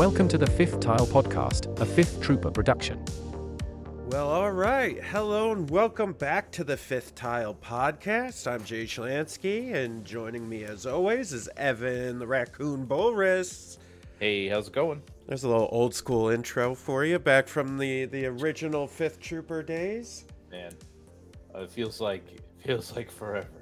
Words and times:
Welcome 0.00 0.28
to 0.28 0.38
the 0.38 0.46
Fifth 0.46 0.80
Tile 0.80 1.06
Podcast, 1.06 1.78
a 1.78 1.84
Fifth 1.84 2.22
Trooper 2.22 2.50
production. 2.50 3.04
Well, 4.06 4.28
all 4.28 4.50
right. 4.50 4.98
Hello 5.04 5.52
and 5.52 5.68
welcome 5.68 6.14
back 6.14 6.50
to 6.52 6.64
the 6.64 6.78
Fifth 6.78 7.14
Tile 7.14 7.54
Podcast. 7.54 8.50
I'm 8.50 8.64
Jay 8.64 8.84
Schlansky, 8.84 9.74
and 9.74 10.02
joining 10.02 10.48
me 10.48 10.64
as 10.64 10.86
always 10.86 11.34
is 11.34 11.50
Evan 11.54 12.18
the 12.18 12.26
Raccoon 12.26 12.86
Bolris. 12.86 13.76
Hey, 14.18 14.48
how's 14.48 14.68
it 14.68 14.72
going? 14.72 15.02
There's 15.26 15.44
a 15.44 15.48
little 15.48 15.68
old 15.70 15.94
school 15.94 16.30
intro 16.30 16.74
for 16.74 17.04
you, 17.04 17.18
back 17.18 17.46
from 17.46 17.76
the 17.76 18.06
the 18.06 18.24
original 18.24 18.86
Fifth 18.86 19.20
Trooper 19.20 19.62
days. 19.62 20.24
Man, 20.50 20.72
it 21.54 21.70
feels 21.70 22.00
like 22.00 22.26
it 22.32 22.42
feels 22.64 22.96
like 22.96 23.10
forever. 23.10 23.59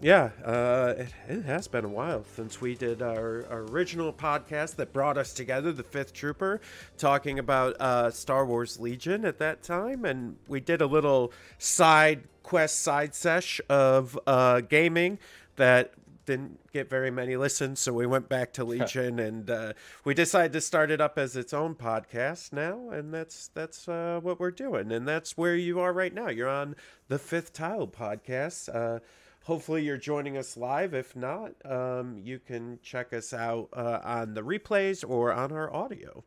Yeah, 0.00 0.30
uh, 0.44 0.94
it, 0.98 1.14
it 1.26 1.44
has 1.46 1.68
been 1.68 1.86
a 1.86 1.88
while 1.88 2.22
since 2.34 2.60
we 2.60 2.74
did 2.74 3.00
our, 3.00 3.46
our 3.48 3.62
original 3.62 4.12
podcast 4.12 4.76
that 4.76 4.92
brought 4.92 5.16
us 5.16 5.32
together, 5.32 5.72
the 5.72 5.82
Fifth 5.82 6.12
Trooper, 6.12 6.60
talking 6.98 7.38
about 7.38 7.80
uh, 7.80 8.10
Star 8.10 8.44
Wars 8.44 8.78
Legion 8.78 9.24
at 9.24 9.38
that 9.38 9.62
time, 9.62 10.04
and 10.04 10.36
we 10.48 10.60
did 10.60 10.82
a 10.82 10.86
little 10.86 11.32
side 11.56 12.24
quest, 12.42 12.82
side 12.82 13.14
sesh 13.14 13.58
of 13.70 14.18
uh, 14.26 14.60
gaming 14.60 15.18
that 15.56 15.94
didn't 16.26 16.58
get 16.72 16.90
very 16.90 17.10
many 17.10 17.36
listens, 17.36 17.80
so 17.80 17.94
we 17.94 18.04
went 18.04 18.28
back 18.28 18.52
to 18.52 18.64
Legion, 18.66 19.18
and 19.18 19.48
uh, 19.48 19.72
we 20.04 20.12
decided 20.12 20.52
to 20.52 20.60
start 20.60 20.90
it 20.90 21.00
up 21.00 21.16
as 21.16 21.36
its 21.36 21.54
own 21.54 21.74
podcast 21.74 22.52
now, 22.52 22.90
and 22.90 23.14
that's 23.14 23.48
that's 23.54 23.88
uh, 23.88 24.20
what 24.22 24.38
we're 24.38 24.50
doing, 24.50 24.92
and 24.92 25.08
that's 25.08 25.38
where 25.38 25.56
you 25.56 25.80
are 25.80 25.94
right 25.94 26.12
now. 26.12 26.28
You're 26.28 26.50
on 26.50 26.76
the 27.08 27.18
Fifth 27.18 27.54
Tile 27.54 27.86
podcast. 27.86 29.00
Hopefully, 29.46 29.84
you're 29.84 29.96
joining 29.96 30.36
us 30.36 30.56
live. 30.56 30.92
If 30.92 31.14
not, 31.14 31.52
um, 31.64 32.18
you 32.18 32.40
can 32.40 32.80
check 32.82 33.12
us 33.12 33.32
out 33.32 33.68
uh, 33.72 34.00
on 34.02 34.34
the 34.34 34.42
replays 34.42 35.08
or 35.08 35.32
on 35.32 35.52
our 35.52 35.72
audio. 35.72 36.24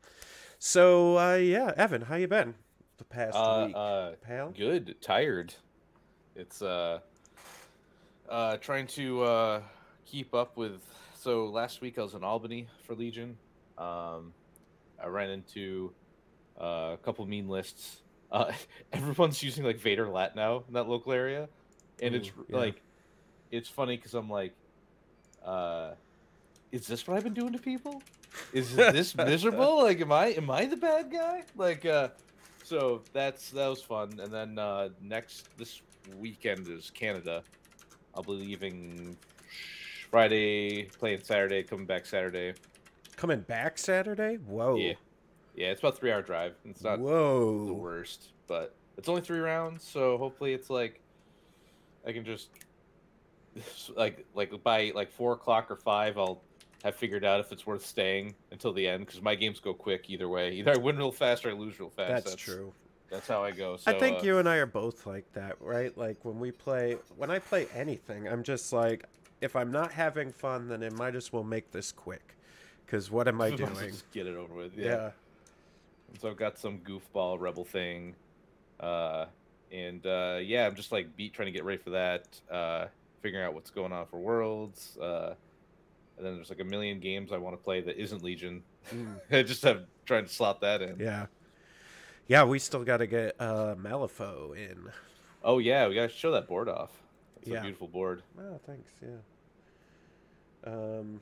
So 0.57 1.17
uh, 1.19 1.35
yeah, 1.35 1.73
Evan, 1.75 2.03
how 2.03 2.15
you 2.15 2.29
been 2.29 2.55
the 2.97 3.03
past 3.03 3.35
Uh, 3.35 3.65
week, 3.67 3.75
uh, 3.75 4.11
pal? 4.21 4.51
good. 4.51 4.95
Tired. 5.01 5.53
It's 6.33 6.61
uh, 6.61 6.99
uh, 8.29 8.55
trying 8.57 8.87
to 8.87 9.23
uh, 9.23 9.61
keep 10.05 10.33
up 10.33 10.55
with. 10.55 10.81
So 11.13 11.47
last 11.47 11.81
week 11.81 11.99
I 11.99 12.03
was 12.03 12.13
in 12.13 12.23
Albany 12.23 12.67
for 12.85 12.95
Legion. 12.95 13.37
Um, 13.77 14.33
I 15.01 15.07
ran 15.07 15.29
into 15.29 15.91
uh, 16.59 16.91
a 16.93 16.97
couple 17.03 17.25
meme 17.25 17.49
lists. 17.49 17.97
Uh, 18.31 18.53
everyone's 18.93 19.43
using 19.43 19.65
like 19.65 19.77
Vader 19.77 20.07
Lat 20.07 20.37
now 20.37 20.63
in 20.69 20.73
that 20.75 20.87
local 20.87 21.11
area, 21.11 21.49
and 22.01 22.15
it's 22.15 22.31
yeah. 22.47 22.55
like, 22.57 22.81
it's 23.51 23.69
funny 23.69 23.97
because 23.97 24.13
I'm 24.13 24.29
like, 24.29 24.53
uh, 25.45 25.91
is 26.71 26.87
this 26.87 27.07
what 27.07 27.17
I've 27.17 27.23
been 27.23 27.33
doing 27.33 27.53
to 27.53 27.59
people? 27.59 28.01
Is 28.53 28.75
this 28.75 29.15
miserable? 29.15 29.83
Like, 29.83 30.01
am 30.01 30.11
I 30.11 30.27
am 30.27 30.49
I 30.49 30.65
the 30.65 30.77
bad 30.77 31.11
guy? 31.11 31.43
Like, 31.55 31.85
uh, 31.85 32.09
so 32.63 33.01
that's 33.13 33.51
that 33.51 33.67
was 33.67 33.81
fun. 33.81 34.19
And 34.19 34.31
then 34.31 34.59
uh, 34.59 34.89
next 35.01 35.49
this 35.57 35.81
weekend 36.17 36.67
is 36.67 36.91
Canada. 36.91 37.43
I'll 38.15 38.23
be 38.23 38.31
leaving 38.33 39.17
Friday, 40.09 40.85
playing 40.85 41.21
Saturday, 41.23 41.63
coming 41.63 41.85
back 41.85 42.05
Saturday. 42.05 42.53
Coming 43.15 43.41
back 43.41 43.77
Saturday? 43.77 44.35
Whoa. 44.35 44.75
Yeah, 44.75 44.93
yeah, 45.55 45.67
it's 45.67 45.81
about 45.81 45.93
a 45.93 45.97
three 45.97 46.11
hour 46.11 46.21
drive. 46.21 46.55
It's 46.65 46.83
not 46.83 46.99
Whoa. 46.99 47.65
the 47.65 47.73
worst, 47.73 48.29
but 48.47 48.75
it's 48.97 49.09
only 49.09 49.21
three 49.21 49.39
rounds, 49.39 49.83
so 49.83 50.17
hopefully 50.17 50.53
it's 50.53 50.69
like 50.69 50.99
I 52.05 52.11
can 52.11 52.25
just 52.25 52.49
like 53.95 54.25
like 54.33 54.63
by 54.63 54.91
like 54.95 55.11
four 55.11 55.33
o'clock 55.33 55.69
or 55.69 55.75
five, 55.75 56.17
I'll 56.17 56.41
have 56.83 56.95
figured 56.95 57.25
out 57.25 57.39
if 57.39 57.51
it's 57.51 57.65
worth 57.65 57.85
staying 57.85 58.35
until 58.51 58.71
the 58.73 58.87
end 58.87 59.05
because 59.05 59.21
my 59.21 59.35
games 59.35 59.59
go 59.59 59.73
quick 59.73 60.09
either 60.09 60.29
way. 60.29 60.51
Either 60.53 60.73
I 60.73 60.77
win 60.77 60.97
real 60.97 61.11
fast 61.11 61.45
or 61.45 61.49
I 61.49 61.53
lose 61.53 61.79
real 61.79 61.89
fast. 61.89 62.25
That's, 62.25 62.35
true. 62.35 62.73
That's 63.09 63.27
how 63.27 63.43
I 63.43 63.51
go. 63.51 63.77
So, 63.77 63.91
I 63.91 63.99
think 63.99 64.19
uh, 64.19 64.21
you 64.21 64.37
and 64.37 64.47
I 64.47 64.57
are 64.57 64.65
both 64.65 65.05
like 65.05 65.31
that, 65.33 65.57
right? 65.59 65.95
Like 65.97 66.23
when 66.23 66.39
we 66.39 66.51
play, 66.51 66.97
when 67.17 67.31
I 67.31 67.39
play 67.39 67.67
anything, 67.73 68.27
I'm 68.27 68.43
just 68.43 68.71
like, 68.71 69.05
if 69.41 69.55
I'm 69.55 69.71
not 69.71 69.91
having 69.91 70.31
fun, 70.31 70.67
then 70.67 70.83
it 70.83 70.93
might 70.93 71.15
as 71.15 71.33
well 71.33 71.43
make 71.43 71.71
this 71.71 71.91
quick. 71.91 72.35
Because 72.85 73.11
what 73.11 73.27
am 73.27 73.41
I 73.41 73.49
doing? 73.55 73.73
just 73.75 74.09
get 74.11 74.27
it 74.27 74.35
over 74.35 74.53
with. 74.53 74.77
Yeah. 74.77 74.85
Yeah. 74.85 75.09
So 76.19 76.29
I've 76.29 76.37
got 76.37 76.57
some 76.57 76.79
goofball 76.79 77.39
rebel 77.39 77.63
thing, 77.63 78.15
uh, 78.79 79.25
and 79.71 80.03
uh, 80.07 80.39
yeah, 80.41 80.65
I'm 80.65 80.73
just 80.73 80.91
like 80.91 81.15
beat 81.15 81.33
trying 81.33 81.45
to 81.45 81.51
get 81.51 81.63
ready 81.63 81.77
for 81.77 81.91
that. 81.91 82.41
Figuring 83.21 83.45
out 83.45 83.53
what's 83.53 83.69
going 83.69 83.91
on 83.91 84.05
for 84.07 84.17
Worlds. 84.17 84.97
Uh, 84.97 85.33
and 86.17 86.25
then 86.25 86.35
there's 86.35 86.49
like 86.49 86.59
a 86.59 86.63
million 86.65 86.99
games 86.99 87.31
I 87.31 87.37
want 87.37 87.57
to 87.57 87.63
play 87.63 87.81
that 87.81 87.97
isn't 87.97 88.23
Legion. 88.23 88.63
Mm, 88.93 89.15
I 89.31 89.43
just 89.43 89.63
have 89.63 89.83
trying 90.05 90.25
to 90.25 90.31
slot 90.31 90.61
that 90.61 90.81
in. 90.81 90.97
yeah. 90.99 91.25
Yeah, 92.27 92.43
we 92.43 92.59
still 92.59 92.83
got 92.83 92.97
to 92.97 93.07
get 93.07 93.35
uh, 93.39 93.73
Malifaux 93.75 94.55
in. 94.55 94.89
Oh 95.43 95.57
yeah, 95.57 95.87
we 95.87 95.95
gotta 95.95 96.09
show 96.09 96.31
that 96.31 96.47
board 96.47 96.69
off. 96.69 96.91
It's 97.41 97.49
Yeah. 97.49 97.57
a 97.59 97.61
beautiful 97.61 97.87
board. 97.87 98.21
Oh, 98.39 98.59
thanks. 98.67 98.91
Yeah. 99.01 100.71
Um, 100.71 101.21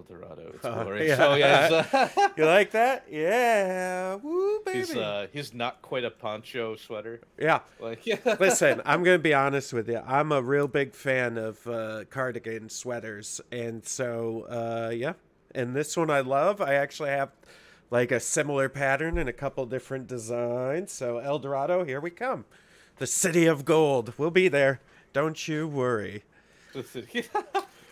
El 0.00 0.16
Dorado. 0.16 0.50
It's 0.54 0.62
glorious. 0.62 1.18
yeah. 1.18 1.26
Oh 1.26 1.34
yeah. 1.34 1.84
uh, 1.92 2.28
you 2.36 2.44
like 2.46 2.70
that? 2.72 3.06
Yeah. 3.10 4.14
Woo, 4.16 4.60
baby. 4.64 4.78
his 4.78 4.96
uh, 4.96 5.26
his 5.32 5.54
not 5.54 5.82
quite 5.82 6.04
a 6.04 6.10
poncho 6.10 6.76
sweater. 6.76 7.20
yeah. 7.38 7.60
Like. 7.78 8.06
Listen, 8.40 8.80
I'm 8.84 9.02
going 9.02 9.16
to 9.18 9.22
be 9.22 9.34
honest 9.34 9.72
with 9.72 9.88
you. 9.88 10.00
I'm 10.06 10.32
a 10.32 10.42
real 10.42 10.68
big 10.68 10.94
fan 10.94 11.36
of 11.36 11.66
uh, 11.66 12.04
cardigan 12.10 12.68
sweaters. 12.68 13.40
And 13.52 13.84
so, 13.84 14.46
uh, 14.48 14.90
yeah. 14.90 15.14
And 15.54 15.74
this 15.74 15.96
one 15.96 16.10
I 16.10 16.20
love. 16.20 16.60
I 16.60 16.74
actually 16.74 17.10
have 17.10 17.30
like 17.90 18.12
a 18.12 18.20
similar 18.20 18.68
pattern 18.68 19.18
and 19.18 19.28
a 19.28 19.32
couple 19.32 19.66
different 19.66 20.06
designs. 20.06 20.92
So, 20.92 21.18
El 21.18 21.38
Dorado, 21.40 21.84
here 21.84 22.00
we 22.00 22.10
come. 22.10 22.44
The 22.96 23.06
city 23.06 23.46
of 23.46 23.64
gold. 23.64 24.14
We'll 24.16 24.30
be 24.30 24.48
there. 24.48 24.80
Don't 25.12 25.48
you 25.48 25.66
worry. 25.66 26.22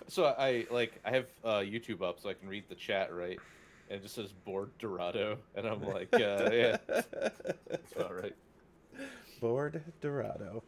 so 0.08 0.34
I 0.38 0.66
like 0.70 1.00
I 1.04 1.10
have 1.10 1.26
uh, 1.44 1.58
YouTube 1.58 2.02
up 2.02 2.20
so 2.20 2.28
I 2.28 2.34
can 2.34 2.48
read 2.48 2.64
the 2.68 2.74
chat 2.74 3.14
right, 3.14 3.38
and 3.88 3.98
it 3.98 4.02
just 4.02 4.14
says 4.14 4.32
board 4.44 4.70
Dorado, 4.78 5.38
and 5.54 5.66
I'm 5.66 5.82
like, 5.82 6.12
uh, 6.14 6.50
yeah, 6.52 6.76
that's 6.86 7.92
about 7.94 8.22
right. 8.22 8.34
Board 9.40 9.82
Dorado. 10.00 10.62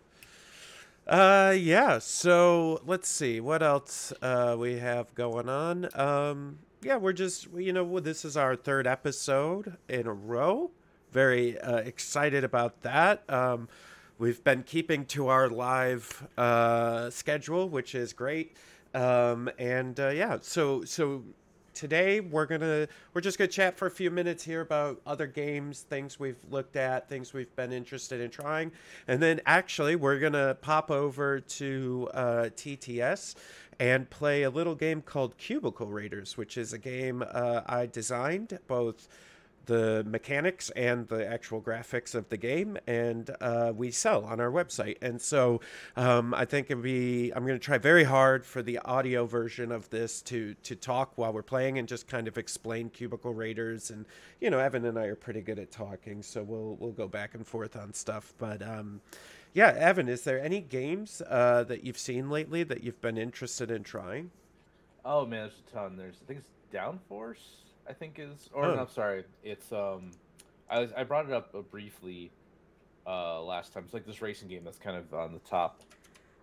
Uh, 1.07 1.55
yeah. 1.59 1.99
So 1.99 2.81
let's 2.87 3.09
see 3.09 3.41
what 3.41 3.63
else 3.63 4.13
uh, 4.23 4.57
we 4.59 4.79
have 4.79 5.15
going 5.15 5.49
on. 5.49 5.89
Um, 5.99 6.59
yeah, 6.83 6.97
we're 6.97 7.13
just 7.13 7.49
you 7.57 7.73
know 7.73 8.01
this 8.01 8.25
is 8.25 8.37
our 8.37 8.57
third 8.57 8.87
episode 8.87 9.77
in 9.89 10.07
a 10.07 10.13
row. 10.13 10.71
Very 11.13 11.59
uh, 11.59 11.79
excited 11.79 12.45
about 12.45 12.83
that. 12.83 13.29
Um, 13.29 13.69
we've 14.19 14.43
been 14.45 14.63
keeping 14.63 15.05
to 15.07 15.29
our 15.29 15.49
live 15.49 16.29
uh, 16.39 17.11
schedule, 17.11 17.69
which 17.69 17.95
is 17.95 18.13
great. 18.13 18.57
Um, 18.95 19.51
and 19.59 19.99
uh, 19.99 20.09
yeah, 20.09 20.39
so 20.41 20.85
so 20.85 21.23
today 21.75 22.21
we're 22.21 22.47
gonna 22.47 22.87
we're 23.15 23.21
just 23.21 23.39
gonna 23.39 23.49
chat 23.49 23.77
for 23.77 23.87
a 23.87 23.91
few 23.91 24.11
minutes 24.11 24.45
here 24.45 24.61
about 24.61 25.01
other 25.07 25.27
games 25.27 25.81
things 25.83 26.19
we've 26.19 26.39
looked 26.51 26.77
at 26.77 27.09
things 27.09 27.33
we've 27.33 27.55
been 27.57 27.73
interested 27.73 28.21
in 28.21 28.31
trying. 28.31 28.73
And 29.09 29.23
then 29.23 29.41
actually 29.47 29.97
we're 29.97 30.19
gonna 30.19 30.57
pop 30.61 30.91
over 30.91 31.41
to 31.41 32.09
uh, 32.13 32.49
tts 32.55 33.35
and 33.79 34.11
play 34.11 34.43
a 34.43 34.51
little 34.51 34.75
game 34.75 35.01
called 35.01 35.39
cubicle 35.39 35.87
raiders 35.89 36.37
which 36.37 36.59
is 36.59 36.73
a 36.73 36.79
game 36.79 37.25
uh, 37.33 37.63
i 37.67 37.87
designed 37.87 38.59
both 38.67 39.09
the 39.71 40.03
mechanics 40.05 40.69
and 40.71 41.07
the 41.07 41.25
actual 41.25 41.63
graphics 41.63 42.17
of 42.17 42.29
the 42.29 42.37
game, 42.37 42.77
and 42.89 43.31
uh, 43.41 43.73
we 43.73 43.93
sell 43.93 44.25
on 44.25 44.41
our 44.41 44.51
website. 44.51 44.97
And 45.01 45.21
so 45.21 45.61
um, 45.97 46.35
I 46.35 46.45
think 46.45 46.73
it'd 46.73 46.83
be 46.83 47.31
I'm 47.31 47.47
going 47.47 47.57
to 47.57 47.65
try 47.65 47.79
very 47.79 48.03
hard 48.03 48.45
for 48.45 48.63
the 48.63 48.81
audio 48.81 49.27
version 49.27 49.71
of 49.71 49.89
this 49.91 50.23
to 50.23 50.55
to 50.65 50.75
talk 50.75 51.13
while 51.15 51.33
we're 51.33 51.45
playing 51.45 51.79
and 51.79 51.87
just 51.87 52.09
kind 52.09 52.27
of 52.27 52.37
explain 52.37 52.91
Cubicle 52.91 53.33
Raiders. 53.33 53.93
And 53.93 54.07
you 54.41 54.51
know, 54.51 54.59
Evan 54.59 54.85
and 54.87 54.99
I 54.99 55.05
are 55.05 55.15
pretty 55.15 55.41
good 55.41 55.61
at 55.61 55.71
talking, 55.71 56.21
so 56.21 56.43
we'll 56.43 56.77
we'll 56.81 56.91
go 56.91 57.07
back 57.07 57.37
and 57.37 57.47
forth 57.47 57.77
on 57.77 57.95
stuff. 57.95 58.35
But 58.39 58.63
um, 58.63 59.01
yeah, 59.55 59.73
Evan, 59.79 60.09
is 60.09 60.25
there 60.25 60.43
any 60.43 60.61
games 60.63 61.23
uh, 61.31 61.63
that 61.69 61.85
you've 61.85 61.99
seen 61.99 62.29
lately 62.29 62.65
that 62.65 62.83
you've 62.83 63.01
been 63.01 63.17
interested 63.17 63.71
in 63.71 63.85
trying? 63.85 64.33
Oh 65.05 65.25
man, 65.25 65.43
there's 65.43 65.63
a 65.69 65.73
ton. 65.73 65.97
There's 65.97 66.17
I 66.25 66.27
think 66.27 66.41
it's 66.41 66.77
Downforce. 66.77 67.61
I 67.91 67.93
think 67.93 68.19
is 68.19 68.49
or 68.53 68.65
Oh. 68.67 68.75
no, 68.77 68.81
I'm 68.83 68.89
sorry, 68.89 69.25
it's 69.43 69.73
um, 69.73 70.13
I 70.71 70.79
was 70.81 70.93
I 70.97 71.03
brought 71.03 71.27
it 71.27 71.33
up 71.33 71.51
uh, 71.55 71.61
briefly, 71.63 72.31
uh, 73.07 73.43
last 73.43 73.73
time. 73.75 73.83
It's 73.85 73.93
like 73.95 74.07
this 74.07 74.23
racing 74.23 74.49
game 74.49 74.63
that's 74.65 74.79
kind 74.79 74.97
of 74.97 75.13
on 75.13 75.33
the 75.33 75.41
top. 75.41 75.81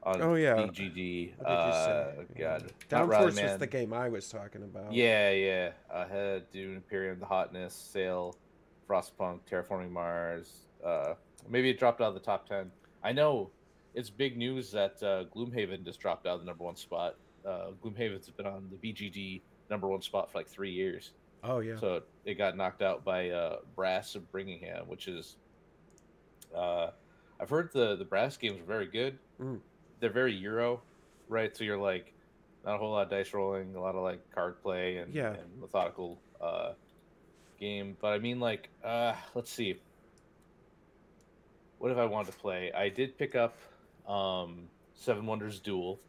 On 0.03 0.21
Oh, 0.21 0.35
yeah. 0.35 0.53
BGG. 0.55 0.67
What 0.67 0.77
did 0.77 0.93
you 1.39 1.45
Uh, 1.47 1.85
say? 2.15 2.25
God, 2.37 2.71
Downforce 2.89 3.41
was 3.43 3.57
the 3.59 3.67
game 3.67 3.93
I 3.93 4.09
was 4.09 4.29
talking 4.29 4.61
about. 4.63 4.93
Yeah, 4.93 5.31
yeah. 5.31 5.71
Uh, 5.89 6.07
had 6.07 6.51
Dune, 6.51 6.75
Imperium, 6.75 7.19
The 7.19 7.25
Hotness, 7.25 7.73
Sail, 7.73 8.35
Frostpunk, 8.87 9.39
Terraforming 9.49 9.89
Mars. 9.91 10.67
Uh, 10.85 11.15
maybe 11.49 11.69
it 11.69 11.79
dropped 11.79 11.99
out 12.01 12.09
of 12.09 12.13
the 12.13 12.19
top 12.19 12.47
ten. 12.47 12.71
I 13.03 13.11
know 13.13 13.49
it's 13.95 14.09
big 14.09 14.37
news 14.37 14.71
that 14.71 15.01
uh, 15.01 15.23
Gloomhaven 15.35 15.83
just 15.83 15.99
dropped 15.99 16.27
out 16.27 16.35
of 16.35 16.39
the 16.41 16.45
number 16.45 16.63
one 16.65 16.75
spot. 16.75 17.15
uh, 17.45 17.71
Gloomhaven's 17.83 18.29
been 18.29 18.45
on 18.45 18.69
the 18.69 18.75
BGG 18.93 19.41
number 19.69 19.87
one 19.87 20.01
spot 20.01 20.29
for 20.31 20.37
like 20.37 20.47
three 20.47 20.71
years. 20.71 21.11
Oh 21.43 21.59
yeah. 21.59 21.77
So 21.79 22.01
it 22.25 22.35
got 22.35 22.57
knocked 22.57 22.81
out 22.81 23.03
by 23.05 23.29
uh, 23.29 23.57
Brass 23.75 24.15
of 24.15 24.31
Birmingham, 24.31 24.87
which 24.87 25.07
is. 25.07 25.35
Uh, 26.55 26.91
I've 27.39 27.49
heard 27.49 27.71
the 27.73 27.95
the 27.95 28.05
Brass 28.05 28.37
games 28.37 28.59
are 28.59 28.63
very 28.65 28.87
good. 28.87 29.17
Mm. 29.41 29.59
They're 29.99 30.09
very 30.09 30.33
Euro, 30.35 30.81
right? 31.29 31.55
So 31.55 31.63
you're 31.63 31.77
like 31.77 32.13
not 32.65 32.75
a 32.75 32.77
whole 32.79 32.91
lot 32.91 33.03
of 33.03 33.09
dice 33.09 33.33
rolling, 33.33 33.75
a 33.75 33.79
lot 33.81 33.95
of 33.95 34.03
like 34.03 34.19
card 34.33 34.61
play 34.61 34.97
and, 34.97 35.13
Yeah. 35.13 35.33
and 35.33 35.61
methodical 35.61 36.19
uh, 36.41 36.73
game. 37.59 37.95
But 38.01 38.13
I 38.13 38.19
mean, 38.19 38.39
like, 38.39 38.69
uh, 38.83 39.13
let's 39.35 39.51
see. 39.51 39.79
What 41.79 41.91
if 41.91 41.97
I 41.97 42.05
wanted 42.05 42.31
to 42.31 42.37
play? 42.39 42.71
I 42.73 42.89
did 42.89 43.17
pick 43.17 43.35
up 43.35 43.55
um, 44.07 44.67
Seven 44.95 45.25
Wonders 45.25 45.59
Duel. 45.59 45.99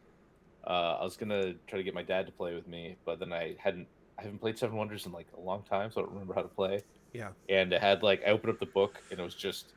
Uh, 0.65 0.97
I 0.99 1.03
was 1.03 1.15
gonna 1.15 1.53
try 1.67 1.77
to 1.77 1.83
get 1.83 1.93
my 1.93 2.03
dad 2.03 2.25
to 2.25 2.31
play 2.31 2.55
with 2.55 2.67
me, 2.67 2.97
but 3.05 3.19
then 3.19 3.31
I 3.31 3.55
hadn't. 3.59 3.87
I 4.19 4.23
haven't 4.23 4.39
played 4.39 4.57
Seven 4.57 4.75
Wonders 4.75 5.05
in 5.05 5.13
like 5.13 5.27
a 5.37 5.39
long 5.39 5.63
time, 5.63 5.91
so 5.91 6.01
I 6.01 6.03
don't 6.03 6.11
remember 6.13 6.33
how 6.33 6.41
to 6.41 6.49
play. 6.49 6.83
Yeah. 7.13 7.29
And 7.47 7.71
it 7.71 7.81
had 7.81 8.03
like 8.03 8.21
I 8.27 8.31
opened 8.31 8.53
up 8.53 8.59
the 8.59 8.65
book 8.65 9.01
and 9.09 9.19
it 9.19 9.23
was 9.23 9.33
just 9.33 9.73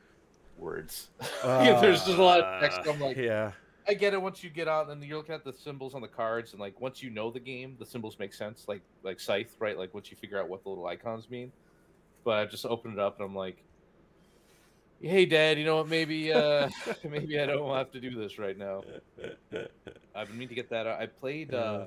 words. 0.57 1.09
There's 1.43 2.03
just 2.03 2.17
a 2.17 2.23
lot 2.23 2.41
of 2.41 2.61
text. 2.61 2.81
I'm 2.87 2.99
like, 2.99 3.17
Uh, 3.17 3.21
yeah. 3.21 3.51
I 3.87 3.93
get 3.93 4.13
it 4.13 4.21
once 4.21 4.43
you 4.43 4.49
get 4.49 4.67
out 4.67 4.89
and 4.89 5.03
you're 5.03 5.17
looking 5.17 5.35
at 5.35 5.43
the 5.43 5.51
symbols 5.51 5.93
on 5.93 6.01
the 6.01 6.07
cards 6.07 6.51
and 6.51 6.59
like 6.59 6.79
once 6.79 7.01
you 7.01 7.09
know 7.09 7.31
the 7.31 7.39
game, 7.39 7.75
the 7.79 7.85
symbols 7.85 8.17
make 8.19 8.33
sense. 8.33 8.65
Like 8.67 8.81
like 9.01 9.19
Scythe, 9.19 9.55
right? 9.59 9.77
Like 9.77 9.93
once 9.93 10.11
you 10.11 10.17
figure 10.17 10.39
out 10.39 10.49
what 10.49 10.63
the 10.63 10.69
little 10.69 10.85
icons 10.85 11.29
mean. 11.29 11.51
But 12.25 12.39
I 12.39 12.45
just 12.45 12.65
opened 12.65 12.93
it 12.93 12.99
up 12.99 13.19
and 13.19 13.25
I'm 13.25 13.35
like, 13.35 13.63
Hey 15.01 15.25
dad, 15.25 15.57
you 15.57 15.65
know 15.65 15.77
what, 15.77 15.87
maybe 15.87 16.33
uh 16.33 16.69
maybe 17.09 17.39
I 17.39 17.45
don't 17.45 17.73
have 17.73 17.91
to 17.91 18.01
do 18.01 18.13
this 18.15 18.37
right 18.37 18.57
now. 18.57 18.83
I've 20.13 20.27
been 20.27 20.37
meaning 20.37 20.49
to 20.49 20.55
get 20.55 20.69
that 20.69 20.85
out. 20.85 21.01
I 21.01 21.05
played 21.07 21.53
uh 21.53 21.85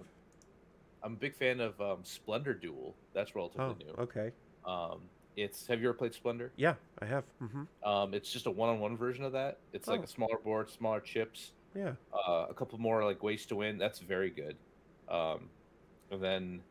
I'm 1.06 1.12
a 1.12 1.17
big 1.17 1.37
fan 1.37 1.61
of 1.61 1.81
um, 1.81 1.99
Splendor 2.03 2.53
Duel. 2.55 2.94
That's 3.14 3.35
relatively 3.37 3.64
Oh, 3.64 3.75
new. 3.97 4.03
okay. 4.03 4.32
Um 4.67 5.00
it's 5.37 5.67
have 5.67 5.81
you 5.82 5.88
ever 5.88 5.97
played 5.97 6.14
Splendor? 6.14 6.50
Yeah, 6.56 6.75
I 7.00 7.05
have. 7.05 7.25
hmm 7.38 7.64
Um, 7.85 8.14
it's 8.14 8.32
just 8.32 8.47
a 8.47 8.50
one-on-one 8.50 8.97
version 8.97 9.23
of 9.23 9.32
that. 9.32 9.58
It's 9.75 9.87
like 9.87 10.00
Oh. 10.00 10.05
a 10.05 10.06
smaller 10.06 10.38
board, 10.38 10.70
smaller 10.70 10.99
chips, 11.00 11.53
Yeah. 11.75 11.93
uh, 12.12 12.47
a 12.49 12.55
couple 12.55 12.79
more 12.79 13.05
like 13.05 13.23
ways 13.23 13.44
to 13.47 13.56
win. 13.56 13.76
That's 13.76 13.99
very 13.99 14.31
good. 14.31 14.56
Um, 15.08 15.50
and 16.11 16.23
then 16.23 16.62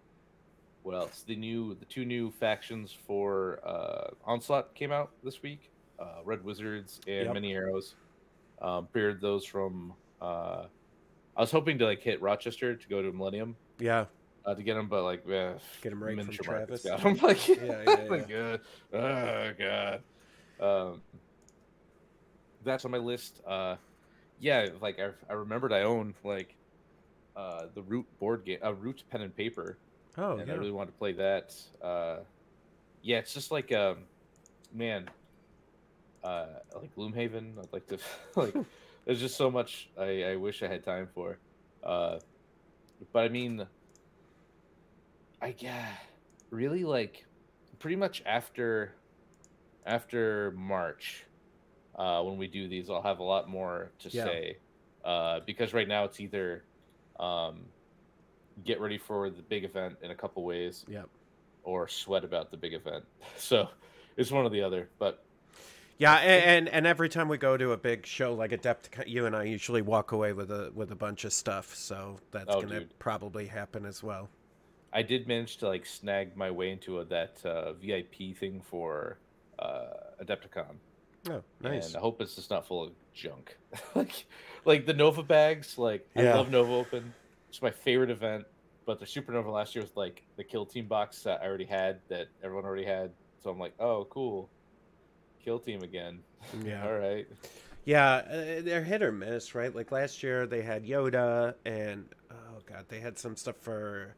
what 0.81 0.95
else? 0.95 1.21
The 1.21 1.35
new, 1.35 1.75
the 1.75 1.85
two 1.85 2.05
new 2.05 2.31
factions 2.31 2.91
for 2.91 3.59
uh, 3.63 4.09
Onslaught 4.25 4.73
came 4.73 4.91
out 4.91 5.11
this 5.23 5.43
week. 5.43 5.69
Uh, 5.99 6.21
Red 6.25 6.43
Wizards 6.43 6.99
and 7.07 7.25
Yep. 7.27 7.33
Many 7.35 7.53
Arrows. 7.53 7.93
Um, 8.63 8.87
paired 8.87 9.21
those 9.21 9.45
from. 9.45 9.93
Uh, 10.19 10.65
I 11.37 11.41
was 11.41 11.51
hoping 11.51 11.77
to 11.77 11.85
like 11.85 12.01
hit 12.01 12.19
Rochester 12.19 12.75
to 12.75 12.87
go 12.89 13.01
to 13.03 13.11
Millennium 13.11 13.55
Yeah. 13.77 14.05
Uh, 14.45 14.55
to 14.55 14.63
get 14.63 14.75
them, 14.75 14.87
but 14.87 15.03
like 15.03 15.23
eh, 15.29 15.53
Get 15.81 15.91
'em 15.93 16.03
right 16.03 16.21
from 16.21 16.37
Travis. 16.37 16.81
got 16.83 17.05
'em. 17.05 17.17
Like, 17.21 17.47
Yeah, 17.55 17.83
yeah, 17.83 18.09
like, 18.09 18.27
good. 18.27 18.61
Oh 18.93 19.53
god. 19.57 20.03
Um, 20.59 21.03
that's 22.61 22.85
on 22.85 22.91
my 22.91 22.97
list. 22.97 23.41
Uh, 23.45 23.75
yeah, 24.39 24.69
like 24.81 24.99
I, 24.99 25.11
I 25.29 25.33
remembered 25.33 25.73
I 25.73 25.83
owned 25.83 26.15
like 26.23 26.57
uh, 27.35 27.67
the 27.73 27.83
Root 27.83 28.07
board 28.19 28.45
game, 28.45 28.59
uh, 28.65 28.73
Root 28.75 29.03
pen 29.09 29.21
and 29.21 29.35
paper, 29.35 29.79
Oh 30.17 30.39
and 30.39 30.49
yeah. 30.49 30.53
I 30.53 30.55
really 30.55 30.71
wanted 30.71 30.93
to 30.93 30.97
play 30.97 31.13
that. 31.13 31.53
Uh, 31.81 32.19
yeah, 33.01 33.19
it's 33.19 33.33
just 33.33 33.51
like 33.51 33.71
um, 33.73 34.07
man, 34.73 35.11
uh, 36.23 36.47
like 36.75 36.93
Gloomhaven. 36.95 37.59
I'd 37.59 37.73
like 37.73 37.87
to 37.87 37.99
like. 38.35 38.57
There's 39.05 39.19
just 39.19 39.37
so 39.37 39.51
much 39.51 39.89
I, 39.99 40.23
I 40.23 40.35
wish 40.37 40.63
I 40.63 40.67
had 40.67 40.83
time 40.83 41.07
for. 41.13 41.39
Uh, 41.83 42.17
but 43.13 43.25
I 43.25 43.29
mean, 43.29 43.67
I 45.41 45.55
yeah, 45.59 45.87
really 46.49 46.83
like 46.83 47.25
pretty 47.79 47.95
much 47.95 48.23
after 48.25 48.93
after 49.85 50.51
March, 50.57 51.25
uh, 51.95 52.21
when 52.23 52.37
we 52.37 52.47
do 52.47 52.67
these, 52.67 52.89
I'll 52.89 53.01
have 53.03 53.19
a 53.19 53.23
lot 53.23 53.47
more 53.49 53.91
to 53.99 54.09
Yeah. 54.09 54.23
say. 54.25 54.57
Uh, 55.03 55.41
because 55.45 55.71
right 55.73 55.87
now 55.87 56.03
it's 56.05 56.19
either 56.19 56.63
um, 57.19 57.65
get 58.63 58.79
ready 58.81 58.97
for 58.97 59.29
the 59.29 59.43
big 59.43 59.63
event 59.63 59.95
in 60.01 60.09
a 60.09 60.15
couple 60.15 60.43
ways, 60.43 60.83
Yep. 60.87 61.07
or 61.63 61.87
sweat 61.87 62.23
about 62.23 62.49
the 62.49 62.57
big 62.57 62.73
event. 62.73 63.05
So 63.37 63.69
it's 64.17 64.31
one 64.31 64.45
or 64.45 64.49
the 64.49 64.63
other. 64.63 64.89
But 64.97 65.23
Yeah, 65.99 66.15
and, 66.15 66.67
and 66.67 66.69
and 66.69 66.87
every 66.87 67.07
time 67.09 67.27
we 67.27 67.37
go 67.37 67.55
to 67.57 67.73
a 67.73 67.77
big 67.77 68.05
show 68.07 68.33
like 68.33 68.51
Adepticon, 68.51 69.07
you 69.07 69.27
and 69.27 69.35
I 69.35 69.43
usually 69.43 69.83
walk 69.83 70.11
away 70.11 70.33
with 70.33 70.49
a 70.51 70.71
with 70.73 70.91
a 70.91 70.95
bunch 70.95 71.23
of 71.25 71.33
stuff. 71.33 71.75
So 71.75 72.17
that's 72.31 72.49
Oh, 72.49 72.61
gonna 72.61 72.79
dude. 72.79 72.97
probably 72.99 73.45
happen 73.45 73.85
as 73.85 74.01
well. 74.01 74.29
I 74.93 75.01
did 75.01 75.27
manage 75.27 75.57
to 75.57 75.67
like 75.67 75.85
snag 75.85 76.37
my 76.37 76.51
way 76.51 76.71
into 76.71 76.99
a, 76.99 77.05
that 77.05 77.45
uh, 77.45 77.73
VIP 77.73 78.35
thing 78.37 78.61
for 78.61 79.17
uh, 79.59 80.23
Adepticon. 80.23 80.75
Oh, 81.29 81.41
nice. 81.61 81.87
And 81.87 81.97
I 81.97 81.99
hope 81.99 82.21
it's 82.21 82.35
just 82.35 82.49
not 82.49 82.67
full 82.67 82.83
of 82.83 82.91
junk. 83.13 83.57
like 83.95 84.25
like 84.63 84.85
the 84.85 84.93
Nova 84.93 85.23
bags, 85.23 85.77
like 85.77 86.07
I 86.15 86.23
love 86.23 86.51
Nova 86.51 86.71
Open. 86.71 87.13
It's 87.49 87.61
my 87.61 87.71
favorite 87.71 88.09
event. 88.09 88.45
But 88.85 88.99
the 88.99 89.05
Supernova 89.05 89.51
last 89.51 89.73
year 89.73 89.83
was 89.83 89.95
like 89.95 90.21
the 90.35 90.43
Kill 90.43 90.65
Team 90.65 90.85
box 90.85 91.23
that 91.23 91.41
I 91.41 91.47
already 91.47 91.65
had 91.65 91.99
that 92.09 92.27
everyone 92.43 92.65
already 92.65 92.85
had. 92.85 93.11
So 93.43 93.49
I'm 93.49 93.57
like, 93.57 93.73
oh 93.79 94.05
cool. 94.09 94.49
Kill 95.43 95.59
Team 95.59 95.81
again. 95.83 96.19
Yeah. 96.63 96.85
All 96.85 96.93
right. 96.93 97.27
Yeah, 97.85 98.15
uh, 98.15 98.61
they're 98.61 98.83
hit 98.83 99.01
or 99.01 99.11
miss, 99.11 99.55
right? 99.55 99.73
Like 99.73 99.91
last 99.91 100.23
year 100.23 100.47
they 100.47 100.61
had 100.63 100.85
Yoda, 100.85 101.53
and 101.65 102.05
oh 102.31 102.61
god, 102.67 102.85
they 102.87 102.99
had 102.99 103.17
some 103.17 103.35
stuff 103.35 103.55
for 103.61 104.15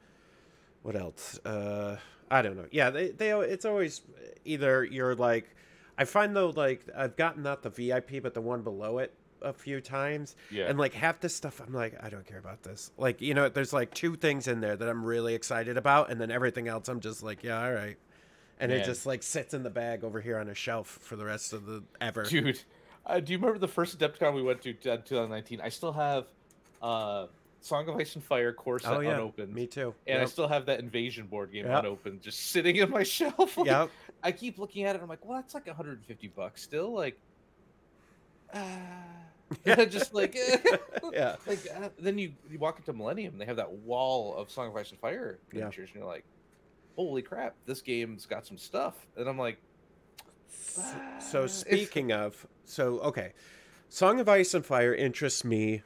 what 0.88 0.96
else? 0.96 1.38
Uh, 1.46 1.98
I 2.32 2.42
don't 2.42 2.56
know. 2.56 2.66
Yeah, 2.72 2.92
they 2.92 3.10
they 3.10 3.32
it's 3.32 3.66
always 3.66 4.02
either 4.46 4.86
you're 4.86 5.16
like, 5.16 5.54
I 5.98 6.06
find 6.06 6.34
though 6.34 6.52
like 6.52 6.86
I've 6.96 7.18
gotten 7.18 7.44
not 7.44 7.62
the 7.62 7.70
VIP 7.70 8.24
but 8.24 8.34
the 8.34 8.40
one 8.40 8.62
below 8.62 9.00
it 9.00 9.14
a 9.42 9.52
few 9.52 9.82
times, 9.82 10.38
Yeah. 10.50 10.68
and 10.70 10.80
like 10.80 10.94
half 10.94 11.20
the 11.20 11.28
stuff 11.28 11.60
I'm 11.60 11.74
like 11.74 12.02
I 12.02 12.10
don't 12.10 12.26
care 12.26 12.40
about 12.40 12.64
this. 12.64 12.92
Like 12.98 13.20
you 13.20 13.34
know, 13.34 13.50
there's 13.50 13.74
like 13.74 13.94
two 13.94 14.16
things 14.16 14.48
in 14.48 14.62
there 14.62 14.78
that 14.78 14.88
I'm 14.88 15.04
really 15.04 15.36
excited 15.36 15.76
about, 15.76 16.10
and 16.10 16.22
then 16.22 16.32
everything 16.32 16.70
else 16.70 16.88
I'm 16.88 17.02
just 17.02 17.22
like 17.22 17.44
yeah, 17.44 17.62
all 17.62 17.74
right. 17.74 17.98
And 18.58 18.72
it 18.72 18.86
just 18.86 19.06
like 19.06 19.24
sits 19.24 19.54
in 19.54 19.64
the 19.64 19.70
bag 19.70 20.06
over 20.06 20.22
here 20.22 20.38
on 20.40 20.48
a 20.48 20.56
shelf 20.56 20.88
for 21.02 21.18
the 21.18 21.26
rest 21.26 21.52
of 21.52 21.66
the 21.66 21.84
ever. 22.00 22.24
Dude, 22.24 22.62
uh, 23.06 23.20
do 23.20 23.34
you 23.34 23.38
remember 23.40 23.60
the 23.60 23.68
first 23.68 24.00
Adepticon 24.00 24.34
we 24.34 24.42
went 24.42 24.62
to, 24.62 24.72
uh, 24.72 24.98
2019? 24.98 25.60
I 25.62 25.68
still 25.70 25.92
have 25.92 26.28
uh, 26.82 27.28
Song 27.62 27.90
of 27.90 27.96
Ice 27.98 28.16
and 28.16 28.24
Fire 28.24 28.54
core 28.54 28.80
set 28.80 28.94
oh 28.94 29.00
yeah, 29.00 29.16
unopened. 29.16 29.54
me 29.54 29.68
too. 29.68 29.94
And 30.06 30.22
I 30.22 30.26
still 30.26 30.48
have 30.48 30.66
that 30.68 30.80
Invasion 30.80 31.26
board 31.28 31.52
game 31.52 31.66
Yep. 31.66 31.80
unopened, 31.84 32.22
just 32.22 32.40
sitting 32.52 32.76
in 32.78 32.90
my 32.90 33.04
shelf. 33.04 33.58
Like, 33.58 33.68
Yep. 33.68 33.90
I 34.24 34.32
keep 34.32 34.58
looking 34.60 34.84
at 34.86 34.96
it. 34.96 35.02
I'm 35.02 35.10
like, 35.10 35.26
well, 35.26 35.38
that's 35.38 35.54
like 35.54 35.68
150 35.68 36.28
bucks 36.30 36.62
still. 36.62 36.94
Like, 36.94 37.18
uh, 38.54 38.66
just 39.86 40.14
like, 40.14 40.36
yeah. 41.14 41.36
like 41.46 41.60
uh, 41.76 41.90
then 42.00 42.18
you, 42.18 42.34
you 42.50 42.60
walk 42.60 42.78
into 42.80 42.94
Millennium, 42.94 43.38
they 43.38 43.46
have 43.46 43.58
that 43.58 43.72
wall 43.72 44.36
of 44.36 44.50
Song 44.52 44.70
of 44.70 44.76
Ice 44.76 44.92
and 44.92 45.00
Fire 45.00 45.40
Yeah. 45.52 45.66
and 45.66 45.78
you're 45.96 46.06
like, 46.06 46.24
holy 46.96 47.22
crap, 47.22 47.56
this 47.66 47.82
game's 47.82 48.26
got 48.26 48.46
some 48.46 48.58
stuff. 48.58 48.96
And 49.18 49.28
I'm 49.28 49.38
like, 49.38 49.58
So 51.20 51.44
if- 51.46 51.52
speaking 51.52 52.12
of, 52.12 52.46
so 52.66 53.00
okay, 53.00 53.34
Song 53.90 54.20
of 54.20 54.28
Ice 54.30 54.54
and 54.54 54.66
Fire 54.66 54.94
interests 54.94 55.44
me 55.44 55.82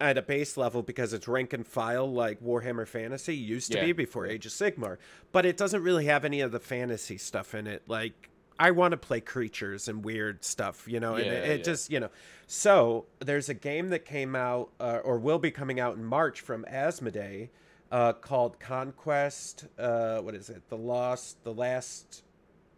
at 0.00 0.18
a 0.18 0.22
base 0.22 0.56
level 0.56 0.82
because 0.82 1.12
it's 1.12 1.26
rank 1.28 1.52
and 1.52 1.66
file 1.66 2.10
like 2.10 2.40
Warhammer 2.42 2.86
Fantasy 2.86 3.34
used 3.34 3.72
to 3.72 3.78
Yeah. 3.78 3.84
be 3.86 3.92
before 3.92 4.26
Age 4.26 4.46
of 4.46 4.52
Sigmar, 4.52 4.98
but 5.32 5.44
it 5.46 5.56
doesn't 5.56 5.82
really 5.82 6.06
have 6.06 6.24
any 6.24 6.40
of 6.40 6.52
the 6.52 6.60
fantasy 6.60 7.18
stuff 7.18 7.54
in 7.54 7.66
it. 7.66 7.82
Like 7.86 8.30
I 8.58 8.72
want 8.72 8.90
to 8.92 8.96
play 8.96 9.20
creatures 9.20 9.86
and 9.88 10.04
weird 10.04 10.44
stuff, 10.44 10.86
you 10.88 10.98
know, 11.00 11.14
and 11.14 11.26
Yeah, 11.26 11.32
it, 11.38 11.44
it 11.50 11.58
yeah. 11.58 11.64
just 11.64 11.90
you 11.90 12.00
know. 12.00 12.10
So 12.46 13.06
there's 13.20 13.48
a 13.48 13.54
game 13.54 13.90
that 13.90 14.04
came 14.04 14.34
out 14.34 14.70
uh, 14.80 15.00
or 15.04 15.18
will 15.18 15.38
be 15.38 15.50
coming 15.50 15.78
out 15.78 15.96
in 15.96 16.04
March 16.04 16.40
from 16.40 16.64
Asmodee. 16.64 17.50
Uh, 17.90 18.12
called 18.12 18.60
Conquest. 18.60 19.64
Uh, 19.78 20.18
what 20.18 20.34
is 20.34 20.50
it? 20.50 20.68
The 20.68 20.76
Lost, 20.76 21.42
the 21.42 21.54
Last 21.54 22.22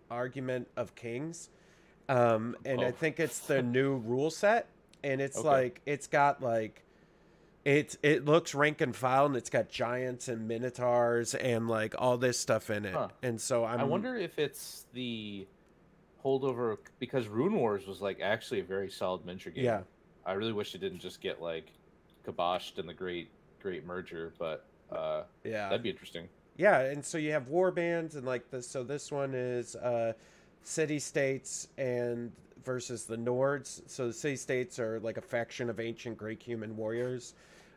Argument 0.08 0.68
of 0.76 0.94
Kings. 0.94 1.50
Um, 2.08 2.56
and 2.64 2.80
I 2.80 2.88
Oh. 2.88 2.92
think 2.92 3.18
it's 3.18 3.40
the 3.40 3.60
new 3.78 3.96
rule 3.96 4.30
set, 4.30 4.68
and 5.02 5.20
it's 5.20 5.38
Okay. 5.38 5.48
like 5.48 5.80
it's 5.86 6.06
got 6.06 6.42
like 6.42 6.84
it's 7.64 7.96
it 8.02 8.24
looks 8.24 8.54
rank 8.54 8.80
and 8.80 8.94
file, 8.94 9.26
and 9.26 9.36
it's 9.36 9.50
got 9.50 9.68
giants 9.68 10.28
and 10.28 10.48
minotaurs 10.48 11.34
and 11.34 11.68
like 11.68 11.94
all 11.98 12.16
this 12.16 12.38
stuff 12.38 12.70
in 12.70 12.84
it. 12.84 12.94
Huh. 12.94 13.08
And 13.22 13.40
so 13.40 13.64
I'm 13.64 13.80
I 13.80 13.84
wonder 13.84 14.16
if 14.16 14.38
it's 14.38 14.86
the 14.92 15.46
holdover 16.24 16.78
because 16.98 17.28
Rune 17.28 17.54
Wars 17.54 17.86
was 17.86 18.00
like 18.00 18.20
actually 18.20 18.60
a 18.60 18.64
very 18.64 18.90
solid 18.90 19.24
miniature 19.24 19.52
game. 19.52 19.64
Yeah. 19.64 19.82
I 20.24 20.32
really 20.32 20.52
wish 20.52 20.74
it 20.74 20.78
didn't 20.78 21.00
just 21.00 21.20
get 21.20 21.40
like 21.40 21.72
kiboshed 22.26 22.78
in 22.78 22.86
the 22.86 22.94
great 22.94 23.30
great 23.60 23.86
merger, 23.86 24.32
but 24.38 24.64
uh 24.92 25.22
yeah 25.44 25.68
that'd 25.68 25.82
be 25.82 25.90
interesting. 25.90 26.28
Yeah, 26.60 26.80
and 26.80 27.02
so 27.02 27.16
you 27.16 27.32
have 27.32 27.48
war 27.48 27.70
bands 27.70 28.16
and 28.16 28.26
like 28.26 28.50
this. 28.50 28.66
So 28.66 28.84
this 28.84 29.10
one 29.10 29.32
is 29.34 29.76
uh, 29.76 30.12
city 30.62 30.98
states 30.98 31.68
and 31.78 32.32
versus 32.64 33.04
the 33.04 33.16
Nords. 33.16 33.80
So 33.86 34.08
the 34.08 34.12
city 34.12 34.36
states 34.36 34.78
are 34.78 35.00
like 35.00 35.16
a 35.16 35.22
faction 35.22 35.70
of 35.70 35.80
ancient 35.80 36.18
Greek 36.18 36.42
human 36.42 36.76
warriors, 36.76 37.32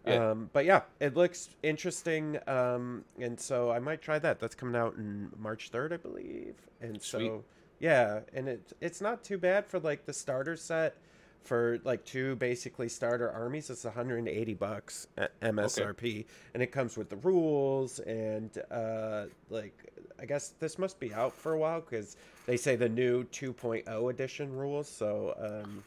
Yeah. 0.06 0.32
Um, 0.32 0.50
but 0.52 0.66
yeah, 0.66 0.82
it 1.00 1.16
looks 1.16 1.50
interesting, 1.64 2.38
um, 2.48 3.06
and 3.20 3.40
so 3.40 3.72
I 3.72 3.80
might 3.80 4.02
try 4.02 4.20
that. 4.20 4.40
That's 4.40 4.56
coming 4.56 4.76
out 4.76 4.96
in 4.96 5.30
March 5.38 5.70
third, 5.70 5.94
I 5.94 5.98
believe. 5.98 6.56
And 6.82 7.02
Sweet. 7.02 7.28
so 7.28 7.44
yeah, 7.80 8.20
and 8.34 8.50
it 8.50 8.74
it's 8.82 9.00
not 9.00 9.24
too 9.24 9.38
bad 9.38 9.66
for 9.66 9.80
like 9.80 10.06
the 10.06 10.14
starter 10.14 10.58
set 10.58 10.98
for 11.42 11.80
like 11.84 12.04
two 12.06 12.36
basically 12.36 12.90
starter 12.90 13.30
armies. 13.32 13.70
It's 13.70 13.84
180 13.86 14.54
bucks 14.56 15.08
MSRP, 15.42 16.26
and 16.54 16.64
it 16.64 16.72
comes 16.72 16.98
with 16.98 17.10
the 17.10 17.18
rules 17.18 18.00
and 18.00 18.50
uh, 18.72 19.26
like 19.50 19.74
I 20.20 20.26
guess 20.26 20.54
this 20.60 20.78
must 20.78 21.00
be 21.00 21.14
out 21.14 21.34
for 21.34 21.54
a 21.54 21.58
while 21.58 21.82
because 21.82 22.18
they 22.46 22.58
say 22.58 22.76
the 22.76 22.90
new 22.90 23.24
2.0 23.26 24.10
edition 24.10 24.54
rules. 24.54 24.88
So 24.88 25.62
um, 25.64 25.84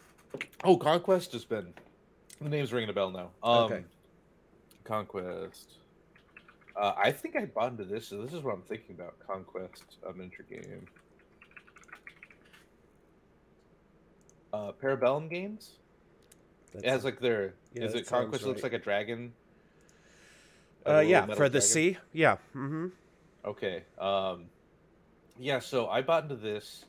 Oh, 0.64 0.76
Conquest 0.76 1.32
has 1.32 1.44
been. 1.44 1.72
The 2.40 2.48
name's 2.50 2.72
ringing 2.72 2.90
a 2.90 2.92
bell 2.92 3.10
now. 3.10 3.30
Um, 3.42 3.64
Okay. 3.64 3.84
Conquest. 4.86 5.78
Uh, 6.76 6.92
I 6.96 7.10
think 7.10 7.36
I 7.36 7.46
bought 7.46 7.72
into 7.72 7.84
this, 7.84 8.08
so 8.08 8.22
this 8.22 8.32
is 8.32 8.42
what 8.42 8.54
I'm 8.54 8.62
thinking 8.62 8.94
about. 8.94 9.14
Conquest, 9.26 9.96
a 10.08 10.12
miniature 10.12 10.44
game. 10.50 10.86
Uh, 14.52 14.72
Parabellum 14.72 15.30
Games. 15.30 15.76
It 16.74 16.86
has 16.86 17.04
like 17.04 17.20
their. 17.20 17.54
Yeah, 17.72 17.84
is 17.84 17.94
it 17.94 18.06
Conquest 18.06 18.42
sounds 18.42 18.48
looks 18.48 18.62
like 18.62 18.74
a 18.74 18.78
dragon? 18.78 19.32
A 20.84 20.96
uh, 20.96 21.00
yeah, 21.00 21.26
for 21.34 21.48
the 21.48 21.60
sea. 21.60 21.96
Yeah. 22.12 22.36
Mm-hmm. 22.54 22.88
Okay. 23.44 23.84
Um, 23.98 24.46
yeah, 25.38 25.58
so 25.58 25.88
I 25.88 26.02
bought 26.02 26.24
into 26.24 26.36
this 26.36 26.84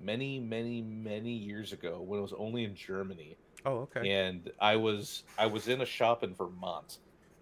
many, 0.00 0.38
many, 0.38 0.82
many 0.82 1.30
years 1.30 1.72
ago 1.72 2.00
when 2.00 2.18
it 2.18 2.22
was 2.22 2.32
only 2.32 2.64
in 2.64 2.74
Germany, 2.74 3.36
Oh, 3.64 3.88
okay. 3.94 4.10
and 4.10 4.50
I 4.60 4.76
was 4.76 5.24
I 5.38 5.46
was 5.46 5.68
in 5.68 5.80
a 5.82 5.86
shop 5.86 6.22
in 6.22 6.34
Vermont, 6.34 6.98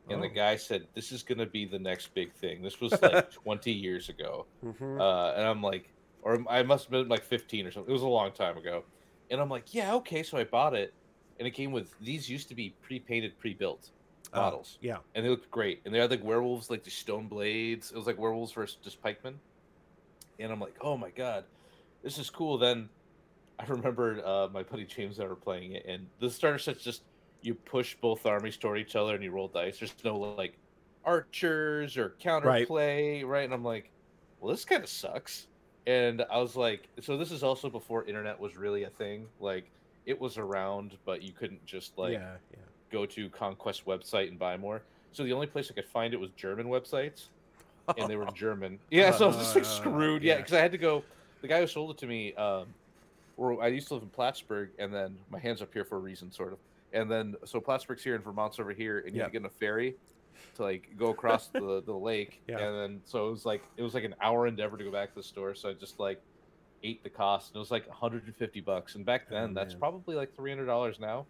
and 0.09 0.23
the 0.23 0.27
Oh. 0.29 0.35
guy 0.35 0.57
said 0.57 0.89
this 0.95 1.13
is 1.13 1.23
gonna 1.23 1.47
be 1.47 1.65
the 1.67 1.79
next 1.79 2.15
big 2.15 2.35
thing. 2.35 2.63
This 2.63 2.81
was 2.81 3.01
like 3.03 3.31
20 3.45 3.73
years 3.73 4.09
ago, 4.09 4.47
Mhm. 4.65 5.01
uh, 5.01 5.35
and 5.37 5.47
I'm 5.47 5.63
like, 5.63 5.95
or 6.23 6.45
I 6.49 6.63
must 6.63 6.85
have 6.87 6.91
been 6.93 7.09
like 7.09 7.25
15 7.25 7.67
or 7.67 7.71
something. 7.73 7.91
It 7.91 7.93
was 7.93 8.03
a 8.03 8.09
long 8.09 8.33
time 8.33 8.57
ago, 8.59 8.85
and 9.31 9.41
I'm 9.41 9.49
like, 9.51 9.75
yeah, 9.75 9.95
okay. 9.97 10.23
So 10.23 10.39
I 10.39 10.45
bought 10.45 10.75
it, 10.75 10.95
and 11.39 11.47
it 11.47 11.53
came 11.53 11.73
with 11.73 11.95
these 12.01 12.29
used 12.29 12.49
to 12.49 12.55
be 12.55 12.77
pre-painted, 12.83 13.39
pre-built 13.39 13.91
Oh, 14.35 14.41
models 14.43 14.77
yeah. 14.83 14.99
and 15.15 15.25
they 15.25 15.31
looked 15.31 15.51
great. 15.51 15.81
And 15.87 15.95
they 15.95 15.99
had 15.99 16.11
like 16.11 16.23
werewolves, 16.23 16.69
like 16.69 16.85
the 16.85 16.91
stone 16.91 17.29
blades. 17.29 17.91
It 17.93 17.97
was 17.97 18.07
like 18.07 18.19
werewolves 18.19 18.53
versus 18.53 18.77
just 18.85 19.01
pikemen. 19.01 19.41
And 20.39 20.53
I'm 20.53 20.61
like, 20.61 20.77
oh 20.83 20.97
my 20.99 21.11
god, 21.11 21.47
this 22.03 22.19
is 22.19 22.29
cool. 22.31 22.59
Then 22.59 22.91
I 23.59 23.65
remembered 23.67 24.21
uh, 24.21 24.49
my 24.53 24.63
buddy 24.63 24.85
James 24.85 25.19
and 25.19 25.27
I 25.27 25.29
were 25.29 25.37
playing 25.37 25.73
it, 25.73 25.85
and 25.87 26.11
the 26.21 26.31
starter 26.31 26.59
set's 26.59 26.85
just 26.85 27.08
you 27.43 27.55
push 27.55 27.95
both 28.01 28.27
armies 28.27 28.57
toward 28.57 28.79
each 28.79 28.97
other 28.97 29.15
and 29.15 29.23
you 29.23 29.31
roll 29.31 29.49
dice. 29.49 29.79
There's 29.79 29.95
no 30.05 30.17
like 30.19 30.57
archers 31.05 31.97
or 31.97 32.15
counterplay, 32.23 33.25
right? 33.25 33.45
And 33.45 33.55
I'm 33.55 33.65
like, 33.65 33.91
well, 34.41 34.51
this 34.51 34.65
kind 34.65 34.83
of 34.83 34.89
sucks. 34.89 35.47
And 35.87 36.25
I 36.31 36.39
was 36.39 36.55
like, 36.57 36.89
so 37.01 37.17
this 37.17 37.31
is 37.31 37.43
also 37.43 37.71
before 37.71 38.05
internet 38.05 38.39
was 38.39 38.57
really 38.57 38.85
a 38.85 38.91
thing. 38.91 39.27
Like 39.41 39.71
it 40.07 40.21
was 40.21 40.37
around, 40.39 40.97
but 41.05 41.23
you 41.23 41.33
couldn't 41.33 41.65
just 41.65 41.97
like 41.97 42.13
yeah. 42.15 42.35
Yeah. 42.51 42.59
go 42.91 43.07
to 43.07 43.31
Conquest 43.31 43.87
website 43.87 44.29
and 44.29 44.39
buy 44.39 44.57
more. 44.57 44.83
So 45.13 45.23
the 45.25 45.33
only 45.33 45.47
place 45.47 45.71
I 45.71 45.75
could 45.75 45.89
find 45.89 46.13
it 46.13 46.21
was 46.21 46.31
German 46.37 46.67
websites, 46.67 47.29
and 47.97 48.09
they 48.11 48.17
were 48.17 48.27
German. 48.35 48.79
Yeah, 48.91 49.11
so 49.11 49.25
I 49.25 49.29
was 49.29 49.37
just 49.39 49.55
like 49.55 49.65
Uh, 49.65 49.69
screwed. 49.69 50.23
Yeah, 50.23 50.37
because 50.37 50.53
I 50.53 50.61
had 50.61 50.73
to 50.73 50.79
go. 50.79 51.03
The 51.41 51.49
guy 51.49 51.61
who 51.61 51.67
sold 51.67 51.93
it 51.93 51.99
to 51.99 52.07
me, 52.07 52.35
um, 52.35 52.67
or 53.37 53.63
I 53.63 53.69
used 53.69 53.89
to 53.89 53.95
live 53.95 54.03
in 54.03 54.11
Plattsburgh, 54.11 54.71
and 54.79 54.93
then 54.93 55.17
my 55.31 55.39
hands 55.39 55.63
up 55.63 55.73
here 55.73 55.85
for 55.85 55.97
a 55.97 56.01
reason, 56.01 56.31
sort 56.31 56.53
of. 56.53 56.59
And 56.93 57.11
then 57.11 57.35
so 57.45 57.61
Plattsburgh's 57.61 58.03
here 58.03 58.15
and 58.15 58.25
Vermont's 58.25 58.59
over 58.59 58.73
here, 58.73 59.01
and 59.07 59.15
you 59.15 59.23
to 59.23 59.31
get 59.31 59.41
in 59.41 59.47
a 59.47 59.51
ferry 59.51 59.97
to 60.57 60.63
like 60.63 60.89
go 60.97 61.09
across 61.11 61.49
the 61.53 61.83
the 61.85 61.93
lake. 61.93 62.41
Yeah. 62.49 62.59
And 62.59 62.77
then 62.77 63.01
so 63.05 63.29
it 63.29 63.31
was 63.31 63.45
like 63.45 63.63
it 63.77 63.83
was 63.83 63.95
like 63.95 64.05
an 64.05 64.15
hour 64.21 64.47
endeavor 64.47 64.77
to 64.77 64.85
go 64.85 64.91
back 64.91 65.11
to 65.11 65.15
the 65.17 65.23
store. 65.23 65.55
So 65.55 65.69
I 65.71 65.75
just 65.75 65.99
like 66.01 66.21
ate 66.83 67.03
the 67.03 67.11
cost, 67.11 67.51
and 67.51 67.57
it 67.57 67.59
was 67.59 67.71
like 67.71 67.87
150 67.89 68.61
bucks. 68.61 68.95
And 68.95 69.05
back 69.05 69.27
Oh, 69.31 69.35
then, 69.35 69.53
that's 69.55 69.75
man. 69.75 69.81
probably 69.81 70.15
like 70.17 70.35
300 70.35 70.65
dollars 70.67 70.99
now. 71.01 71.27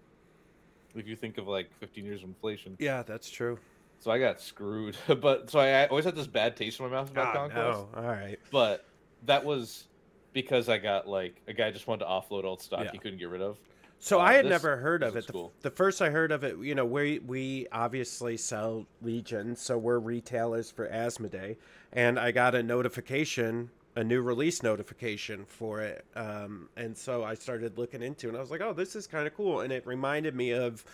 If 0.94 1.06
you 1.06 1.16
think 1.16 1.38
of 1.38 1.46
like 1.48 1.70
15 1.80 2.04
years 2.04 2.22
of 2.22 2.28
inflation. 2.28 2.76
Yeah, 2.78 3.02
that's 3.02 3.28
true. 3.30 3.58
So 4.00 4.10
I 4.10 4.18
got 4.18 4.40
screwed. 4.40 4.96
but 5.20 5.50
so 5.50 5.58
I, 5.58 5.82
I 5.82 5.86
always 5.86 6.04
had 6.04 6.14
this 6.14 6.26
bad 6.26 6.56
taste 6.56 6.78
in 6.80 6.86
my 6.86 6.92
mouth 6.92 7.10
about 7.10 7.28
Ah, 7.28 7.32
Conquest. 7.32 7.78
no. 7.78 7.88
All 7.96 8.06
right. 8.08 8.38
But 8.50 8.84
that 9.26 9.44
was 9.44 9.86
because 10.32 10.68
I 10.68 10.78
got 10.78 11.08
like 11.08 11.42
a 11.48 11.52
guy 11.52 11.70
just 11.70 11.86
wanted 11.88 12.04
to 12.04 12.10
offload 12.10 12.44
old 12.44 12.62
stock 12.62 12.84
Yeah. 12.84 12.90
he 12.92 12.98
couldn't 12.98 13.18
get 13.18 13.28
rid 13.28 13.42
of. 13.42 13.58
So 14.00 14.18
Uh, 14.20 14.22
I 14.24 14.32
had 14.34 14.44
this- 14.44 14.50
never 14.50 14.76
heard 14.76 15.02
of 15.02 15.16
it. 15.16 15.26
The, 15.26 15.32
cool. 15.32 15.52
the 15.62 15.70
first 15.70 16.00
I 16.00 16.10
heard 16.10 16.30
of 16.30 16.44
it, 16.44 16.56
you 16.58 16.74
know, 16.74 16.84
we 16.84 17.18
we 17.18 17.66
obviously 17.72 18.36
sell 18.36 18.86
Legion, 19.02 19.56
so 19.56 19.76
we're 19.76 19.98
retailers 19.98 20.70
for 20.70 20.88
Asmodee, 20.88 21.56
and 21.92 22.18
I 22.18 22.30
got 22.30 22.54
a 22.54 22.62
notification, 22.62 23.70
a 23.96 24.04
new 24.04 24.22
release 24.22 24.62
notification 24.62 25.44
for 25.44 25.80
it, 25.82 26.04
um, 26.14 26.68
and 26.76 26.96
so 26.96 27.24
I 27.24 27.34
started 27.34 27.76
looking 27.76 28.00
into, 28.02 28.26
it, 28.28 28.30
and 28.30 28.38
I 28.38 28.40
was 28.40 28.50
like, 28.52 28.60
oh, 28.60 28.72
this 28.72 28.94
is 28.94 29.06
kind 29.08 29.26
of 29.26 29.34
cool, 29.34 29.60
and 29.62 29.72
it 29.72 29.84
reminded 29.84 30.34
me 30.36 30.52
of, 30.52 30.84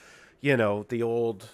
you 0.41 0.57
know, 0.57 0.85
the 0.89 1.03
old 1.03 1.47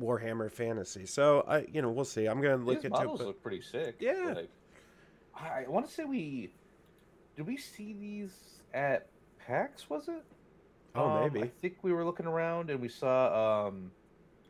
Warhammer 0.00 0.50
Fantasy. 0.50 1.06
So 1.06 1.42
I, 1.46 1.66
you 1.72 1.82
know, 1.82 1.90
we'll 1.90 2.04
see. 2.04 2.26
I'm 2.26 2.40
gonna 2.40 2.56
look 2.56 2.78
These 2.78 2.86
into 2.86 2.96
it. 2.96 3.04
models 3.04 3.18
but- 3.20 3.26
look 3.28 3.42
pretty 3.42 3.60
sick. 3.60 3.96
Yeah. 4.00 4.32
Like, 4.34 4.50
I, 5.36 5.64
I 5.64 5.68
want 5.68 5.86
to 5.86 5.92
say 5.92 6.04
we 6.04 6.50
did 7.36 7.46
we 7.46 7.56
see 7.56 7.92
these 7.92 8.34
at 8.74 9.06
PAX? 9.46 9.88
Was 9.90 10.08
it? 10.08 10.22
Oh, 10.94 11.06
Um, 11.08 11.32
maybe. 11.32 11.46
I 11.46 11.48
think 11.60 11.74
we 11.82 11.92
were 11.92 12.04
looking 12.04 12.26
around 12.26 12.70
and 12.70 12.80
we 12.80 12.88
saw. 12.88 13.66
um 13.66 13.90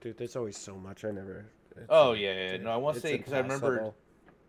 Dude, 0.00 0.18
there's 0.18 0.34
always 0.37 0.56
so 0.56 0.75
much. 0.75 1.04
I 1.04 1.12
never. 1.12 1.44
Oh 1.88 2.12
yeah, 2.12 2.52
yeah. 2.52 2.56
No, 2.58 2.70
I 2.70 2.76
want 2.76 2.96
to 2.96 3.00
say 3.00 3.16
because 3.16 3.32
I 3.32 3.40
remember. 3.40 3.92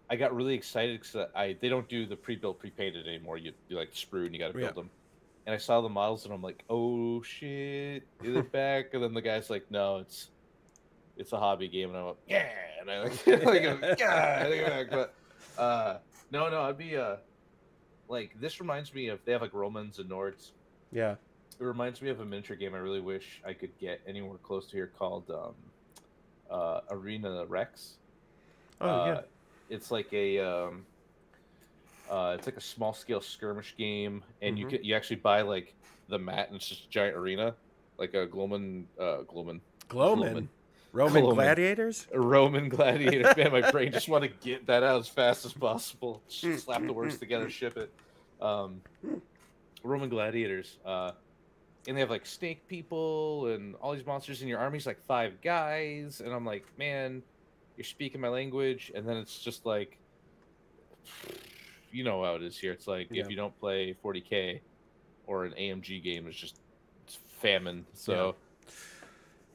I 0.10 0.16
got 0.16 0.36
really 0.36 0.54
excited 0.54 1.00
because 1.02 1.28
I 1.36 1.58
they 1.62 1.70
don't 1.70 1.88
do 1.90 2.06
the 2.06 2.16
pre-built, 2.16 2.60
pre-painted 2.60 3.08
anymore. 3.08 3.38
You 3.38 3.54
you 3.68 3.78
like 3.78 3.92
sprue 3.94 4.26
and 4.26 4.34
you 4.34 4.40
got 4.40 4.50
to 4.50 4.54
build 4.54 4.70
Yeah. 4.70 4.74
them. 4.74 4.90
And 5.46 5.54
I 5.54 5.58
saw 5.58 5.82
the 5.82 5.90
models 5.90 6.26
and 6.26 6.34
I'm 6.34 6.42
like, 6.42 6.64
oh 6.70 7.22
shit, 7.24 8.04
is 8.24 8.36
it 8.36 8.52
back? 8.52 8.94
And 8.94 9.04
then 9.04 9.14
the 9.14 9.22
guy's 9.22 9.50
like, 9.50 9.70
no, 9.70 9.98
it's 10.00 10.30
it's 11.18 11.32
a 11.34 11.38
hobby 11.38 11.68
game. 11.68 11.90
And 11.90 11.98
I'm 11.98 12.06
like, 12.06 12.18
yeah, 12.28 12.50
and 12.82 12.92
I 12.92 13.00
like, 13.04 13.28
like 13.28 14.00
yeah, 14.00 14.40
I 14.42 14.50
take 14.50 14.66
back. 14.66 14.88
But 14.92 15.14
uh, 15.58 15.98
no, 16.32 16.50
no, 16.50 16.62
I'd 16.62 16.78
be 16.78 16.98
uh, 16.98 17.18
like 18.14 18.40
this 18.40 18.60
reminds 18.62 18.94
me 18.94 19.08
of 19.08 19.20
they 19.26 19.32
have 19.34 19.42
like 19.42 19.54
Romans 19.54 19.98
and 20.00 20.10
Nords. 20.10 20.52
Yeah. 20.92 21.16
It 21.60 21.64
reminds 21.64 22.02
me 22.02 22.10
of 22.10 22.20
a 22.20 22.26
miniature 22.26 22.56
game 22.56 22.74
I 22.74 22.78
really 22.78 23.02
wish 23.02 23.42
I 23.46 23.54
could 23.54 23.78
get 23.80 24.02
anywhere 24.08 24.38
close 24.44 24.68
to 24.68 24.78
here 24.78 24.92
called 24.98 25.30
um, 25.32 25.54
uh, 26.50 26.82
Arena 26.90 27.46
Rex. 27.46 27.96
Oh 28.80 28.88
Uh, 28.88 29.06
yeah. 29.06 29.22
It's 29.70 29.90
like 29.92 30.12
a 30.14 30.40
um, 30.40 30.86
uh, 32.10 32.36
it's 32.38 32.46
like 32.48 32.58
a 32.58 32.62
small 32.62 32.94
scale 32.94 33.22
skirmish 33.22 33.76
game, 33.78 34.24
and 34.42 34.58
you 34.60 34.66
Mhm. 34.66 34.70
can 34.70 34.84
you 34.84 34.96
actually 34.96 35.16
buy 35.18 35.42
like 35.42 35.74
the 36.10 36.20
mat, 36.20 36.48
and 36.48 36.56
it's 36.58 36.68
just 36.68 36.86
a 36.86 36.90
giant 36.90 37.16
arena, 37.16 37.56
like 37.98 38.14
a 38.14 38.28
Gloman, 38.28 38.86
uh, 39.00 39.24
Gloman, 39.24 39.60
Glowman. 39.90 40.48
Roman 40.94 41.24
Glowman. 41.24 41.34
gladiators? 41.34 42.08
a 42.14 42.20
Roman 42.20 42.70
gladiator. 42.70 43.34
Man, 43.38 43.52
my 43.52 43.72
brain 43.72 43.92
just 43.92 44.08
want 44.08 44.24
to 44.24 44.30
get 44.30 44.68
that 44.68 44.84
out 44.84 45.00
as 45.00 45.08
fast 45.08 45.44
as 45.44 45.52
possible. 45.52 46.22
Just 46.30 46.66
slap 46.66 46.86
the 46.86 46.94
words 46.94 47.18
together, 47.18 47.50
ship 47.50 47.76
it. 47.78 47.92
Um, 48.40 48.82
Roman 49.84 50.08
gladiators, 50.10 50.78
uh, 50.86 51.12
and 51.88 51.98
they 51.98 52.02
have 52.02 52.10
like 52.12 52.26
snake 52.26 52.68
people 52.68 53.48
and 53.48 53.76
all 53.82 53.94
these 53.94 54.06
monsters, 54.06 54.42
and 54.42 54.50
your 54.50 54.60
army's 54.60 54.86
like 54.86 55.04
five 55.06 55.42
guys, 55.42 56.22
and 56.22 56.32
I'm 56.32 56.46
like, 56.46 56.66
man, 56.78 57.24
you're 57.76 57.84
speaking 57.84 58.22
my 58.22 58.30
language, 58.30 58.92
and 58.94 59.08
then 59.08 59.18
it's 59.18 59.40
just 59.40 59.66
like, 59.66 59.98
you 61.92 62.04
know 62.04 62.24
how 62.24 62.36
it 62.36 62.44
is 62.44 62.58
here. 62.58 62.72
It's 62.72 62.88
like 62.88 63.08
Yeah. 63.12 63.24
if 63.24 63.30
you 63.30 63.36
don't 63.36 63.58
play 63.60 63.96
40k 64.04 64.62
or 65.28 65.46
an 65.46 65.54
AMG 65.54 66.04
game, 66.04 66.28
it's 66.28 66.38
just 66.38 66.60
it's 67.08 67.18
famine. 67.42 67.86
So. 67.94 68.36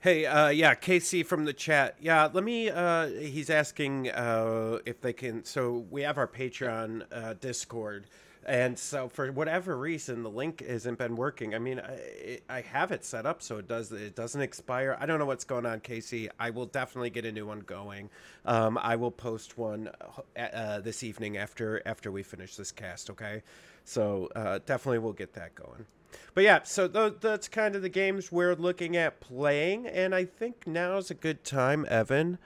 Hey, 0.00 0.26
uh, 0.26 0.50
yeah, 0.50 0.76
Casey 0.76 1.25
from 1.25 1.45
the 1.45 1.52
chat. 1.52 1.97
Yeah, 2.00 2.28
let 2.33 2.45
me. 2.45 2.71
Uh, 2.71 3.09
he's 3.09 3.50
asking 3.50 4.09
uh, 4.11 4.78
if 4.87 5.00
they 5.00 5.12
can. 5.12 5.45
So 5.45 5.87
we 5.90 6.02
have 6.02 6.19
our 6.19 6.28
Patreon 6.28 7.02
uh, 7.11 7.35
Discord, 7.40 8.07
and 8.47 8.78
so 8.78 9.09
for 9.09 9.33
whatever 9.33 9.76
reason, 9.76 10.23
the 10.23 10.31
link 10.31 10.64
hasn't 10.64 10.99
been 10.99 11.17
working. 11.17 11.52
I 11.52 11.59
mean, 11.59 11.81
I, 11.81 12.38
I 12.49 12.61
have 12.61 12.93
it 12.93 13.05
set 13.05 13.26
up 13.26 13.43
so 13.43 13.59
it 13.59 13.67
does. 13.67 13.90
It 13.90 14.14
doesn't 14.14 14.40
expire. 14.40 14.97
I 15.00 15.07
don't 15.07 15.19
know 15.19 15.26
what's 15.26 15.45
going 15.45 15.67
on, 15.67 15.81
Casey. 15.81 16.28
I 16.38 16.50
will 16.50 16.67
definitely 16.67 17.11
get 17.11 17.25
a 17.25 17.33
new 17.33 17.47
one 17.47 17.61
going. 17.61 18.09
Um, 18.47 18.78
I 18.81 18.95
will 18.95 19.11
post 19.11 19.59
one 19.59 19.90
uh, 20.37 20.40
uh, 20.40 20.81
this 20.81 21.02
evening 21.02 21.38
after 21.38 21.83
after 21.85 22.12
we 22.12 22.23
finish 22.23 22.55
this 22.55 22.71
cast. 22.71 23.11
Okay, 23.11 23.43
so 23.85 24.28
definitely 24.64 25.00
we'll 25.00 25.12
get 25.12 25.35
that 25.35 25.57
going. 25.57 25.87
But 26.35 26.45
yeah, 26.45 26.62
so 26.62 26.88
th- 26.88 27.15
that's 27.21 27.49
kind 27.49 27.75
of 27.75 27.83
the 27.83 27.88
games 27.88 28.31
we're 28.31 28.55
looking 28.55 28.97
at 28.97 29.21
playing, 29.21 29.87
and 29.87 30.15
I 30.15 30.25
think 30.25 30.67
now's 30.67 31.11
a 31.11 31.15
good 31.15 31.45
time, 31.45 31.87
Evan. 31.88 32.38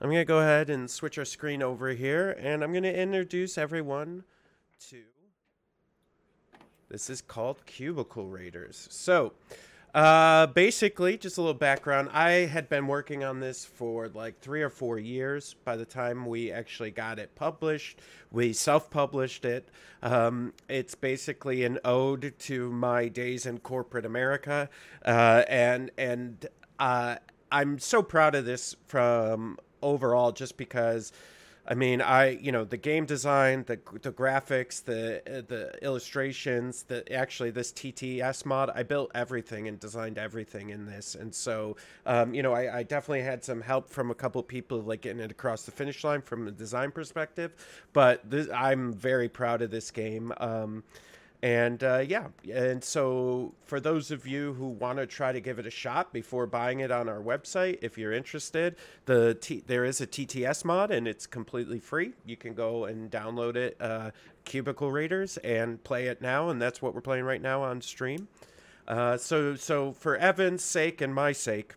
I'm 0.00 0.10
gonna 0.10 0.24
go 0.24 0.38
ahead 0.40 0.70
and 0.70 0.90
switch 0.90 1.18
our 1.18 1.24
screen 1.24 1.62
over 1.62 1.90
here, 1.90 2.36
and 2.38 2.62
I'm 2.62 2.72
gonna 2.72 2.88
introduce 2.88 3.56
everyone 3.56 4.24
to. 4.88 5.02
This 6.88 7.08
is 7.08 7.20
called 7.22 7.64
Cubicle 7.66 8.28
Raiders. 8.28 8.86
So, 8.90 9.32
Uh, 9.94 10.48
basically, 10.48 11.16
just 11.16 11.38
a 11.38 11.40
little 11.40 11.54
background. 11.54 12.10
I 12.12 12.30
had 12.46 12.68
been 12.68 12.88
working 12.88 13.22
on 13.22 13.38
this 13.38 13.64
for 13.64 14.08
like 14.08 14.40
three 14.40 14.60
or 14.60 14.68
four 14.68 14.98
years. 14.98 15.54
By 15.64 15.76
the 15.76 15.84
time 15.84 16.26
we 16.26 16.50
actually 16.50 16.90
got 16.90 17.20
it 17.20 17.32
published, 17.36 18.00
we 18.32 18.52
self-published 18.52 19.44
it. 19.44 19.68
Um, 20.02 20.52
it's 20.68 20.96
basically 20.96 21.62
an 21.62 21.78
ode 21.84 22.34
to 22.40 22.72
my 22.72 23.06
days 23.06 23.46
in 23.46 23.58
corporate 23.58 24.04
America, 24.04 24.68
uh, 25.06 25.44
and 25.48 25.92
and 25.96 26.44
uh, 26.80 27.16
I'm 27.52 27.78
so 27.78 28.02
proud 28.02 28.34
of 28.34 28.44
this 28.44 28.74
from 28.86 29.58
overall, 29.80 30.32
just 30.32 30.56
because 30.56 31.12
I 31.66 31.74
mean, 31.74 32.02
I 32.02 32.30
you 32.30 32.52
know 32.52 32.64
the 32.64 32.76
game 32.76 33.06
design, 33.06 33.64
the 33.66 33.78
the 34.02 34.12
graphics, 34.12 34.84
the 34.84 35.22
uh, 35.26 35.42
the 35.46 35.72
illustrations, 35.82 36.82
the 36.82 37.10
actually 37.12 37.50
this 37.50 37.72
TTS 37.72 38.44
mod, 38.44 38.70
I 38.74 38.82
built 38.82 39.10
everything 39.14 39.66
and 39.68 39.80
designed 39.80 40.18
everything 40.18 40.70
in 40.70 40.84
this, 40.84 41.14
and 41.14 41.34
so 41.34 41.76
um, 42.04 42.34
you 42.34 42.42
know 42.42 42.52
I, 42.52 42.78
I 42.78 42.82
definitely 42.82 43.22
had 43.22 43.42
some 43.42 43.62
help 43.62 43.88
from 43.88 44.10
a 44.10 44.14
couple 44.14 44.42
people 44.42 44.82
like 44.82 45.00
getting 45.00 45.20
it 45.20 45.30
across 45.30 45.62
the 45.62 45.70
finish 45.72 46.04
line 46.04 46.20
from 46.20 46.48
a 46.48 46.50
design 46.50 46.90
perspective, 46.90 47.54
but 47.94 48.28
this, 48.28 48.48
I'm 48.50 48.92
very 48.92 49.30
proud 49.30 49.62
of 49.62 49.70
this 49.70 49.90
game. 49.90 50.32
Um, 50.36 50.84
and 51.44 51.84
uh, 51.84 51.98
yeah, 51.98 52.28
and 52.50 52.82
so 52.82 53.52
for 53.66 53.78
those 53.78 54.10
of 54.10 54.26
you 54.26 54.54
who 54.54 54.66
want 54.66 54.96
to 54.96 55.06
try 55.06 55.30
to 55.30 55.40
give 55.42 55.58
it 55.58 55.66
a 55.66 55.70
shot 55.70 56.10
before 56.10 56.46
buying 56.46 56.80
it 56.80 56.90
on 56.90 57.06
our 57.06 57.20
website, 57.20 57.80
if 57.82 57.98
you're 57.98 58.14
interested, 58.14 58.76
the 59.04 59.34
T- 59.34 59.62
there 59.66 59.84
is 59.84 60.00
a 60.00 60.06
TTS 60.06 60.64
mod 60.64 60.90
and 60.90 61.06
it's 61.06 61.26
completely 61.26 61.78
free. 61.78 62.14
You 62.24 62.38
can 62.38 62.54
go 62.54 62.86
and 62.86 63.10
download 63.10 63.56
it, 63.56 63.76
uh, 63.78 64.12
Cubicle 64.46 64.90
Raiders, 64.90 65.36
and 65.36 65.84
play 65.84 66.06
it 66.06 66.22
now. 66.22 66.48
And 66.48 66.62
that's 66.62 66.80
what 66.80 66.94
we're 66.94 67.02
playing 67.02 67.26
right 67.26 67.42
now 67.42 67.62
on 67.62 67.82
stream. 67.82 68.28
Uh, 68.88 69.18
so 69.18 69.54
so 69.54 69.92
for 69.92 70.16
Evan's 70.16 70.64
sake 70.64 71.02
and 71.02 71.14
my 71.14 71.32
sake, 71.32 71.74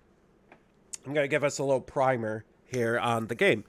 I'm 1.05 1.13
gonna 1.13 1.27
give 1.27 1.43
us 1.43 1.59
a 1.59 1.63
little 1.65 1.81
primer 1.81 2.45
here 2.63 2.97
on 2.97 3.27
the 3.27 3.35
game. 3.35 3.65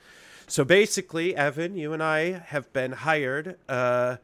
So 0.47 0.65
basically, 0.65 1.35
Evan, 1.35 1.77
you 1.77 1.93
and 1.93 2.05
I 2.05 2.39
have 2.39 2.73
been 2.73 2.93
hired 2.93 3.57
uh, 3.69 4.19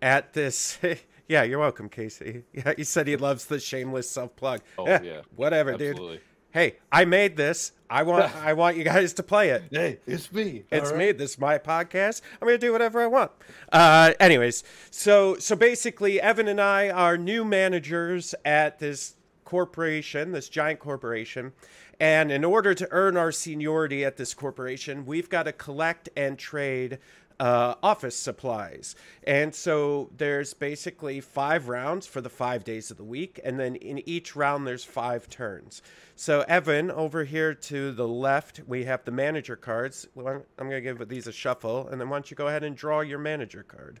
at 0.00 0.32
this. 0.32 0.78
Yeah, 1.28 1.42
you're 1.42 1.58
welcome, 1.58 1.88
Casey. 1.88 2.44
Yeah, 2.52 2.72
he 2.76 2.84
said 2.84 3.06
he 3.06 3.16
loves 3.16 3.46
the 3.46 3.58
shameless 3.58 4.08
self 4.08 4.34
plug. 4.36 4.60
Oh, 4.78 4.86
yeah. 4.86 5.22
whatever, 5.34 5.72
Absolutely. 5.72 6.16
dude. 6.16 6.20
Hey, 6.50 6.76
I 6.90 7.04
made 7.04 7.36
this. 7.36 7.72
I 7.90 8.02
want 8.02 8.34
I 8.44 8.54
want 8.54 8.76
you 8.76 8.84
guys 8.84 9.12
to 9.14 9.22
play 9.22 9.50
it. 9.50 9.64
Hey, 9.70 9.98
it's 10.06 10.32
me. 10.32 10.64
It's 10.70 10.92
me. 10.92 11.12
This 11.12 11.32
is 11.32 11.38
my 11.38 11.58
podcast. 11.58 12.22
I'm 12.40 12.48
gonna 12.48 12.56
do 12.58 12.72
whatever 12.72 13.00
I 13.02 13.06
want. 13.06 13.30
Uh, 13.70 14.12
anyways, 14.18 14.64
so 14.90 15.36
so 15.36 15.54
basically, 15.54 16.20
Evan 16.20 16.48
and 16.48 16.60
I 16.60 16.88
are 16.88 17.18
new 17.18 17.44
managers 17.44 18.34
at 18.44 18.78
this 18.78 19.16
corporation, 19.44 20.32
this 20.32 20.48
giant 20.48 20.80
corporation, 20.80 21.52
and 22.00 22.32
in 22.32 22.42
order 22.44 22.74
to 22.74 22.88
earn 22.90 23.16
our 23.16 23.32
seniority 23.32 24.04
at 24.04 24.16
this 24.16 24.32
corporation, 24.34 25.04
we've 25.06 25.28
got 25.28 25.42
to 25.44 25.52
collect 25.52 26.08
and 26.16 26.38
trade 26.38 26.98
uh, 27.38 27.74
office 27.82 28.16
supplies. 28.16 28.94
And 29.26 29.54
so 29.54 30.10
there's 30.16 30.54
basically 30.54 31.20
five 31.20 31.68
rounds 31.68 32.06
for 32.06 32.20
the 32.20 32.30
five 32.30 32.64
days 32.64 32.90
of 32.90 32.96
the 32.96 33.04
week, 33.04 33.40
and 33.44 33.58
then 33.58 33.76
in 33.76 34.06
each 34.08 34.34
round 34.36 34.66
there's 34.66 34.84
five 34.84 35.28
turns. 35.28 35.82
So 36.14 36.44
Evan, 36.48 36.90
over 36.90 37.24
here 37.24 37.54
to 37.54 37.92
the 37.92 38.08
left, 38.08 38.60
we 38.66 38.84
have 38.84 39.04
the 39.04 39.10
manager 39.10 39.56
cards. 39.56 40.08
I'm 40.16 40.42
going 40.56 40.70
to 40.70 40.80
give 40.80 41.08
these 41.08 41.26
a 41.26 41.32
shuffle, 41.32 41.88
and 41.88 42.00
then 42.00 42.08
why 42.08 42.16
don't 42.16 42.30
you 42.30 42.36
go 42.36 42.48
ahead 42.48 42.64
and 42.64 42.76
draw 42.76 43.00
your 43.00 43.18
manager 43.18 43.62
card? 43.62 44.00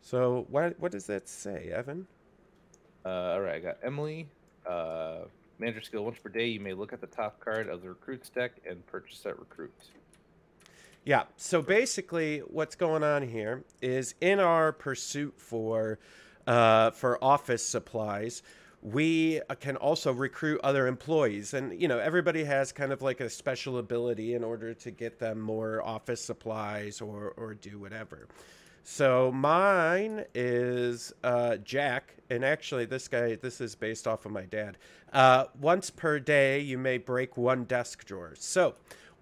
So 0.00 0.46
what 0.50 0.78
what 0.78 0.92
does 0.92 1.06
that 1.06 1.28
say, 1.28 1.70
Evan? 1.74 2.06
Uh, 3.06 3.32
all 3.32 3.40
right, 3.40 3.56
I 3.56 3.58
got 3.58 3.78
Emily. 3.82 4.28
Uh, 4.66 5.20
manager 5.58 5.82
skill 5.82 6.04
once 6.04 6.18
per 6.18 6.28
day. 6.28 6.46
You 6.46 6.60
may 6.60 6.74
look 6.74 6.92
at 6.92 7.00
the 7.00 7.06
top 7.06 7.40
card 7.40 7.68
of 7.68 7.82
the 7.82 7.88
recruits 7.88 8.28
deck 8.28 8.52
and 8.68 8.84
purchase 8.86 9.20
that 9.20 9.38
recruit. 9.38 9.72
Yeah. 11.04 11.24
So 11.36 11.60
basically, 11.60 12.38
what's 12.40 12.76
going 12.76 13.02
on 13.02 13.28
here 13.28 13.64
is 13.82 14.14
in 14.20 14.40
our 14.40 14.72
pursuit 14.72 15.34
for 15.36 15.98
uh, 16.46 16.90
for 16.92 17.22
office 17.22 17.66
supplies, 17.66 18.42
we 18.82 19.40
can 19.60 19.76
also 19.76 20.12
recruit 20.12 20.60
other 20.62 20.86
employees, 20.86 21.54
and 21.54 21.78
you 21.80 21.88
know 21.88 21.98
everybody 21.98 22.44
has 22.44 22.72
kind 22.72 22.92
of 22.92 23.02
like 23.02 23.20
a 23.20 23.28
special 23.28 23.78
ability 23.78 24.34
in 24.34 24.42
order 24.42 24.72
to 24.74 24.90
get 24.90 25.18
them 25.18 25.40
more 25.40 25.82
office 25.82 26.22
supplies 26.24 27.02
or 27.02 27.34
or 27.36 27.54
do 27.54 27.78
whatever. 27.78 28.26
So 28.82 29.32
mine 29.32 30.26
is 30.34 31.12
uh, 31.22 31.56
Jack, 31.56 32.14
and 32.28 32.44
actually 32.44 32.84
this 32.84 33.08
guy, 33.08 33.36
this 33.36 33.60
is 33.62 33.74
based 33.74 34.06
off 34.06 34.26
of 34.26 34.32
my 34.32 34.44
dad. 34.44 34.76
Uh, 35.12 35.46
once 35.58 35.88
per 35.88 36.18
day, 36.18 36.60
you 36.60 36.76
may 36.76 36.98
break 36.98 37.38
one 37.38 37.64
desk 37.64 38.04
drawer. 38.04 38.34
So 38.36 38.74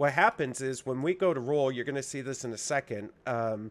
what 0.02 0.14
happens 0.14 0.60
is 0.60 0.84
when 0.84 1.00
we 1.00 1.14
go 1.14 1.32
to 1.32 1.38
roll, 1.38 1.70
you're 1.70 1.84
going 1.84 1.94
to 1.94 2.02
see 2.02 2.22
this 2.22 2.44
in 2.44 2.52
a 2.52 2.58
second. 2.58 3.10
Um, 3.24 3.70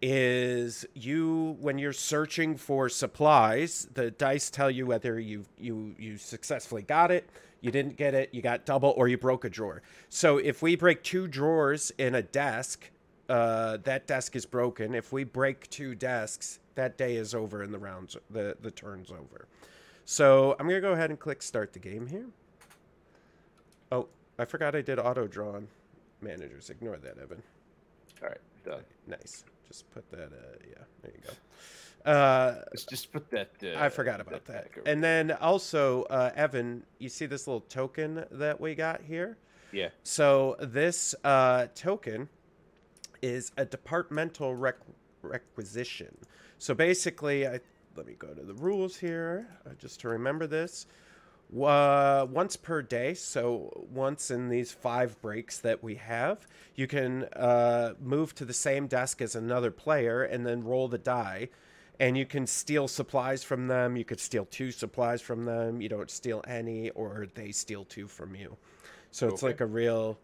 is 0.00 0.86
you 0.94 1.56
when 1.58 1.76
you're 1.76 1.92
searching 1.92 2.56
for 2.56 2.88
supplies, 2.88 3.88
the 3.94 4.12
dice 4.12 4.48
tell 4.48 4.70
you 4.70 4.86
whether 4.86 5.18
you 5.18 5.44
you 5.58 5.96
you 5.98 6.18
successfully 6.18 6.82
got 6.82 7.10
it, 7.10 7.28
you 7.62 7.72
didn't 7.72 7.96
get 7.96 8.14
it, 8.14 8.32
you 8.32 8.40
got 8.40 8.64
double, 8.64 8.94
or 8.96 9.08
you 9.08 9.18
broke 9.18 9.44
a 9.44 9.50
drawer. 9.50 9.82
So 10.08 10.38
if 10.38 10.62
we 10.62 10.76
break 10.76 11.02
two 11.02 11.26
drawers 11.26 11.90
in 11.98 12.14
a 12.14 12.22
desk, 12.22 12.88
uh, 13.28 13.78
that 13.78 14.06
desk 14.06 14.36
is 14.36 14.46
broken. 14.46 14.94
If 14.94 15.12
we 15.12 15.24
break 15.24 15.68
two 15.68 15.96
desks, 15.96 16.60
that 16.76 16.96
day 16.96 17.16
is 17.16 17.34
over 17.34 17.60
and 17.60 17.74
the 17.74 17.80
rounds 17.80 18.16
the 18.30 18.56
the 18.60 18.70
turn's 18.70 19.10
over. 19.10 19.48
So 20.04 20.54
I'm 20.60 20.68
gonna 20.68 20.80
go 20.80 20.92
ahead 20.92 21.10
and 21.10 21.18
click 21.18 21.42
start 21.42 21.72
the 21.72 21.80
game 21.80 22.06
here. 22.06 22.26
Oh, 23.90 24.06
I 24.42 24.44
forgot 24.44 24.74
I 24.74 24.82
did 24.82 24.98
auto 24.98 25.28
draw 25.28 25.52
on 25.54 25.68
managers. 26.20 26.68
Ignore 26.68 26.96
that, 26.96 27.16
Evan. 27.16 27.40
All 28.22 28.28
right, 28.28 28.38
done. 28.64 28.82
Nice. 29.06 29.44
Just 29.68 29.88
put 29.92 30.10
that. 30.10 30.32
Uh, 30.32 30.56
yeah, 30.68 30.82
there 31.02 31.12
you 31.14 31.20
go. 31.24 32.10
Uh, 32.10 32.62
Let's 32.72 32.84
just 32.84 33.12
put 33.12 33.30
that. 33.30 33.50
Uh, 33.62 33.78
I 33.78 33.88
forgot 33.88 34.20
about 34.20 34.44
that. 34.46 34.70
over 34.76 34.82
And 34.84 35.02
then 35.02 35.30
also, 35.30 36.02
uh, 36.04 36.32
Evan, 36.34 36.82
you 36.98 37.08
see 37.08 37.26
this 37.26 37.46
little 37.46 37.60
token 37.60 38.24
that 38.32 38.60
we 38.60 38.74
got 38.74 39.00
here? 39.00 39.38
yeah. 39.70 39.90
So 40.02 40.56
this 40.58 41.14
uh, 41.22 41.68
token 41.76 42.28
is 43.22 43.52
a 43.56 43.64
departmental 43.64 44.56
rec- 44.56 44.80
requisition. 45.22 46.12
So 46.58 46.74
basically, 46.74 47.46
I 47.46 47.60
let 47.94 48.06
me 48.08 48.14
go 48.18 48.28
to 48.34 48.42
the 48.42 48.54
rules 48.54 48.96
here 48.96 49.46
uh, 49.64 49.70
just 49.78 50.00
to 50.00 50.08
remember 50.08 50.48
this. 50.48 50.86
Uh, 51.54 52.26
once 52.30 52.56
per 52.56 52.80
day, 52.80 53.12
so 53.12 53.86
once 53.92 54.30
in 54.30 54.48
these 54.48 54.72
five 54.72 55.20
breaks 55.20 55.58
that 55.58 55.82
we 55.82 55.96
have, 55.96 56.46
you 56.74 56.86
can 56.86 57.24
uh, 57.34 57.92
move 58.00 58.34
to 58.34 58.44
the 58.44 58.54
same 58.54 58.86
desk 58.86 59.20
as 59.20 59.34
another 59.34 59.70
player 59.70 60.22
and 60.22 60.46
then 60.46 60.64
roll 60.64 60.88
the 60.88 60.98
die. 60.98 61.48
And 62.00 62.16
you 62.16 62.24
can 62.24 62.46
steal 62.46 62.88
supplies 62.88 63.44
from 63.44 63.68
them. 63.68 63.96
You 63.96 64.04
could 64.04 64.18
steal 64.18 64.46
two 64.46 64.72
supplies 64.72 65.20
from 65.20 65.44
them. 65.44 65.80
You 65.80 65.88
don't 65.90 66.10
steal 66.10 66.42
any, 66.48 66.90
or 66.90 67.26
they 67.34 67.52
steal 67.52 67.84
two 67.84 68.08
from 68.08 68.34
you. 68.34 68.56
So 69.10 69.28
it's 69.28 69.42
like 69.42 69.60
a 69.60 69.66
real, 69.66 70.18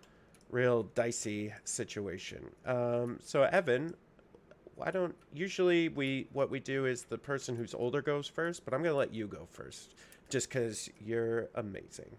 real 0.51 0.85
dicey 0.95 1.53
situation. 1.64 2.47
Um, 2.64 3.19
so 3.23 3.43
Evan, 3.43 3.95
why 4.77 4.91
don't 4.91 5.14
usually 5.35 5.88
we 5.91 6.27
what 6.33 6.51
we 6.51 6.59
do 6.59 6.87
is 6.87 7.03
the 7.03 7.19
person 7.19 7.55
who's 7.55 7.75
older 7.75 8.01
goes 8.01 8.27
first, 8.29 8.64
but 8.64 8.73
I'm 8.73 8.83
gonna 8.83 8.97
let 8.97 9.12
you 9.12 9.27
go 9.27 9.47
first, 9.51 9.95
just 10.29 10.49
because 10.49 10.91
you're 11.05 11.49
amazing. 11.55 12.11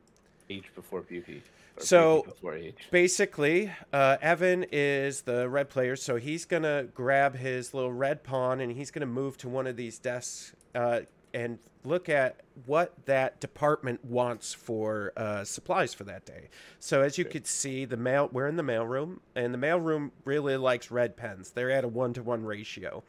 Age 0.50 0.72
before 0.76 1.02
beauty. 1.02 1.44
So- 1.78 2.22
beauty 2.24 2.30
before 2.36 2.56
age. 2.56 2.76
Basically, 2.92 3.72
uh, 3.94 4.18
Evan 4.22 4.66
is 4.72 5.22
the 5.22 5.48
red 5.48 5.70
player, 5.70 5.96
so 5.96 6.16
he's 6.18 6.46
gonna 6.46 6.86
grab 6.94 7.36
his 7.36 7.74
little 7.74 7.94
red 7.94 8.24
pawn 8.24 8.60
and 8.60 8.72
he's 8.72 8.92
gonna 8.92 9.06
move 9.06 9.38
to 9.38 9.50
one 9.50 9.68
of 9.68 9.76
these 9.78 10.00
desks 10.00 10.54
uh, 10.76 11.02
and 11.34 11.60
look 11.86 12.10
at 12.10 12.42
what 12.66 12.94
that 13.06 13.40
department 13.40 14.04
wants 14.04 14.54
for 14.54 15.14
uh, 15.16 15.44
supplies 15.46 15.94
for 15.94 16.04
that 16.04 16.26
day. 16.26 16.50
So 16.80 17.02
as 17.02 17.18
you 17.18 17.24
Okay. 17.26 17.34
could 17.34 17.48
see, 17.48 17.86
the 17.86 17.96
mail 17.96 18.30
we're 18.34 18.48
in 18.48 18.58
the 18.58 18.64
mailroom, 18.64 19.20
and 19.36 19.54
the 19.54 19.58
mailroom 19.58 20.12
really 20.26 20.58
likes 20.58 20.92
red 20.92 21.16
pens. 21.16 21.52
They're 21.52 21.72
at 21.72 21.84
a 21.84 21.88
one 21.88 22.14
to 22.14 22.24
one 22.24 22.44
ratio. 22.44 23.04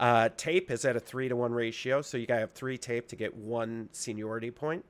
Uh, 0.00 0.28
tape 0.36 0.70
is 0.70 0.84
at 0.84 0.96
a 0.96 1.00
three 1.00 1.28
to 1.28 1.36
one 1.36 1.52
ratio, 1.52 2.02
so 2.02 2.16
you 2.16 2.26
gotta 2.26 2.40
have 2.40 2.52
three 2.52 2.76
tape 2.76 3.06
to 3.08 3.16
get 3.16 3.34
one 3.36 3.88
seniority 3.92 4.50
point. 4.50 4.84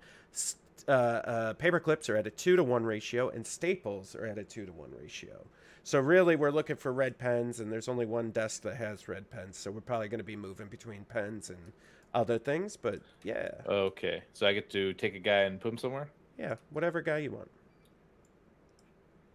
Uh, 0.89 0.91
uh, 0.91 1.53
paper 1.55 1.81
clips 1.81 2.09
are 2.09 2.17
at 2.17 2.27
a 2.27 2.31
two 2.31 2.57
to 2.57 2.65
one 2.65 2.85
ratio, 2.85 3.29
and 3.29 3.47
staples 3.47 4.15
are 4.15 4.27
at 4.27 4.39
a 4.39 4.45
two 4.45 4.65
to 4.67 4.73
one 4.73 4.91
ratio. 4.99 5.45
So 5.83 6.01
really, 6.01 6.37
we're 6.37 6.51
looking 6.51 6.77
for 6.77 6.93
red 6.93 7.19
pens, 7.19 7.61
and 7.61 7.71
there's 7.71 7.89
only 7.89 8.07
one 8.07 8.31
desk 8.31 8.63
that 8.63 8.77
has 8.77 9.07
red 9.07 9.31
pens. 9.31 9.59
So 9.59 9.71
we're 9.71 9.83
probably 9.83 10.09
going 10.09 10.19
to 10.19 10.25
be 10.25 10.37
moving 10.37 10.69
between 10.69 11.05
pens 11.05 11.51
and 11.51 11.59
other 12.15 12.39
things. 12.39 12.77
But 12.79 13.01
yeah, 13.23 13.51
Okay, 13.67 14.23
so 14.33 14.47
I 14.47 14.55
get 14.55 14.71
to 14.71 14.95
take 14.95 15.15
a 15.15 15.19
guy 15.19 15.41
and 15.43 15.61
put 15.61 15.73
him 15.73 15.79
somewhere. 15.79 16.09
yeah, 16.39 16.55
whatever 16.71 17.03
guy 17.03 17.19
you 17.19 17.33
want, 17.33 17.51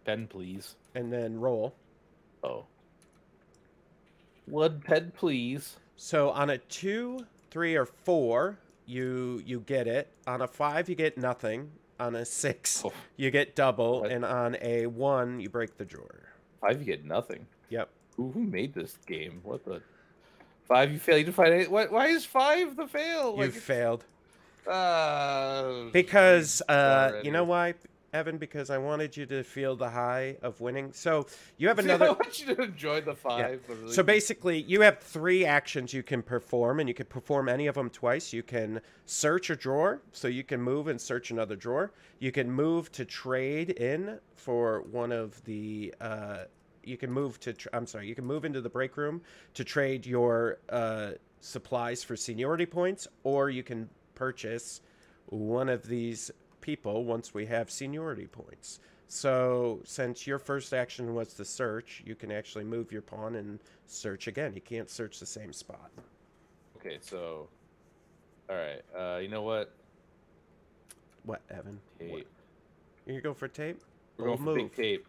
Pen, 0.04 0.26
please. 0.26 0.74
and 0.96 1.12
then 1.12 1.38
roll. 1.38 1.74
Oh. 2.42 2.64
One 4.50 4.80
pen, 4.80 5.12
please. 5.16 5.76
So 5.96 6.30
on 6.30 6.50
a 6.50 6.58
two, 6.58 7.26
three, 7.50 7.76
or 7.76 7.86
four, 7.86 8.58
you 8.86 9.42
you 9.46 9.60
get 9.60 9.86
it. 9.86 10.08
On 10.26 10.40
a 10.42 10.46
five, 10.48 10.88
you 10.88 10.94
get 10.94 11.16
nothing. 11.18 11.70
On 11.98 12.14
a 12.16 12.24
six, 12.24 12.82
Oh. 12.84 12.92
you 13.16 13.30
get 13.30 13.54
double, 13.54 14.00
What? 14.00 14.10
and 14.10 14.24
on 14.24 14.56
a 14.62 14.86
one, 14.86 15.38
you 15.40 15.50
break 15.50 15.76
the 15.76 15.84
drawer. 15.84 16.20
Five, 16.62 16.78
you 16.80 16.86
get 16.86 17.04
nothing. 17.04 17.46
Yep. 17.68 17.90
Who, 18.16 18.30
who 18.32 18.40
made 18.40 18.72
this 18.74 18.96
game? 19.06 19.40
What 19.42 19.64
the? 19.66 19.82
Five, 20.66 20.92
you 20.92 20.98
fail. 20.98 21.18
You 21.18 21.24
to 21.26 21.32
find 21.32 21.52
it. 21.52 21.70
Why, 21.70 21.86
why 21.86 22.06
is 22.08 22.24
five 22.24 22.76
the 22.76 22.86
fail? 22.86 23.32
You 23.36 23.42
Like, 23.44 23.52
failed 23.52 24.04
uh, 24.66 25.84
because 25.92 26.62
uh, 26.68 27.20
you 27.24 27.30
know 27.32 27.44
why, 27.44 27.74
Evan? 28.12 28.38
Because 28.38 28.70
I 28.70 28.78
wanted 28.78 29.16
you 29.16 29.26
to 29.26 29.42
feel 29.42 29.76
the 29.76 29.88
high 29.90 30.36
of 30.42 30.60
winning. 30.60 30.92
So 30.92 31.26
you 31.56 31.68
have 31.68 31.78
another. 31.84 32.06
I 32.06 32.10
want 32.10 32.40
you 32.40 32.54
to 32.54 32.62
enjoy 32.62 33.00
the 33.00 33.14
five. 33.14 33.62
but 33.66 33.76
really 33.78 33.92
So 33.92 34.02
basically, 34.02 34.62
you 34.62 34.80
have 34.80 34.98
three 34.98 35.44
actions 35.44 35.92
you 35.94 36.02
can 36.02 36.22
perform, 36.22 36.80
and 36.80 36.88
you 36.88 36.94
can 36.94 37.06
perform 37.06 37.48
any 37.48 37.66
of 37.66 37.74
them 37.74 37.90
twice. 37.90 38.32
You 38.32 38.42
can 38.42 38.80
search 39.06 39.50
a 39.50 39.56
drawer, 39.56 40.02
so 40.12 40.28
you 40.28 40.44
can 40.44 40.60
move 40.60 40.88
and 40.88 41.00
search 41.00 41.30
another 41.30 41.56
drawer. 41.56 41.92
You 42.18 42.32
can 42.32 42.50
move 42.50 42.90
to 42.92 43.04
trade 43.04 43.70
in 43.70 44.18
for 44.34 44.82
one 44.90 45.12
of 45.12 45.42
the. 45.44 45.94
Uh, 46.00 46.44
you 46.82 46.96
can 46.96 47.10
move 47.12 47.38
to. 47.40 47.52
Tr- 47.52 47.68
I'm 47.72 47.86
sorry. 47.86 48.08
You 48.08 48.14
can 48.14 48.24
move 48.26 48.44
into 48.44 48.60
the 48.60 48.70
break 48.70 48.96
room 48.96 49.20
to 49.54 49.64
trade 49.64 50.06
your 50.06 50.58
uh, 50.68 51.12
supplies 51.40 52.02
for 52.02 52.16
seniority 52.16 52.66
points, 52.66 53.06
or 53.22 53.50
you 53.50 53.62
can 53.62 53.88
purchase 54.14 54.80
one 55.26 55.68
of 55.68 55.86
these 55.86 56.30
people 56.60 57.04
once 57.04 57.34
we 57.34 57.46
have 57.46 57.70
seniority 57.70 58.26
points. 58.26 58.80
So, 59.08 59.80
since 59.84 60.26
your 60.26 60.38
first 60.38 60.72
action 60.72 61.14
was 61.14 61.34
to 61.34 61.44
search, 61.44 62.02
you 62.06 62.14
can 62.14 62.30
actually 62.30 62.64
move 62.64 62.92
your 62.92 63.02
pawn 63.02 63.34
and 63.34 63.58
search 63.86 64.28
again. 64.28 64.52
You 64.54 64.60
can't 64.60 64.88
search 64.88 65.18
the 65.18 65.26
same 65.26 65.52
spot. 65.52 65.90
Okay, 66.76 66.98
so, 67.00 67.48
all 68.48 68.56
right. 68.56 68.82
Uh, 68.96 69.18
you 69.18 69.28
know 69.28 69.42
what? 69.42 69.74
What, 71.24 71.42
Evan? 71.50 71.80
What- 71.98 72.08
Tape. 72.08 72.28
You 73.06 73.12
gonna 73.14 73.22
go 73.22 73.34
for 73.34 73.48
tape? 73.48 73.82
We're 74.16 74.26
going 74.26 74.38
for 74.38 74.44
move. 74.44 74.76
tape. 74.76 75.06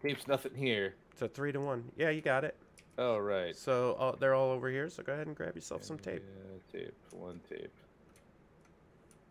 Tape's 0.00 0.28
nothing 0.28 0.54
here. 0.54 0.94
It's 1.10 1.22
a 1.22 1.28
three 1.28 1.50
to 1.50 1.60
one. 1.60 1.90
Yeah, 1.96 2.10
you 2.10 2.20
got 2.20 2.44
it. 2.44 2.56
Oh 2.98 3.18
right. 3.18 3.56
So 3.56 3.96
uh, 3.98 4.16
they're 4.20 4.34
all 4.34 4.50
over 4.50 4.68
here. 4.70 4.88
So 4.88 5.02
go 5.02 5.12
ahead 5.12 5.26
and 5.26 5.34
grab 5.34 5.54
yourself 5.56 5.82
some 5.82 5.98
tape. 5.98 6.22
Yeah, 6.72 6.80
tape. 6.80 6.94
One 7.10 7.40
tape. 7.48 7.72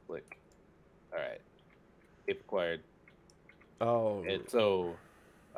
Click. 0.07 0.39
All 1.13 1.19
right. 1.19 1.39
Tape 2.27 2.41
acquired. 2.41 2.81
Oh, 3.79 4.23
And 4.27 4.43
so, 4.47 4.95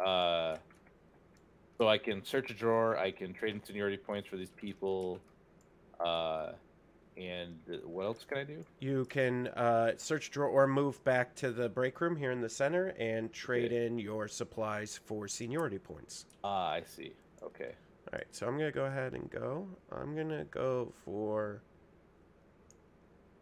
uh, 0.04 0.56
so 1.78 1.88
I 1.88 1.98
can 1.98 2.24
search 2.24 2.50
a 2.52 2.54
drawer. 2.54 2.98
I 2.98 3.12
can 3.12 3.34
trade 3.34 3.56
in 3.56 3.64
seniority 3.64 3.98
points 3.98 4.28
for 4.30 4.38
these 4.38 4.52
people. 4.52 5.20
Uh, 6.00 6.54
and 7.18 7.56
what 7.84 8.06
else 8.06 8.26
can 8.28 8.40
I 8.40 8.44
do? 8.44 8.64
you 8.80 9.06
can 9.06 9.48
uh, 9.50 9.92
search 9.98 10.32
drawer 10.32 10.50
or 10.50 10.66
move 10.68 11.04
back 11.04 11.36
to 11.36 11.52
the 11.52 11.70
break 11.70 12.02
room 12.02 12.16
here 12.16 12.32
in 12.32 12.42
the 12.42 12.50
center 12.50 12.88
and 12.98 13.32
trade 13.32 13.66
Okay. 13.72 13.86
in 13.86 14.00
your 14.00 14.28
supplies 14.28 15.00
for 15.06 15.28
seniority 15.28 15.78
points. 15.78 16.26
Ah, 16.44 16.72
I 16.72 16.82
see. 16.84 17.14
Okay. 17.44 17.74
All 18.12 18.18
right, 18.18 18.26
so 18.32 18.48
I'm 18.48 18.58
gonna 18.58 18.72
go 18.72 18.86
ahead 18.86 19.14
and 19.14 19.30
go. 19.30 19.68
I'm 19.92 20.16
gonna 20.16 20.46
go 20.46 20.92
for 21.06 21.62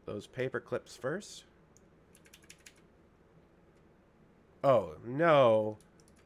those 0.05 0.27
paper 0.27 0.59
clips 0.59 0.97
first. 0.97 1.45
Oh 4.63 4.93
no, 5.05 5.77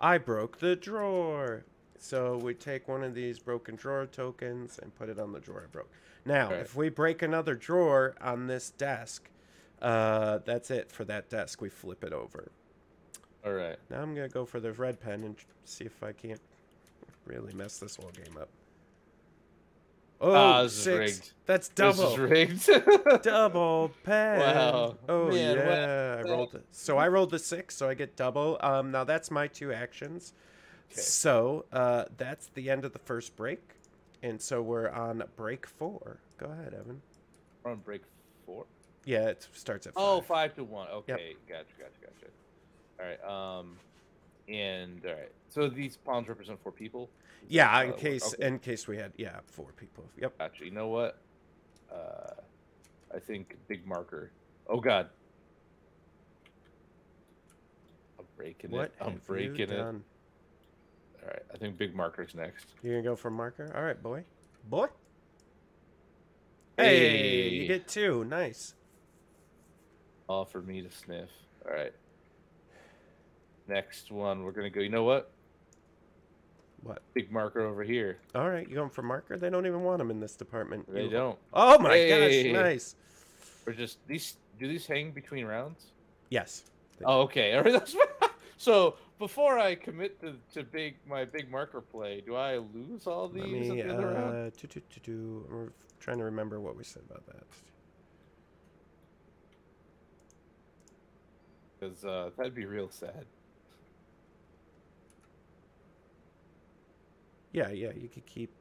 I 0.01 0.17
broke 0.17 0.59
the 0.59 0.75
drawer. 0.75 1.63
So 1.97 2.37
we 2.37 2.53
take 2.53 2.87
one 2.87 3.03
of 3.03 3.15
these 3.15 3.39
broken 3.39 3.75
drawer 3.75 4.05
tokens 4.05 4.77
and 4.81 4.93
put 4.95 5.09
it 5.09 5.17
on 5.19 5.31
the 5.31 5.39
drawer 5.39 5.63
I 5.63 5.71
broke. 5.71 5.89
Now, 6.25 6.51
Right. 6.51 6.59
if 6.59 6.75
we 6.75 6.89
break 6.89 7.21
another 7.21 7.55
drawer 7.55 8.15
on 8.21 8.47
this 8.47 8.69
desk, 8.71 9.29
uh, 9.81 10.39
that's 10.45 10.69
it 10.69 10.91
for 10.91 11.05
that 11.05 11.29
desk. 11.29 11.61
We 11.61 11.69
flip 11.69 12.03
it 12.03 12.13
over. 12.13 12.51
All 13.45 13.53
right. 13.53 13.77
Now 13.89 14.01
I'm 14.01 14.13
gonna 14.13 14.27
go 14.29 14.45
for 14.45 14.59
the 14.59 14.73
red 14.73 14.99
pen 14.99 15.23
and 15.23 15.35
see 15.63 15.85
if 15.85 16.03
I 16.03 16.11
can't 16.11 16.41
really 17.25 17.53
mess 17.53 17.79
this 17.79 17.95
whole 17.95 18.11
game 18.11 18.37
up. 18.39 18.49
Oh, 20.21 20.33
Ah, 20.33 20.63
this 20.63 20.87
is 20.87 20.87
rigged. 20.87 21.31
That's 21.45 21.67
This 21.67 21.75
double. 21.97 22.13
is 22.13 22.17
rigged. 22.19 22.69
double 23.23 23.91
pen. 24.03 24.39
Wow. 24.39 24.97
Oh 25.09 25.27
Man, 25.29 25.57
what- 25.57 25.65
yeah, 25.67 26.15
I 26.19 26.21
rolled 26.29 26.55
it. 26.55 26.65
So 26.71 26.97
I 26.97 27.07
rolled 27.07 27.31
the 27.31 27.39
six, 27.39 27.75
so 27.75 27.89
I 27.89 27.93
get 27.93 28.15
double. 28.15 28.57
Um, 28.61 28.91
now 28.91 29.03
that's 29.03 29.29
my 29.29 29.47
two 29.47 29.73
actions. 29.73 30.33
Okay. 30.91 31.01
So 31.01 31.65
uh, 31.73 32.05
that's 32.17 32.47
the 32.53 32.69
end 32.69 32.85
of 32.85 32.93
the 32.93 32.99
first 32.99 33.35
break, 33.35 33.59
and 34.23 34.41
so 34.41 34.61
we're 34.61 34.89
on 34.89 35.23
break 35.35 35.65
four. 35.67 36.17
Go 36.37 36.45
ahead, 36.47 36.73
Evan. 36.73 37.01
We're 37.63 37.71
on 37.71 37.77
break 37.79 38.01
four. 38.45 38.65
Yeah, 39.03 39.27
it 39.27 39.47
starts 39.53 39.85
at 39.87 39.93
five. 39.93 40.03
Oh, 40.03 40.21
five 40.21 40.55
to 40.55 40.63
one. 40.63 40.87
Okay, 40.89 41.35
gotcha, 41.49 41.65
gotcha, 41.77 41.99
gotcha. 42.01 42.27
All 42.99 43.05
right. 43.05 43.59
Um, 43.59 43.77
and 44.47 45.03
all 45.05 45.13
right. 45.13 45.31
So 45.49 45.67
these 45.69 45.97
pawns 45.97 46.27
represent 46.27 46.61
four 46.61 46.71
people. 46.71 47.09
Is 47.43 47.51
Yeah, 47.51 47.71
that 47.71 47.85
in 47.87 47.93
case 47.93 48.33
Okay, 48.33 48.45
in 48.47 48.59
case 48.59 48.87
we 48.87 48.97
had 48.97 49.13
yeah 49.17 49.39
four 49.45 49.71
people. 49.73 50.09
Yep. 50.17 50.33
Actually, 50.39 50.67
You 50.67 50.73
know 50.73 50.87
what? 50.87 51.21
Uh, 51.91 52.41
I 53.13 53.19
think 53.19 53.55
big 53.67 53.85
marker. 53.87 54.31
Oh 54.67 54.79
God. 54.79 55.09
I'm 58.19 58.25
breaking 58.35 58.71
What 58.71 58.85
it. 58.85 58.93
I'm 59.01 59.21
breaking 59.25 59.69
it. 59.69 59.79
All 59.79 59.93
right. 61.23 61.41
I 61.53 61.57
think 61.57 61.77
big 61.77 61.95
marker's 61.95 62.35
next. 62.35 62.67
You're 62.83 62.95
gonna 63.01 63.11
go 63.11 63.15
for 63.15 63.29
marker? 63.29 63.71
All 63.75 63.83
right, 63.83 64.01
boy. 64.01 64.23
Boy. 64.69 64.87
Hey, 66.77 67.49
you 67.49 67.67
get 67.67 67.87
two. 67.87 68.25
Nice. 68.25 68.73
All 70.27 70.45
for 70.45 70.61
me 70.61 70.81
to 70.81 70.91
sniff. 70.91 71.29
All 71.65 71.73
right. 71.73 71.93
Next 73.67 74.11
one, 74.11 74.43
we're 74.43 74.51
gonna 74.51 74.69
go. 74.69 74.79
You 74.81 74.89
know 74.89 75.03
what? 75.03 75.31
What? 76.83 77.01
Big 77.13 77.31
marker 77.31 77.61
over 77.61 77.83
here. 77.83 78.19
All 78.35 78.47
right, 78.49 78.67
you 78.69 78.75
going 78.75 78.91
for 78.91 79.01
marker? 79.01 79.37
They 79.37 79.49
don't 79.49 79.65
even 79.65 79.81
want 79.83 79.97
them 79.97 80.11
in 80.11 80.19
this 80.19 80.35
department. 80.35 80.91
They 80.93 81.03
You- 81.05 81.09
don't. 81.09 81.39
Oh 81.53 81.79
my 81.79 81.93
Hey. 81.97 82.43
gosh, 82.53 82.61
nice. 82.63 82.95
We're 83.65 83.73
just 83.73 83.97
these. 84.07 84.37
Do 84.59 84.67
these 84.67 84.85
hang 84.85 85.11
between 85.11 85.45
rounds? 85.45 85.91
Yes. 86.29 86.63
Oh, 87.03 87.21
okay. 87.21 87.53
All 87.57 87.63
right. 87.63 87.95
So. 88.57 88.95
Before 89.17 89.57
I 89.57 89.75
commit 89.75 90.19
to, 90.19 90.33
to 90.53 90.63
big 90.63 90.97
my 91.07 91.23
big 91.23 91.49
marker 91.49 91.79
play, 91.79 92.19
do 92.25 92.35
I 92.35 92.57
lose 92.57 93.07
all 93.07 93.29
these 93.29 93.45
me 93.45 93.69
the 93.69 93.79
end 93.79 93.91
of 93.91 93.97
the 93.97 94.05
round? 94.07 94.35
uh, 94.35 94.49
do, 94.59 94.67
do, 94.67 94.81
do, 94.93 94.99
do. 95.03 95.45
I'm 95.49 95.73
trying 96.01 96.17
to 96.17 96.25
remember 96.25 96.59
what 96.59 96.75
we 96.75 96.83
said 96.83 97.01
about 97.09 97.25
that. 97.27 97.43
Because 101.79 102.03
uh, 102.03 102.31
that'd 102.37 102.53
be 102.55 102.65
real 102.65 102.89
sad. 102.89 103.25
Yeah, 107.55 107.69
yeah, 107.69 107.91
you 107.95 108.09
could 108.09 108.25
keep. 108.25 108.51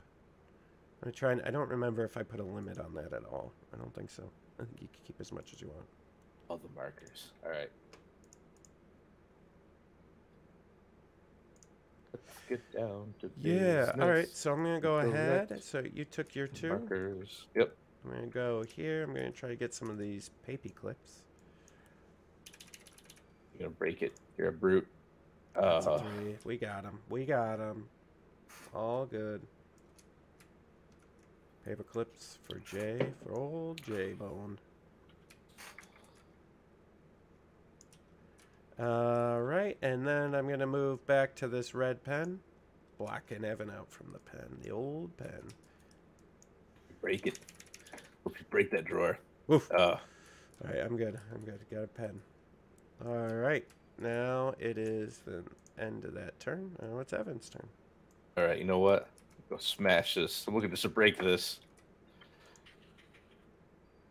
I'm 1.05 1.11
trying. 1.11 1.41
I 1.43 1.51
don't 1.51 1.69
remember 1.69 2.05
if 2.05 2.17
I 2.17 2.23
put 2.23 2.39
a 2.39 2.45
limit 2.45 2.79
on 2.79 2.95
that 2.95 3.13
at 3.13 3.25
all. 3.25 3.53
I 3.73 3.77
don't 3.77 3.93
think 3.93 4.09
so. 4.09 4.23
I 4.61 4.65
think 4.65 4.81
you 4.81 4.87
can 4.87 5.01
keep 5.05 5.21
as 5.21 5.33
much 5.33 5.53
as 5.53 5.61
you 5.61 5.67
want. 5.67 5.85
All 6.49 6.59
the 6.59 6.69
markers. 6.77 7.33
All 7.45 7.51
right. 7.51 7.71
Let's 12.13 12.39
get 12.49 12.73
down 12.73 13.13
to 13.21 13.31
Yeah. 13.37 13.91
All 14.01 14.09
right. 14.09 14.29
So 14.29 14.53
I'm 14.53 14.63
gonna 14.63 14.81
go 14.81 15.01
Correct. 15.01 15.51
ahead. 15.51 15.65
So 15.65 15.83
you 15.93 16.05
took 16.05 16.37
your 16.37 16.47
two. 16.47 16.69
Markers. 16.69 17.49
Yep. 17.57 17.77
I'm 18.05 18.11
gonna 18.13 18.27
go 18.29 18.63
here. 18.63 19.03
I'm 19.03 19.13
gonna 19.13 19.33
try 19.33 19.49
to 19.49 19.57
get 19.57 19.75
some 19.75 19.91
of 19.91 19.99
these 19.99 20.31
papy 20.49 20.73
clips. 20.73 21.25
You're 23.59 23.67
gonna 23.67 23.71
break 23.77 24.03
it. 24.03 24.13
You're 24.39 24.51
a 24.51 24.53
brute. 24.53 24.87
That's 25.57 25.87
a 25.87 25.91
Uh, 25.91 25.99
three. 25.99 26.37
We 26.45 26.59
got 26.59 26.85
him. 26.85 27.01
We 27.09 27.25
got 27.25 27.59
him. 27.59 27.89
All 28.75 29.07
good. 29.07 29.43
Paper 31.65 31.85
clips 31.85 32.39
for 32.43 32.59
Jay, 32.59 32.99
for 33.23 33.33
old 33.35 33.83
J 33.85 34.13
Bone. 34.13 34.59
All 38.79 39.41
right, 39.41 39.79
and 39.83 40.07
then 40.07 40.35
I'm 40.35 40.49
gonna 40.49 40.67
move 40.67 41.07
back 41.07 41.35
to 41.37 41.49
this 41.49 41.75
red 41.75 42.03
pen, 42.05 42.41
blocking 42.99 43.45
Evan 43.45 43.71
out 43.71 43.91
from 43.91 44.13
the 44.13 44.19
pen, 44.19 44.59
the 44.63 44.71
old 44.71 45.17
pen. 45.17 45.43
break 47.01 47.27
it. 47.27 47.39
Hope 48.25 48.39
you 48.39 48.45
break 48.51 48.71
that 48.73 48.85
drawer. 48.85 49.19
Uh, 49.49 49.57
All 49.79 50.01
right, 50.65 50.79
I'm 50.85 50.97
good. 50.97 51.19
I'm 51.33 51.43
good. 51.43 51.61
Got 51.71 51.85
a 51.85 51.87
pen. 51.89 52.21
All 53.05 53.13
right, 53.35 53.67
now 53.99 54.55
it 54.59 54.79
is 54.79 55.19
the 55.25 55.45
end 55.79 56.05
of 56.05 56.15
that 56.15 56.41
turn. 56.41 56.77
Uh, 56.83 56.87
what's 56.97 57.13
Evan's 57.13 57.49
turn? 57.49 57.69
All 58.37 58.45
right. 58.45 58.59
You 58.59 58.65
know 58.65 58.79
what? 58.79 59.09
Go 59.51 59.57
smash 59.59 60.15
this. 60.15 60.45
I'm 60.47 60.55
looking 60.55 60.71
just 60.71 60.83
to 60.83 60.89
break 60.89 61.19
this. 61.19 61.61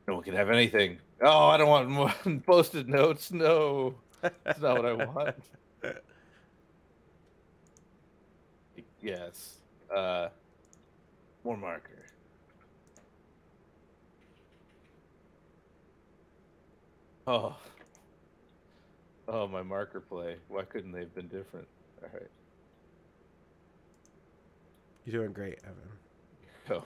No 0.07 0.15
one 0.15 0.23
can 0.23 0.35
have 0.35 0.49
anything. 0.49 0.97
Oh, 1.21 1.47
I 1.47 1.57
don't 1.57 1.69
want 1.69 1.89
more 1.89 2.13
posted 2.45 2.89
notes. 2.89 3.31
No, 3.31 3.95
that's 4.21 4.59
not 4.59 4.77
what 4.77 4.85
I 4.85 4.93
want. 4.93 5.35
yes. 9.01 9.57
Uh, 9.93 10.29
more 11.43 11.57
marker. 11.57 12.05
Oh. 17.25 17.55
Oh, 19.27 19.47
my 19.47 19.63
marker 19.63 20.01
play. 20.01 20.35
Why 20.49 20.63
couldn't 20.63 20.91
they 20.91 20.99
have 20.99 21.15
been 21.15 21.29
different? 21.29 21.67
All 22.01 22.09
right. 22.13 22.29
You're 25.05 25.21
doing 25.21 25.33
great, 25.33 25.59
Evan. 25.63 26.79
Oh. 26.81 26.85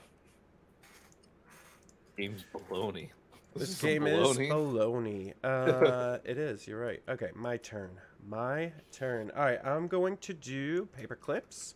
Game's 2.16 2.44
baloney. 2.52 3.10
This, 3.54 3.70
is 3.70 3.76
some 3.78 3.88
game 3.88 4.02
baloney. 4.02 4.40
is 4.42 4.52
baloney. 4.52 5.34
Uh, 5.44 6.18
it 6.24 6.36
is. 6.38 6.66
You're 6.66 6.80
right. 6.80 7.02
Okay, 7.08 7.30
my 7.34 7.56
turn. 7.58 7.90
My 8.28 8.72
turn. 8.92 9.30
All 9.36 9.44
right, 9.44 9.64
I'm 9.64 9.86
going 9.88 10.16
to 10.18 10.34
do 10.34 10.86
paper 10.86 11.16
clips. 11.16 11.74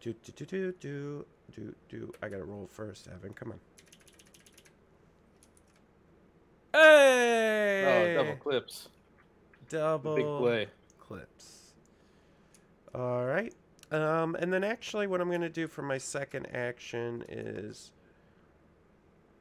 Do 0.00 0.14
do 0.24 0.32
do 0.32 0.44
do 0.46 0.72
do 0.80 1.26
do 1.54 1.74
do. 1.88 2.12
I 2.22 2.28
gotta 2.28 2.44
roll 2.44 2.66
first, 2.70 3.08
Evan. 3.08 3.34
Come 3.34 3.52
on. 3.52 3.60
Hey! 6.72 8.14
Oh, 8.16 8.24
double 8.24 8.36
clips. 8.36 8.88
Double 9.68 10.14
Big 10.16 10.24
play. 10.24 10.66
clips. 10.98 11.72
All 12.94 13.24
right. 13.24 13.52
Um, 13.92 14.36
and 14.36 14.52
then 14.52 14.62
actually, 14.62 15.06
what 15.06 15.20
I'm 15.20 15.28
going 15.28 15.40
to 15.40 15.48
do 15.48 15.66
for 15.66 15.82
my 15.82 15.98
second 15.98 16.46
action 16.54 17.24
is, 17.28 17.90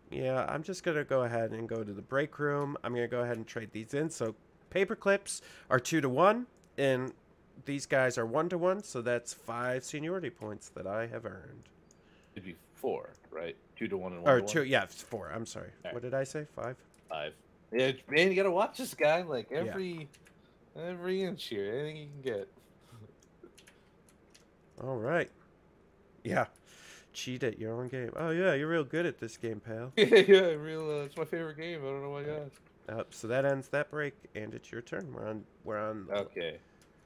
yeah, 0.09 0.45
I'm 0.49 0.63
just 0.63 0.83
going 0.83 0.97
to 0.97 1.03
go 1.03 1.23
ahead 1.23 1.51
and 1.51 1.69
go 1.69 1.83
to 1.83 1.93
the 1.93 2.01
break 2.01 2.39
room. 2.39 2.75
I'm 2.83 2.93
going 2.93 3.03
to 3.07 3.12
go 3.12 3.21
ahead 3.21 3.38
and 3.38 3.45
trade 3.45 3.69
these 3.71 3.93
in. 3.93 4.09
So 4.09 4.33
paper 4.71 4.95
clips 4.95 5.41
are 5.69 5.79
two 5.79 6.01
to 6.01 6.09
one, 6.09 6.47
and 6.77 7.13
these 7.65 7.85
guys 7.85 8.17
are 8.17 8.25
one 8.25 8.49
to 8.49 8.57
one. 8.57 8.81
So 8.83 9.01
that's 9.01 9.33
five 9.33 9.83
seniority 9.83 10.31
points 10.31 10.69
that 10.69 10.88
I 10.88 11.05
have 11.07 11.25
earned. 11.25 11.69
It'd 12.33 12.45
be 12.45 12.55
four, 12.73 13.12
right? 13.29 13.55
Two 13.75 13.88
to 13.88 13.97
one 13.97 14.13
and 14.13 14.23
one 14.23 14.33
Or 14.33 14.41
two, 14.41 14.59
one? 14.59 14.67
yeah, 14.67 14.83
it's 14.83 15.01
four. 15.01 15.31
I'm 15.33 15.45
sorry. 15.45 15.69
Alright. 15.85 15.93
What 15.93 16.01
did 16.01 16.13
I 16.15 16.23
say? 16.23 16.47
Five. 16.55 16.75
Five. 17.07 17.33
Yeah, 17.71 17.91
man, 18.09 18.29
you 18.29 18.35
gotta 18.35 18.49
watch 18.49 18.77
this 18.77 18.95
guy. 18.95 19.21
Like 19.21 19.49
Yeah. 19.51 19.59
every, 19.59 20.09
every 20.75 21.21
inch 21.23 21.45
here, 21.45 21.71
anything 21.71 21.97
you 21.97 22.07
can 22.07 22.21
get. 22.21 22.49
All 24.83 24.95
right. 24.97 25.29
Yeah. 26.23 26.45
Cheat 27.13 27.43
at 27.43 27.59
your 27.59 27.73
own 27.73 27.87
game. 27.87 28.11
Oh 28.15 28.29
yeah, 28.29 28.53
you're 28.53 28.67
real 28.67 28.83
good 28.83 29.05
at 29.05 29.19
this 29.19 29.35
game, 29.35 29.59
pal. 29.59 29.91
yeah, 29.97 30.05
yeah, 30.05 30.39
real. 30.51 30.89
Uh, 30.89 31.03
it's 31.05 31.17
my 31.17 31.25
favorite 31.25 31.57
game. 31.57 31.81
I 31.81 31.85
don't 31.87 32.03
know 32.03 32.11
why 32.11 32.21
you 32.21 32.33
asked. 32.45 32.61
Uh, 32.87 33.03
so 33.09 33.27
that 33.27 33.45
ends 33.45 33.67
that 33.69 33.89
break, 33.89 34.13
and 34.35 34.53
it's 34.53 34.71
your 34.71 34.81
turn. 34.81 35.11
We're 35.13 35.27
on. 35.27 35.43
We're 35.63 35.79
on 35.79 36.07
Okay, 36.11 36.57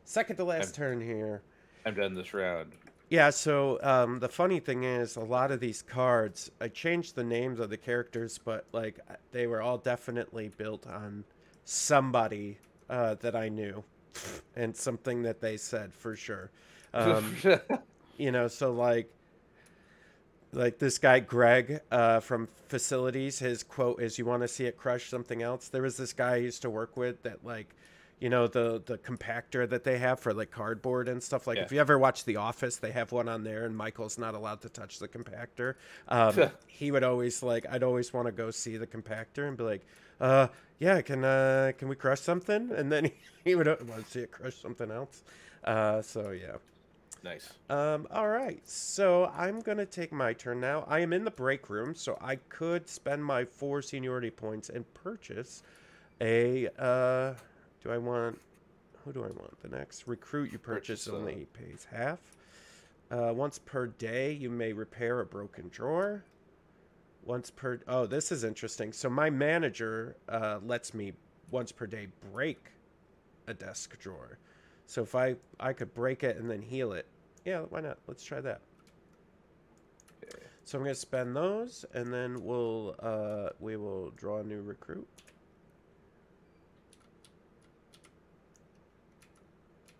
second 0.03 0.35
to 0.37 0.43
last 0.43 0.65
I'm- 0.67 0.73
turn 0.73 1.01
here. 1.01 1.41
I'm 1.85 1.95
done 1.95 2.13
this 2.15 2.33
round. 2.33 2.73
Yeah. 3.09 3.29
So 3.29 3.79
um, 3.81 4.19
the 4.19 4.29
funny 4.29 4.59
thing 4.59 4.83
is, 4.83 5.15
a 5.15 5.21
lot 5.21 5.51
of 5.51 5.59
these 5.61 5.81
cards, 5.81 6.51
I 6.59 6.67
changed 6.67 7.15
the 7.15 7.23
names 7.23 7.59
of 7.59 7.69
the 7.69 7.77
characters, 7.77 8.37
but 8.43 8.65
like 8.73 8.99
they 9.31 9.47
were 9.47 9.61
all 9.61 9.77
definitely 9.77 10.49
built 10.49 10.85
on 10.85 11.23
somebody 11.63 12.57
uh, 12.89 13.15
that 13.15 13.35
I 13.37 13.47
knew, 13.49 13.83
and 14.55 14.75
something 14.75 15.23
that 15.23 15.39
they 15.39 15.55
said 15.57 15.93
for 15.93 16.15
sure. 16.15 16.51
Um, 16.93 17.35
you 18.17 18.31
know 18.31 18.47
so 18.47 18.71
like 18.71 19.09
like 20.51 20.77
this 20.77 20.97
guy 20.99 21.19
greg 21.19 21.81
uh, 21.91 22.19
from 22.19 22.47
facilities 22.67 23.39
his 23.39 23.63
quote 23.63 24.01
is 24.01 24.17
you 24.19 24.25
want 24.25 24.43
to 24.43 24.47
see 24.47 24.65
it 24.65 24.77
crush 24.77 25.09
something 25.09 25.41
else? 25.41 25.69
There 25.69 25.81
was 25.81 25.97
this 25.97 26.13
guy 26.13 26.33
i 26.33 26.35
used 26.37 26.61
to 26.61 26.69
work 26.69 26.95
with 26.95 27.23
that 27.23 27.43
like 27.43 27.75
you 28.19 28.29
know 28.29 28.47
the 28.47 28.81
the 28.85 28.97
compactor 28.99 29.67
that 29.67 29.83
they 29.83 29.97
have 29.97 30.19
for 30.19 30.33
like 30.33 30.51
cardboard 30.51 31.07
and 31.09 31.21
stuff 31.21 31.47
like 31.47 31.57
Yeah. 31.57 31.63
if 31.63 31.71
you 31.71 31.79
ever 31.79 31.97
watch 31.97 32.23
the 32.25 32.37
office 32.37 32.77
they 32.77 32.91
have 32.91 33.11
one 33.11 33.27
on 33.27 33.43
there 33.43 33.65
and 33.65 33.75
michael's 33.75 34.17
not 34.17 34.35
allowed 34.35 34.61
to 34.61 34.69
touch 34.69 34.99
the 34.99 35.07
compactor. 35.07 35.75
Um, 36.07 36.51
he 36.67 36.91
would 36.91 37.03
always 37.03 37.41
like 37.43 37.65
i'd 37.71 37.83
always 37.83 38.13
want 38.13 38.27
to 38.27 38.31
go 38.31 38.51
see 38.51 38.77
the 38.77 38.87
compactor 38.87 39.47
and 39.47 39.57
be 39.57 39.63
like 39.63 39.81
uh 40.21 40.47
yeah 40.79 41.01
can 41.01 41.25
uh 41.25 41.71
can 41.77 41.87
we 41.89 41.95
crush 41.95 42.21
something? 42.21 42.71
And 42.71 42.91
then 42.91 43.05
he, 43.05 43.13
he 43.43 43.55
would 43.55 43.67
want 43.67 44.05
to 44.05 44.11
see 44.11 44.19
it 44.21 44.31
crush 44.31 44.55
something 44.55 44.91
else? 44.91 45.23
Uh 45.63 46.01
so 46.01 46.31
yeah 46.31 46.57
nice. 47.23 47.53
um, 47.69 48.07
all 48.11 48.27
right, 48.29 48.61
so 48.67 49.31
I'm 49.35 49.59
gonna 49.61 49.85
take 49.85 50.11
my 50.11 50.33
turn 50.33 50.59
now. 50.59 50.85
I 50.87 50.99
am 50.99 51.13
in 51.13 51.23
the 51.23 51.31
break 51.31 51.69
room, 51.69 51.95
so 51.95 52.17
I 52.21 52.35
could 52.35 52.87
spend 52.87 53.23
my 53.23 53.45
four 53.45 53.81
seniority 53.81 54.29
points 54.31 54.69
and 54.69 54.91
purchase 54.93 55.63
a. 56.21 56.67
Uh, 56.77 57.33
do 57.83 57.91
I 57.91 57.97
want? 57.97 58.39
Who 59.03 59.11
do 59.11 59.19
I 59.23 59.27
want? 59.27 59.61
The 59.61 59.69
next 59.69 60.07
recruit 60.07 60.51
you 60.51 60.57
purchase, 60.59 61.05
Purchase, 61.05 61.07
uh, 61.13 61.17
only 61.17 61.47
pays 61.53 61.85
half. 61.91 62.19
Uh, 63.11 63.33
once 63.33 63.59
per 63.59 63.87
day, 63.87 64.31
you 64.31 64.49
may 64.49 64.73
repair 64.73 65.19
a 65.19 65.25
broken 65.25 65.69
drawer. 65.69 66.23
Once 67.25 67.49
per. 67.49 67.79
Oh, 67.87 68.05
this 68.05 68.31
is 68.31 68.43
interesting. 68.43 68.93
So 68.93 69.09
my 69.09 69.29
manager 69.29 70.15
uh, 70.29 70.59
lets 70.65 70.93
me 70.93 71.13
once 71.51 71.71
per 71.71 71.85
day 71.85 72.07
break 72.31 72.71
a 73.47 73.53
desk 73.53 73.99
drawer. 73.99 74.37
So 74.85 75.01
if 75.01 75.15
I 75.15 75.35
I 75.59 75.73
could 75.73 75.93
break 75.93 76.23
it 76.23 76.37
and 76.37 76.49
then 76.49 76.61
heal 76.61 76.93
it, 76.93 77.05
yeah, 77.45 77.59
why 77.69 77.81
not? 77.81 77.97
Let's 78.07 78.23
try 78.23 78.41
that. 78.41 78.61
Okay. 80.23 80.43
So 80.63 80.77
I'm 80.77 80.83
gonna 80.83 80.95
spend 80.95 81.35
those, 81.35 81.85
and 81.93 82.13
then 82.13 82.43
we'll 82.43 82.95
uh, 82.99 83.49
we 83.59 83.77
will 83.77 84.11
draw 84.11 84.39
a 84.39 84.43
new 84.43 84.61
recruit. 84.61 85.07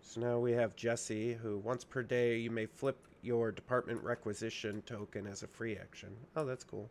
So 0.02 0.20
now 0.20 0.38
we 0.38 0.52
have 0.52 0.76
Jesse, 0.76 1.34
who 1.34 1.58
once 1.58 1.82
per 1.82 2.02
day 2.02 2.36
you 2.36 2.50
may 2.50 2.66
flip 2.66 2.96
your 3.20 3.50
department 3.50 4.02
requisition 4.02 4.82
token 4.82 5.26
as 5.26 5.42
a 5.42 5.48
free 5.48 5.76
action. 5.76 6.10
Oh, 6.36 6.44
that's 6.44 6.62
cool. 6.62 6.88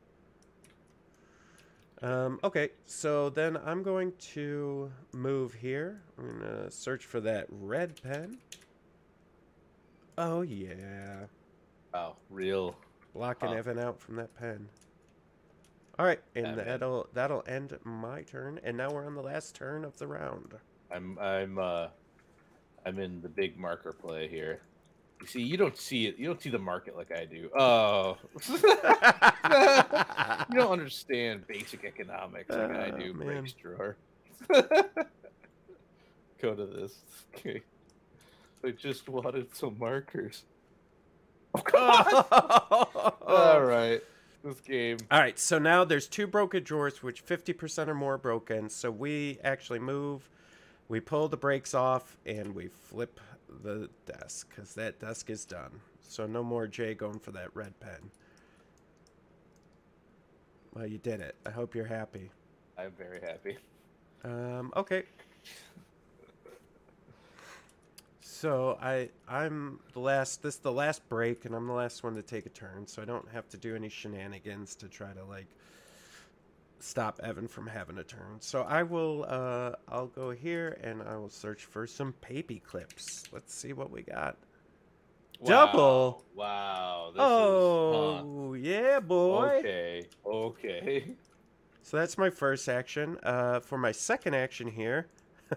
Um, 2.02 2.39
okay, 2.44 2.72
so 2.86 3.30
then 3.30 3.58
I'm 3.66 3.82
going 3.82 4.12
to 4.34 4.92
move 5.13 5.54
here. 5.54 6.02
I'm 6.18 6.39
gonna 6.39 6.70
search 6.70 7.06
for 7.06 7.22
that 7.22 7.46
red 7.50 8.02
pen. 8.04 8.39
Oh 10.17 10.41
yeah, 10.41 11.26
Wow, 11.93 12.15
real. 12.30 12.76
blocking. 13.13 13.54
Evan 13.54 13.80
out 13.80 13.99
from 13.99 14.15
that 14.17 14.34
pen. 14.38 14.67
All 15.97 16.06
right, 16.06 16.19
and 16.36 16.45
Evan. 16.47 16.65
that'll 16.65 17.08
that'll 17.13 17.43
end 17.47 17.78
my 17.84 18.21
turn. 18.23 18.60
And 18.63 18.78
now 18.78 18.91
we're 18.91 19.06
on 19.06 19.15
the 19.15 19.21
last 19.21 19.56
turn 19.56 19.84
of 19.86 19.97
the 19.97 20.08
round. 20.08 20.54
I'm 20.91 21.17
I'm 21.19 21.58
uh 21.58 21.88
I'm 22.86 22.99
in 22.99 23.21
the 23.21 23.30
big 23.30 23.58
marker 23.58 23.93
play 23.93 24.28
here. 24.28 24.62
You 25.21 25.28
see, 25.28 25.41
you 25.41 25.56
don't 25.58 25.78
see 25.78 26.06
it. 26.08 26.17
You 26.17 26.28
don't 26.28 26.41
see 26.41 26.49
the 26.49 26.60
market 26.60 26.95
like 26.97 27.12
I 27.12 27.26
do. 27.26 27.49
Oh, 27.58 28.17
you 30.49 30.60
don't 30.60 30.71
understand 30.71 31.47
basic 31.47 31.86
economics 31.86 32.49
like 32.49 32.71
I 32.71 32.89
Oh, 32.89 32.97
do. 32.99 33.13
man. 33.13 33.28
Breaks 33.28 33.54
drawer. 33.54 33.95
Go 36.41 36.54
to 36.56 36.65
this. 36.65 36.93
Okay. 37.36 37.62
I 38.65 38.71
just 38.71 39.10
wanted 39.10 39.54
some 39.56 39.78
markers. 39.78 40.43
Oh, 41.54 41.62
God. 41.71 43.13
All 43.21 43.62
right. 43.63 44.02
This 44.43 44.60
game. 44.62 44.97
All 45.10 45.19
right, 45.19 45.39
so 45.39 45.58
now 45.58 45.86
there's 45.86 46.08
two 46.08 46.28
broken 46.28 46.63
drawers, 46.63 47.02
which 47.02 47.26
50% 47.26 47.88
or 47.88 47.93
more 47.95 48.17
broken. 48.17 48.69
So 48.69 48.91
we 48.91 49.39
actually 49.43 49.80
move, 49.80 50.30
we 50.89 50.99
pull 50.99 51.28
the 51.30 51.38
brakes 51.38 51.73
off, 51.73 52.17
and 52.26 52.54
we 52.54 52.67
flip 52.67 53.19
the 53.63 53.89
desk 54.06 54.49
because 54.49 54.73
that 54.76 54.99
desk 54.99 55.30
is 55.30 55.45
done. 55.45 55.80
So 56.02 56.26
no 56.26 56.43
more 56.43 56.67
Jay 56.67 56.93
going 56.93 57.19
for 57.19 57.32
that 57.32 57.56
red 57.56 57.80
pen. 57.80 58.12
Well, 60.73 60.88
you 60.88 60.97
did 60.97 61.21
it. 61.21 61.36
I 61.45 61.52
hope 61.52 61.76
you're 61.76 61.86
happy. 61.86 62.30
I'm 62.78 62.91
very 62.97 63.21
happy. 63.21 63.58
Um, 64.23 64.73
okay. 64.76 65.04
So 68.44 68.78
I 68.82 69.08
I'm 69.26 69.80
the 69.94 70.02
last 70.02 70.44
this 70.44 70.56
is 70.56 70.60
the 70.60 70.70
last 70.70 71.08
break 71.08 71.46
and 71.46 71.56
I'm 71.56 71.66
the 71.66 71.72
last 71.72 72.04
one 72.04 72.14
to 72.16 72.22
take 72.22 72.46
a 72.46 72.50
turn, 72.50 72.86
so 72.86 73.02
I 73.02 73.06
don't 73.06 73.26
have 73.32 73.48
to 73.52 73.58
do 73.58 73.74
any 73.74 73.88
shenanigans 73.88 74.76
to 74.76 74.90
try 74.90 75.14
to 75.14 75.24
like 75.24 75.48
stop 76.82 77.22
Evan 77.24 77.48
from 77.48 77.68
having 77.68 78.00
a 78.00 78.04
turn. 78.04 78.42
So 78.42 78.64
I 78.64 78.84
will 78.84 79.26
uh 79.30 79.76
I'll 79.88 80.08
go 80.08 80.32
here 80.32 80.78
and 80.84 81.02
I 81.04 81.16
will 81.16 81.30
search 81.30 81.64
for 81.64 81.88
some 81.88 82.14
papy 82.22 82.62
clips. 82.62 83.24
Let's 83.32 83.56
see 83.56 83.72
what 83.72 83.90
we 83.90 84.02
got. 84.02 84.36
Double. 85.46 86.26
Wow. 86.36 87.12
This 87.14 87.22
oh 87.24 88.56
yeah, 88.56 89.00
boy. 89.00 89.60
Okay. 89.60 90.08
Okay. 90.26 91.06
So 91.86 91.98
that's 91.98 92.18
my 92.18 92.30
first 92.30 92.70
action. 92.70 93.18
Uh, 93.24 93.60
for 93.60 93.78
my 93.78 93.92
second 93.92 94.36
action 94.36 94.68
here, 94.68 95.08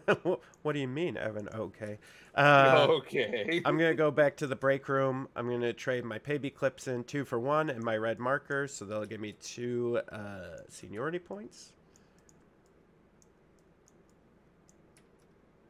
what, 0.63 0.73
do 0.73 0.79
you 0.79 0.89
mean, 0.89 1.17
Evan? 1.17 1.49
Okay. 1.49 1.99
Uh, 2.37 2.87
okay. 2.91 3.63
I'm 3.65 3.79
gonna 3.79 3.95
go 3.95 4.11
back 4.11 4.37
to 4.37 4.47
the 4.47 4.57
break 4.57 4.91
room. 4.91 5.27
I'm 5.35 5.49
gonna 5.49 5.73
trade 5.73 6.05
my 6.05 6.19
paybe 6.19 6.55
clips 6.55 6.87
in 6.87 7.05
two 7.05 7.25
for 7.25 7.41
one 7.41 7.71
and 7.71 7.83
my 7.83 7.97
red 7.97 8.19
marker, 8.19 8.69
so 8.69 8.85
they'll 8.85 9.07
give 9.07 9.21
me 9.21 9.33
two 9.41 10.01
uh, 10.13 10.59
seniority 10.69 11.19
points. 11.19 11.73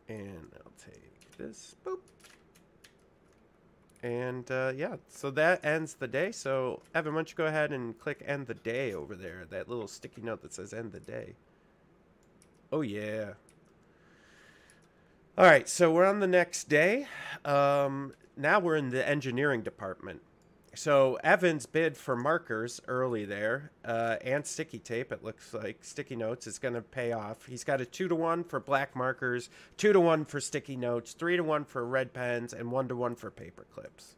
And 0.08 0.50
I'll 0.56 0.72
take 0.76 1.36
this. 1.38 1.76
Boop. 1.84 1.98
And 4.02 4.50
uh, 4.50 4.72
yeah, 4.76 4.96
so 5.08 5.30
that 5.30 5.64
ends 5.64 5.94
the 5.94 6.08
day. 6.08 6.32
So 6.32 6.82
Evan, 6.94 7.14
why 7.14 7.18
don't 7.18 7.30
you 7.30 7.36
go 7.36 7.46
ahead 7.46 7.72
and 7.72 7.98
click 7.98 8.22
end 8.26 8.46
the 8.46 8.54
day 8.54 8.92
over 8.92 9.14
there? 9.14 9.46
That 9.50 9.68
little 9.68 9.88
sticky 9.88 10.22
note 10.22 10.42
that 10.42 10.52
says 10.52 10.72
end 10.72 10.92
the 10.92 11.00
day. 11.00 11.34
Oh 12.72 12.82
yeah. 12.82 13.34
All 15.38 15.44
right, 15.44 15.68
so 15.68 15.92
we're 15.92 16.06
on 16.06 16.20
the 16.20 16.26
next 16.26 16.64
day. 16.70 17.06
Um, 17.44 18.14
now 18.38 18.58
we're 18.58 18.76
in 18.76 18.88
the 18.88 19.06
engineering 19.06 19.60
department. 19.60 20.22
So 20.74 21.18
Evans 21.22 21.66
bid 21.66 21.94
for 21.98 22.16
markers 22.16 22.80
early 22.88 23.26
there, 23.26 23.70
uh, 23.84 24.16
and 24.22 24.46
sticky 24.46 24.78
tape. 24.78 25.12
It 25.12 25.22
looks 25.22 25.52
like 25.52 25.84
sticky 25.84 26.16
notes 26.16 26.46
is 26.46 26.58
going 26.58 26.72
to 26.72 26.80
pay 26.80 27.12
off. 27.12 27.44
He's 27.44 27.64
got 27.64 27.82
a 27.82 27.84
two 27.84 28.08
to 28.08 28.14
one 28.14 28.44
for 28.44 28.60
black 28.60 28.96
markers, 28.96 29.50
two 29.76 29.92
to 29.92 30.00
one 30.00 30.24
for 30.24 30.40
sticky 30.40 30.76
notes, 30.76 31.12
three 31.12 31.36
to 31.36 31.42
one 31.42 31.66
for 31.66 31.84
red 31.84 32.14
pens, 32.14 32.54
and 32.54 32.72
one 32.72 32.88
to 32.88 32.96
one 32.96 33.14
for 33.14 33.30
paper 33.30 33.66
clips. 33.74 34.16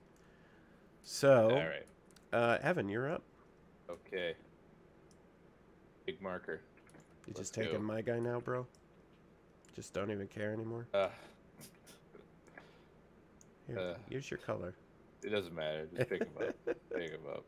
So, 1.03 1.51
All 1.51 1.67
right. 1.67 1.87
uh, 2.33 2.59
Evan, 2.63 2.89
you're 2.89 3.11
up. 3.11 3.23
Okay. 3.91 4.35
Big 6.07 6.23
marker. 6.23 6.61
You 7.27 7.35
Let's 7.37 7.41
just 7.41 7.55
taking 7.55 7.73
go. 7.73 7.83
my 7.83 8.03
guy 8.03 8.21
now, 8.21 8.39
bro? 8.39 8.67
Just 9.79 9.93
don't 9.95 10.11
even 10.11 10.27
care 10.27 10.53
anymore. 10.53 10.89
Uh, 10.93 11.07
Here, 13.69 13.79
Uh. 13.79 13.95
use 14.11 14.29
your 14.29 14.39
color. 14.39 14.75
it 15.23 15.29
doesn't 15.31 15.55
matter. 15.55 15.87
Just 15.95 16.11
pick 16.11 16.21
him 16.25 16.29
up. 16.41 16.55
pick 16.97 17.11
him 17.13 17.21
up. 17.33 17.45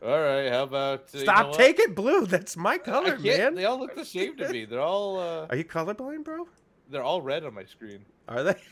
All 0.00 0.20
right. 0.20 0.48
How 0.52 0.62
about 0.62 1.00
uh, 1.12 1.18
you 1.18 1.26
know 1.26 1.32
Stop 1.32 1.46
what? 1.48 1.58
taking 1.58 1.92
blue. 1.92 2.24
That's 2.26 2.56
my 2.56 2.78
color, 2.78 3.18
man. 3.18 3.56
They 3.56 3.64
all 3.64 3.80
look 3.80 3.96
the 3.96 4.04
same 4.04 4.36
to 4.36 4.48
me. 4.48 4.64
They're 4.64 4.80
all 4.80 5.18
uh, 5.18 5.48
Are 5.50 5.56
you 5.56 5.64
colorblind, 5.64 6.22
bro? 6.22 6.46
they're 6.88 7.02
all 7.02 7.20
red 7.20 7.44
on 7.44 7.52
my 7.54 7.64
screen. 7.64 8.04
Are 8.28 8.44
they? 8.44 8.54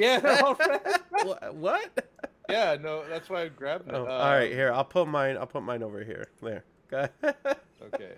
Yeah, 0.00 0.18
they're 0.20 0.44
all 0.44 0.54
red. 0.56 0.80
What? 1.54 2.08
Yeah, 2.48 2.76
no, 2.80 3.04
that's 3.08 3.28
why 3.28 3.42
I 3.42 3.48
grabbed 3.48 3.88
it. 3.88 3.94
Oh, 3.94 4.06
all 4.06 4.30
right, 4.32 4.50
here. 4.52 4.72
I'll 4.72 4.84
put 4.84 5.06
mine. 5.06 5.36
I'll 5.36 5.46
put 5.46 5.62
mine 5.62 5.84
over 5.84 6.02
here. 6.02 6.28
There. 6.42 6.64
Okay. 6.92 8.14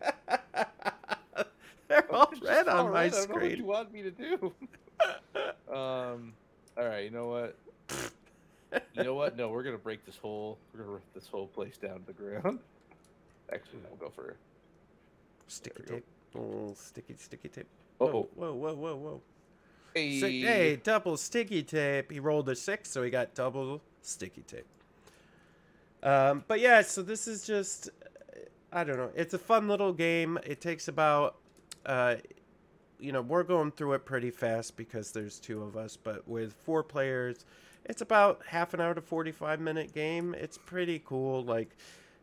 They're 1.90 2.10
all 2.14 2.32
red 2.40 2.68
all 2.68 2.86
on 2.86 2.92
my 2.92 3.02
red. 3.02 3.12
Don't 3.12 3.28
know 3.30 3.34
what 3.34 3.58
you 3.58 3.64
want 3.64 3.92
me 3.92 4.02
to 4.02 4.10
do. 4.12 4.52
um. 5.74 6.32
All 6.78 6.86
right. 6.86 7.04
You 7.04 7.10
know 7.10 7.28
what? 7.28 7.56
You 8.94 9.02
know 9.02 9.14
what? 9.14 9.36
No, 9.36 9.48
we're 9.48 9.64
gonna 9.64 9.76
break 9.76 10.06
this 10.06 10.16
whole. 10.16 10.56
We're 10.72 10.84
gonna 10.84 10.92
rip 10.94 11.14
this 11.14 11.26
whole 11.26 11.48
place 11.48 11.76
down 11.76 12.00
to 12.00 12.06
the 12.06 12.12
ground. 12.12 12.60
Actually, 13.52 13.80
we'll 13.88 14.08
go 14.08 14.12
for. 14.14 14.36
Sticky 15.48 15.82
tape. 15.82 16.04
Oh, 16.38 16.72
sticky, 16.76 17.16
sticky 17.18 17.48
tape. 17.48 17.66
Oh, 18.00 18.06
Whoa, 18.06 18.28
whoa, 18.52 18.74
whoa, 18.74 18.96
whoa, 18.96 19.20
hey. 19.94 20.20
Hey, 20.20 20.76
double 20.76 21.16
sticky 21.16 21.64
tape. 21.64 22.12
He 22.12 22.20
rolled 22.20 22.48
a 22.48 22.54
six, 22.54 22.88
so 22.88 23.02
he 23.02 23.10
got 23.10 23.34
double 23.34 23.80
sticky 24.00 24.42
tape. 24.42 24.64
Um, 26.04 26.44
but 26.46 26.60
yeah, 26.60 26.82
so 26.82 27.02
this 27.02 27.26
is 27.26 27.44
just, 27.44 27.90
I 28.72 28.84
don't 28.84 28.96
know. 28.96 29.10
It's 29.16 29.34
a 29.34 29.38
fun 29.38 29.66
little 29.66 29.92
game. 29.92 30.38
It 30.46 30.60
takes 30.60 30.86
about, 30.86 31.34
uh, 31.86 32.16
you 32.98 33.12
know, 33.12 33.22
we're 33.22 33.42
going 33.42 33.72
through 33.72 33.94
it 33.94 34.04
pretty 34.04 34.30
fast 34.30 34.76
because 34.76 35.12
there's 35.12 35.38
two 35.38 35.62
of 35.62 35.76
us. 35.76 35.96
But 35.96 36.26
with 36.28 36.54
four 36.64 36.82
players, 36.82 37.44
it's 37.84 38.02
about 38.02 38.42
half 38.46 38.74
an 38.74 38.80
hour 38.80 38.94
to 38.94 39.00
45 39.00 39.60
minute 39.60 39.94
game. 39.94 40.34
It's 40.38 40.58
pretty 40.58 41.02
cool. 41.04 41.42
Like, 41.42 41.76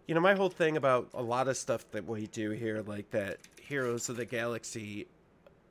you 0.08 0.16
know, 0.16 0.22
my 0.22 0.36
whole 0.36 0.50
thing 0.50 0.78
about 0.78 1.10
a 1.14 1.22
lot 1.22 1.48
of 1.48 1.58
stuff 1.58 1.90
that 1.92 2.06
we 2.06 2.28
do 2.28 2.52
here, 2.52 2.84
like 2.86 3.10
that 3.12 3.40
Heroes 3.62 4.10
of 4.10 4.18
the 4.18 4.26
Galaxy. 4.26 5.08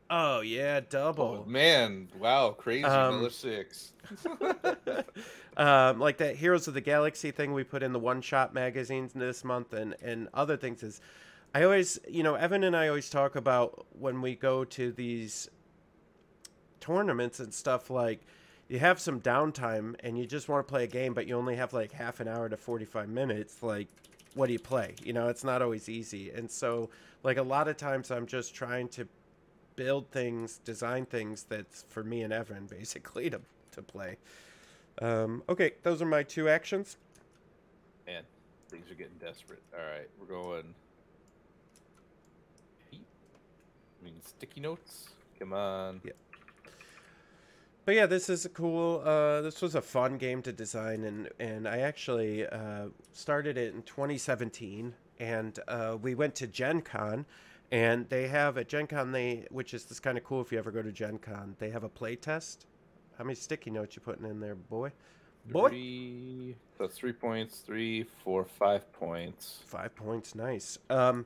Oh 0.09 0.41
yeah, 0.41 0.81
double. 0.89 1.45
Oh 1.45 1.51
man! 1.51 2.09
Wow, 2.17 2.51
crazy. 2.51 2.85
Um, 2.85 3.29
six. 3.31 3.93
um, 5.57 5.99
like 5.99 6.19
that 6.19 6.37
Heroes 6.37 6.69
of 6.69 6.75
the 6.75 6.81
Galaxy 6.81 7.33
thing 7.33 7.53
we 7.53 7.65
put 7.65 7.83
in 7.83 7.93
the 7.93 7.99
one 7.99 8.21
shot 8.21 8.55
magazines 8.55 9.13
this 9.15 9.43
month 9.43 9.73
and, 9.73 9.97
and 10.03 10.29
other 10.33 10.57
things 10.57 10.85
is 10.85 11.01
I 11.55 11.63
always 11.65 11.99
you 12.09 12.23
know, 12.23 12.35
Evan 12.35 12.65
and 12.65 12.77
I 12.77 12.89
always 12.89 13.11
talk 13.11 13.37
about 13.37 13.87
when 13.99 14.21
we 14.21 14.35
go 14.35 14.65
to 14.65 14.93
these 14.93 15.49
tournaments 16.81 17.41
and 17.41 17.53
stuff 17.53 17.91
like 17.91 18.21
you 18.69 18.79
have 18.79 19.01
some 19.01 19.21
downtime 19.21 19.95
and 20.01 20.19
you 20.19 20.27
just 20.27 20.49
want 20.49 20.67
to 20.67 20.71
play 20.71 20.85
a 20.85 20.89
game 20.89 21.15
but 21.15 21.27
you 21.27 21.37
only 21.37 21.57
have 21.57 21.73
like 21.73 21.93
half 21.93 22.21
an 22.21 22.29
hour 22.29 22.49
to 22.49 22.57
45 22.57 23.09
minutes 23.09 23.63
like 23.63 23.89
what 24.35 24.47
do 24.47 24.53
you 24.53 24.59
play 24.59 24.95
you 25.03 25.13
know 25.13 25.29
it's 25.29 25.43
not 25.45 25.63
always 25.63 25.89
easy 25.89 26.31
and 26.31 26.49
so 26.51 26.89
like 27.25 27.39
a 27.39 27.43
lot 27.43 27.67
of 27.67 27.77
times 27.77 28.11
i'm 28.11 28.27
just 28.27 28.55
trying 28.55 28.87
to 28.89 29.09
build 29.77 30.09
things 30.11 30.59
design 30.65 31.07
things 31.07 31.45
that's 31.49 31.85
for 31.89 32.05
me 32.05 32.23
and 32.23 32.33
evan 32.33 32.67
basically 32.71 33.31
to, 33.31 33.41
to 33.73 33.83
play 33.83 34.17
um, 35.03 35.43
okay 35.49 35.73
those 35.83 36.01
are 36.03 36.07
my 36.07 36.23
two 36.23 36.49
actions 36.49 36.99
Man, 38.07 38.23
things 38.69 38.91
are 38.91 38.95
getting 38.95 39.19
desperate. 39.19 39.63
All 39.75 39.85
right, 39.85 40.09
we're 40.21 40.27
going. 40.27 40.75
I 42.93 43.96
mean, 44.07 44.21
sticky 44.25 44.61
notes. 44.61 45.11
Come 45.39 45.53
on. 45.53 46.01
Yeah. 46.05 46.13
But 47.85 47.95
yeah, 47.95 48.07
this 48.07 48.29
is 48.29 48.45
a 48.45 48.49
cool. 48.49 49.03
Uh, 49.05 49.43
this 49.43 49.63
was 49.63 49.75
a 49.75 49.83
fun 49.83 50.19
game 50.19 50.43
to 50.43 50.53
design, 50.53 51.05
and 51.05 51.29
and 51.39 51.69
I 51.69 51.79
actually 51.79 52.47
uh, 52.47 52.87
started 53.13 53.57
it 53.57 53.75
in 53.75 53.83
2017, 53.83 54.95
and 55.21 55.59
uh, 55.69 55.97
we 56.01 56.15
went 56.15 56.35
to 56.37 56.47
Gen 56.47 56.83
Con, 56.83 57.27
and 57.71 58.09
they 58.09 58.27
have 58.27 58.59
at 58.59 58.69
Gen 58.69 58.87
Con 58.89 59.13
they, 59.13 59.47
which 59.51 59.73
is 59.73 59.85
this 59.85 60.01
kind 60.01 60.19
of 60.19 60.25
cool 60.25 60.41
if 60.41 60.51
you 60.51 60.59
ever 60.59 60.73
go 60.73 60.83
to 60.83 60.91
Gen 60.91 61.19
Con, 61.19 61.55
they 61.59 61.71
have 61.71 61.85
a 61.85 61.89
play 61.89 62.17
test. 62.17 62.67
How 63.19 63.25
many 63.25 63.37
sticky 63.37 63.71
notes 63.71 63.95
you 63.97 64.03
putting 64.03 64.27
in 64.27 64.41
there, 64.41 64.57
boy? 64.57 64.91
Boy, 65.51 65.69
Three. 65.69 66.57
So 66.79 66.89
three 66.89 67.13
points. 67.13 67.61
Three, 67.61 68.05
four, 68.25 68.45
five 68.45 68.93
points. 68.93 69.61
Five 69.65 69.95
points, 69.95 70.35
nice. 70.35 70.79
Um, 70.91 71.25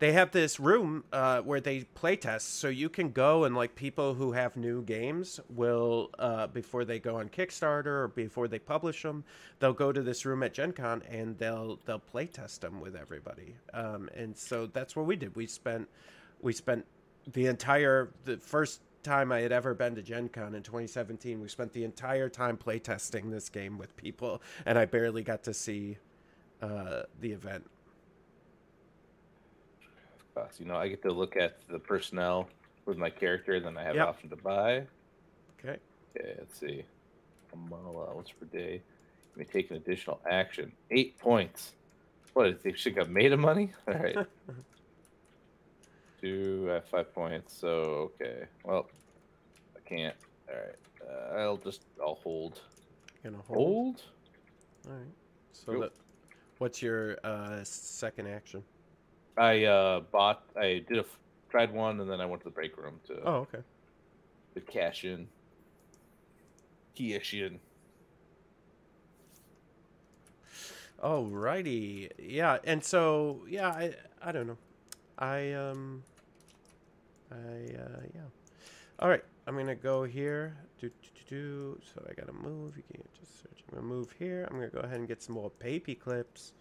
they 0.00 0.12
have 0.12 0.32
this 0.32 0.58
room 0.58 1.04
uh, 1.12 1.42
where 1.42 1.60
they 1.60 1.84
play 1.94 2.16
test, 2.16 2.58
so 2.58 2.68
you 2.68 2.88
can 2.88 3.12
go 3.12 3.44
and 3.44 3.54
like 3.54 3.74
people 3.74 4.14
who 4.14 4.32
have 4.32 4.56
new 4.56 4.82
games 4.82 5.38
will 5.50 6.10
uh, 6.18 6.46
before 6.46 6.86
they 6.86 6.98
go 6.98 7.16
on 7.16 7.28
Kickstarter 7.28 7.86
or 7.86 8.08
before 8.08 8.48
they 8.48 8.58
publish 8.58 9.02
them, 9.02 9.24
they'll 9.58 9.74
go 9.74 9.92
to 9.92 10.02
this 10.02 10.24
room 10.24 10.42
at 10.42 10.54
Gen 10.54 10.72
Con 10.72 11.02
and 11.08 11.36
they'll 11.38 11.78
they'll 11.84 11.98
play 11.98 12.26
test 12.26 12.62
them 12.62 12.80
with 12.80 12.96
everybody. 12.96 13.54
Um, 13.74 14.08
and 14.16 14.36
so 14.36 14.66
that's 14.66 14.96
what 14.96 15.04
we 15.04 15.16
did. 15.16 15.36
We 15.36 15.46
spent 15.46 15.86
we 16.40 16.54
spent 16.54 16.86
the 17.30 17.46
entire 17.46 18.08
the 18.24 18.38
first 18.38 18.80
time 19.02 19.30
I 19.30 19.40
had 19.40 19.52
ever 19.52 19.74
been 19.74 19.94
to 19.96 20.02
Gen 20.02 20.30
Con 20.30 20.54
in 20.54 20.62
2017. 20.62 21.42
We 21.42 21.48
spent 21.48 21.74
the 21.74 21.84
entire 21.84 22.30
time 22.30 22.56
playtesting 22.56 23.30
this 23.30 23.50
game 23.50 23.76
with 23.76 23.94
people, 23.98 24.40
and 24.64 24.78
I 24.78 24.86
barely 24.86 25.22
got 25.22 25.42
to 25.44 25.52
see 25.52 25.98
uh, 26.62 27.02
the 27.20 27.32
event. 27.32 27.66
Uh, 30.36 30.48
so, 30.50 30.62
you 30.62 30.66
know, 30.66 30.76
I 30.76 30.88
get 30.88 31.02
to 31.02 31.12
look 31.12 31.36
at 31.36 31.58
the 31.68 31.78
personnel 31.78 32.48
with 32.86 32.96
my 32.96 33.10
character, 33.10 33.58
then 33.60 33.76
I 33.76 33.82
have 33.82 33.94
Yep. 33.96 34.02
an 34.04 34.08
option 34.08 34.30
to 34.30 34.36
buy. 34.36 34.86
Okay. 35.58 35.78
Okay, 36.16 36.34
let's 36.38 36.58
see. 36.58 36.84
Amount 37.52 37.86
allowance 37.86 38.30
per 38.32 38.46
day. 38.46 38.74
You 38.74 39.36
may 39.36 39.44
take 39.44 39.70
an 39.70 39.76
additional 39.76 40.20
action. 40.28 40.72
Eight 40.90 41.18
points. 41.18 41.72
What? 42.32 42.62
They 42.62 42.72
should 42.72 42.96
have 42.96 43.10
made 43.10 43.32
of 43.32 43.40
money? 43.40 43.72
All 43.88 43.94
right. 43.94 44.16
Two 46.20 46.70
at 46.70 46.88
five 46.88 47.12
points. 47.14 47.54
So 47.58 48.12
okay. 48.20 48.44
Well, 48.64 48.86
I 49.76 49.80
can't. 49.88 50.16
All 50.48 50.56
right. 50.56 50.76
Uh, 51.34 51.36
I'll 51.40 51.56
just 51.56 51.86
I'll 52.00 52.16
hold. 52.16 52.60
Gonna 53.24 53.38
hold. 53.38 53.56
Hold. 53.58 54.02
All 54.86 54.92
right. 54.92 55.14
So, 55.52 55.72
Yep. 55.72 55.80
that, 55.80 55.92
what's 56.58 56.82
your 56.82 57.18
uh, 57.24 57.60
second 57.64 58.28
action? 58.28 58.62
I 59.40 59.64
uh 59.64 60.00
bought. 60.12 60.42
I 60.54 60.84
did 60.86 60.98
a 60.98 61.04
tried 61.50 61.72
one, 61.72 62.00
and 62.00 62.10
then 62.10 62.20
I 62.20 62.26
went 62.26 62.42
to 62.42 62.48
the 62.48 62.54
break 62.54 62.76
room 62.76 63.00
to, 63.06 63.20
Oh, 63.24 63.34
okay. 63.36 63.60
to 64.54 64.60
cash 64.60 65.04
in. 65.04 65.26
Cash 66.94 67.34
in. 67.34 67.58
Alrighty. 71.02 72.10
Yeah, 72.18 72.58
and 72.64 72.84
so 72.84 73.40
yeah, 73.48 73.68
I 73.68 73.94
I 74.22 74.32
don't 74.32 74.46
know. 74.46 74.58
I 75.18 75.52
um 75.52 76.02
I 77.32 77.36
uh 77.36 78.00
yeah. 78.14 78.28
All 78.98 79.08
right, 79.08 79.24
I'm 79.46 79.56
gonna 79.56 79.74
go 79.74 80.04
here. 80.04 80.54
Do, 80.78 80.88
do, 80.88 81.08
do, 81.14 81.36
do. 81.36 81.80
So 81.94 82.04
I 82.08 82.12
gotta 82.12 82.34
move. 82.34 82.76
You 82.76 82.82
can't 82.92 83.14
just 83.18 83.40
search. 83.40 83.64
I'm 83.68 83.76
gonna 83.78 83.86
move 83.86 84.12
here. 84.18 84.46
I'm 84.50 84.56
gonna 84.56 84.68
go 84.68 84.80
ahead 84.80 84.98
and 84.98 85.08
get 85.08 85.22
some 85.22 85.36
more 85.36 85.50
papy 85.50 85.98
clips. 85.98 86.52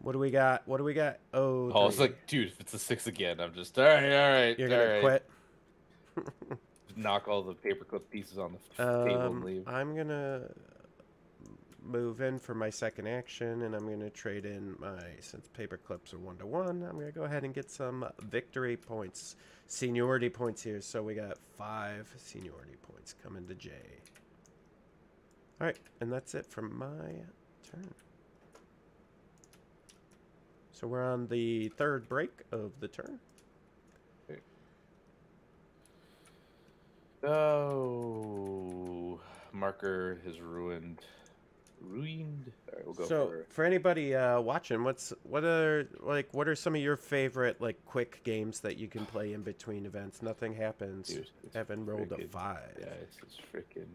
What 0.00 0.12
do 0.12 0.18
we 0.18 0.30
got? 0.30 0.66
What 0.68 0.78
do 0.78 0.84
we 0.84 0.94
got? 0.94 1.18
Oh, 1.34 1.70
Oh, 1.72 1.82
I 1.82 1.86
was 1.86 1.98
like, 1.98 2.26
dude, 2.26 2.48
if 2.48 2.60
it's 2.60 2.72
a 2.74 2.78
six 2.78 3.06
again, 3.06 3.40
I'm 3.40 3.52
just 3.54 3.78
all 3.78 3.84
right, 3.84 4.12
all 4.12 4.30
right, 4.32 4.58
you're 4.58 4.68
all 4.70 4.76
gonna 4.76 4.92
right. 4.92 5.00
quit. 6.16 6.58
Knock 6.96 7.28
all 7.28 7.42
the 7.42 7.54
paperclip 7.54 8.02
pieces 8.10 8.38
on 8.38 8.52
the 8.52 8.58
f- 8.58 8.76
table 9.04 9.20
and 9.26 9.36
Um, 9.36 9.42
leave. 9.42 9.68
I'm 9.68 9.94
gonna 9.96 10.48
move 11.82 12.20
in 12.20 12.38
for 12.38 12.54
my 12.54 12.70
second 12.70 13.06
action, 13.06 13.62
and 13.62 13.74
I'm 13.74 13.88
gonna 13.88 14.10
trade 14.10 14.44
in 14.44 14.76
my 14.78 14.98
since 15.20 15.48
paper 15.48 15.76
clips 15.76 16.12
are 16.12 16.18
one 16.18 16.36
to 16.38 16.46
one. 16.46 16.82
I'm 16.82 16.98
gonna 16.98 17.12
go 17.12 17.22
ahead 17.24 17.44
and 17.44 17.54
get 17.54 17.70
some 17.70 18.04
victory 18.22 18.76
points, 18.76 19.36
seniority 19.66 20.28
points 20.28 20.62
here. 20.62 20.80
So 20.80 21.02
we 21.02 21.14
got 21.14 21.38
five 21.56 22.12
seniority 22.16 22.76
points 22.82 23.14
coming 23.22 23.46
to 23.46 23.54
Jay. 23.54 24.00
All 25.60 25.66
right, 25.66 25.78
and 26.00 26.12
that's 26.12 26.34
it 26.34 26.46
from 26.46 26.76
my 26.78 27.12
turn. 27.68 27.94
So 30.78 30.86
we're 30.86 31.02
on 31.02 31.26
the 31.26 31.70
third 31.70 32.08
break 32.08 32.30
of 32.52 32.70
the 32.78 32.86
turn. 32.86 33.18
Okay. 34.30 34.40
Marker 39.52 40.20
has 40.24 40.40
ruined. 40.40 41.00
Ruined. 41.80 42.52
All 42.68 42.76
right, 42.76 42.86
we'll 42.86 42.94
go. 42.94 43.06
So 43.06 43.26
for, 43.26 43.46
for 43.48 43.64
anybody 43.64 44.14
uh, 44.14 44.40
watching, 44.40 44.84
what's 44.84 45.12
what 45.24 45.42
are 45.42 45.88
like 45.98 46.32
what 46.32 46.46
are 46.46 46.54
some 46.54 46.76
of 46.76 46.80
your 46.80 46.96
favorite 46.96 47.60
like 47.60 47.84
quick 47.84 48.22
games 48.22 48.60
that 48.60 48.76
you 48.76 48.86
can 48.86 49.04
play 49.04 49.32
in 49.32 49.42
between 49.42 49.84
events? 49.84 50.22
Nothing 50.22 50.54
happens. 50.54 51.08
Dude, 51.08 51.28
Evan 51.56 51.86
rolled 51.86 52.12
a 52.12 52.28
five. 52.28 52.76
Yeah, 52.78 52.86
it's, 53.02 53.16
it's 53.22 53.36
freaking, 53.52 53.88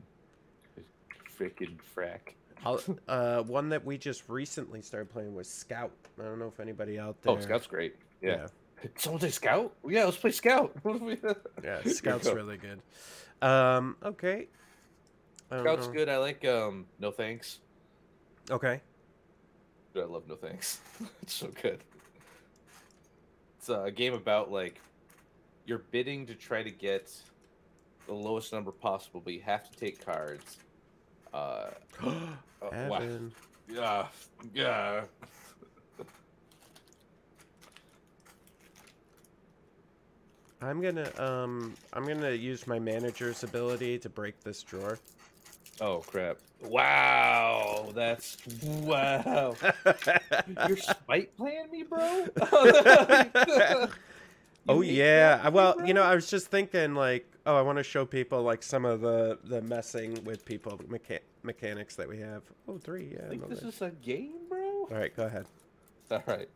freaking 1.39 1.77
frack. 1.95 2.33
I'll, 2.65 2.81
uh, 3.07 3.43
one 3.43 3.69
that 3.69 3.83
we 3.85 3.97
just 3.97 4.27
recently 4.29 4.81
started 4.81 5.09
playing 5.11 5.33
was 5.35 5.49
Scout. 5.49 5.91
I 6.19 6.23
don't 6.23 6.39
know 6.39 6.47
if 6.47 6.59
anybody 6.59 6.99
out 6.99 7.21
there. 7.21 7.33
Oh, 7.33 7.39
Scout's 7.39 7.67
great. 7.67 7.95
Yeah. 8.21 8.47
yeah, 8.83 8.89
Someone 8.95 9.21
say 9.21 9.29
Scout? 9.29 9.73
Yeah, 9.87 10.05
let's 10.05 10.17
play 10.17 10.31
Scout. 10.31 10.75
What 10.83 10.99
do 10.99 11.05
we- 11.05 11.17
yeah, 11.63 11.81
Scout's 11.83 12.31
really 12.31 12.57
good. 12.57 12.81
Um, 13.41 13.97
okay. 14.03 14.47
Scout's 15.47 15.87
know. 15.87 15.93
good. 15.93 16.09
I 16.09 16.17
like 16.17 16.45
um 16.45 16.85
No 16.99 17.11
Thanks. 17.11 17.59
Okay. 18.49 18.81
Dude, 19.93 20.03
I 20.03 20.07
love 20.07 20.27
No 20.27 20.35
Thanks. 20.35 20.79
it's 21.21 21.33
so 21.33 21.49
good. 21.61 21.83
It's 23.57 23.69
a 23.69 23.91
game 23.91 24.13
about 24.13 24.51
like 24.51 24.81
you're 25.65 25.83
bidding 25.91 26.25
to 26.27 26.35
try 26.35 26.63
to 26.63 26.71
get 26.71 27.11
the 28.07 28.13
lowest 28.13 28.51
number 28.51 28.71
possible, 28.71 29.21
but 29.23 29.33
you 29.33 29.41
have 29.41 29.69
to 29.71 29.77
take 29.77 30.03
cards. 30.03 30.57
Uh, 31.33 31.69
uh. 32.03 32.67
Evan. 32.71 33.33
Yeah, 33.67 34.07
yeah. 34.53 35.03
I'm 40.61 40.81
gonna 40.81 41.09
um 41.21 41.73
I'm 41.91 42.05
gonna 42.05 42.31
use 42.31 42.67
my 42.67 42.79
manager's 42.79 43.43
ability 43.43 43.99
to 43.99 44.09
break 44.09 44.39
this 44.43 44.63
drawer. 44.63 44.97
Oh 45.81 45.97
crap! 46.07 46.37
Wow, 46.61 47.91
that's 47.93 48.37
wow. 48.63 49.55
You're 50.67 50.77
spite 50.77 51.35
playing 51.35 51.71
me, 51.71 51.83
bro. 51.83 52.27
oh 54.69 54.81
yeah. 54.81 55.41
me, 55.43 55.49
Well, 55.49 55.75
you 55.85 55.93
know, 55.93 56.03
I 56.03 56.15
was 56.15 56.29
just 56.29 56.47
thinking 56.47 56.95
like, 56.95 57.27
oh, 57.45 57.55
I 57.55 57.61
want 57.61 57.77
to 57.77 57.83
show 57.83 58.05
people 58.05 58.41
like 58.43 58.63
some 58.63 58.85
of 58.85 59.01
the 59.01 59.39
the 59.43 59.61
messing 59.61 60.23
with 60.23 60.45
people 60.45 60.77
mecha- 60.89 61.19
mechanics 61.43 61.95
that 61.95 62.07
we 62.07 62.19
have. 62.19 62.43
Oh, 62.67 62.77
three. 62.77 63.11
Yeah. 63.13 63.25
I 63.25 63.29
think 63.29 63.49
this 63.49 63.63
is 63.63 63.81
a 63.81 63.89
game, 63.91 64.47
bro. 64.49 64.87
All 64.91 64.97
right, 64.97 65.15
go 65.15 65.25
ahead. 65.25 65.45
All 66.11 66.23
right. 66.27 66.49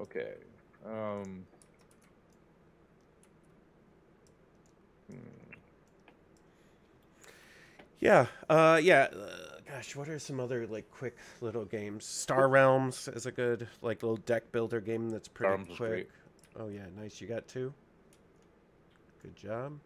Okay. 0.00 0.34
Um. 0.84 1.46
hmm. 5.08 5.16
Yeah. 8.00 8.26
Uh 8.48 8.80
yeah. 8.82 9.08
Uh, 9.14 9.43
gosh, 9.74 9.96
what 9.96 10.08
are 10.08 10.18
some 10.18 10.38
other 10.38 10.66
like 10.66 10.88
quick 10.90 11.16
little 11.40 11.64
games? 11.64 12.04
Star 12.04 12.48
Realms 12.48 13.08
is 13.08 13.26
a 13.26 13.32
good 13.32 13.66
like 13.82 14.02
little 14.02 14.18
deck 14.18 14.52
builder 14.52 14.80
game 14.80 15.10
that's 15.10 15.26
pretty 15.28 15.62
is 15.70 15.76
quick. 15.76 16.10
Oh 16.58 16.68
yeah, 16.68 16.86
nice. 16.96 17.20
You 17.20 17.26
got 17.26 17.48
two. 17.48 17.72
Good 19.22 19.34
job. 19.34 19.78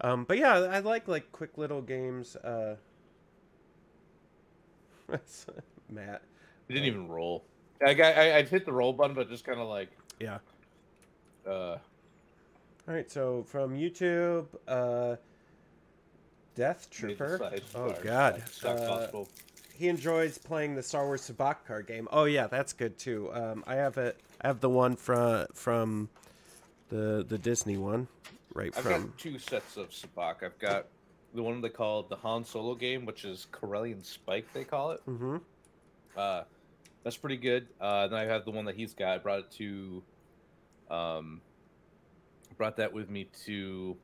Um, 0.00 0.24
but 0.24 0.38
yeah, 0.38 0.54
I 0.54 0.80
like 0.80 1.06
like 1.06 1.30
quick 1.30 1.56
little 1.56 1.80
games. 1.80 2.34
Uh, 2.36 2.76
Matt. 5.88 6.22
It 6.68 6.72
didn't 6.72 6.86
even 6.86 7.06
roll. 7.08 7.44
I 7.86 7.94
got. 7.94 8.16
I, 8.16 8.38
I 8.38 8.42
hit 8.42 8.66
the 8.66 8.72
roll 8.72 8.92
button, 8.92 9.14
but 9.14 9.28
just 9.28 9.44
kind 9.44 9.60
of 9.60 9.68
like. 9.68 9.90
Yeah. 10.18 10.38
Uh. 11.46 11.76
All 12.88 12.94
right. 12.94 13.08
So 13.08 13.44
from 13.44 13.76
YouTube, 13.76 14.46
uh, 14.66 15.16
Death 16.54 16.88
Trooper. 16.90 17.60
Oh. 17.74 17.94
God. 18.02 18.42
Uh, 18.64 19.06
he 19.76 19.88
enjoys 19.88 20.38
playing 20.38 20.74
the 20.76 20.82
Star 20.82 21.04
Wars 21.06 21.28
Sabacc 21.28 21.56
card 21.66 21.86
game. 21.86 22.08
Oh 22.12 22.24
yeah, 22.24 22.46
that's 22.46 22.72
good 22.72 22.96
too. 22.96 23.30
Um, 23.32 23.64
I 23.66 23.74
have 23.74 23.98
it. 23.98 24.20
I 24.40 24.46
have 24.46 24.60
the 24.60 24.70
one 24.70 24.94
from 24.96 25.46
from 25.52 26.08
the 26.90 27.24
the 27.28 27.38
Disney 27.38 27.76
one, 27.76 28.06
right 28.54 28.72
I've 28.76 28.84
from. 28.84 29.06
got 29.06 29.18
two 29.18 29.38
sets 29.38 29.76
of 29.76 29.90
Sabacc. 29.90 30.44
I've 30.44 30.58
got 30.60 30.86
the 31.34 31.42
one 31.42 31.60
they 31.60 31.68
call 31.68 32.04
the 32.04 32.16
Han 32.16 32.44
Solo 32.44 32.74
game, 32.74 33.04
which 33.04 33.24
is 33.24 33.48
Corellian 33.52 34.04
Spike, 34.04 34.46
they 34.52 34.64
call 34.64 34.92
it. 34.92 35.00
Mm-hmm. 35.06 35.38
Uh, 36.16 36.42
that's 37.02 37.16
pretty 37.16 37.36
good. 37.36 37.66
Uh, 37.80 38.06
then 38.06 38.18
I 38.18 38.24
have 38.24 38.44
the 38.44 38.52
one 38.52 38.64
that 38.66 38.76
he's 38.76 38.94
got. 38.94 39.14
I 39.14 39.18
brought 39.18 39.40
it 39.40 39.50
to, 39.52 40.02
um, 40.90 41.40
brought 42.56 42.76
that 42.76 42.92
with 42.92 43.10
me 43.10 43.28
to 43.46 43.96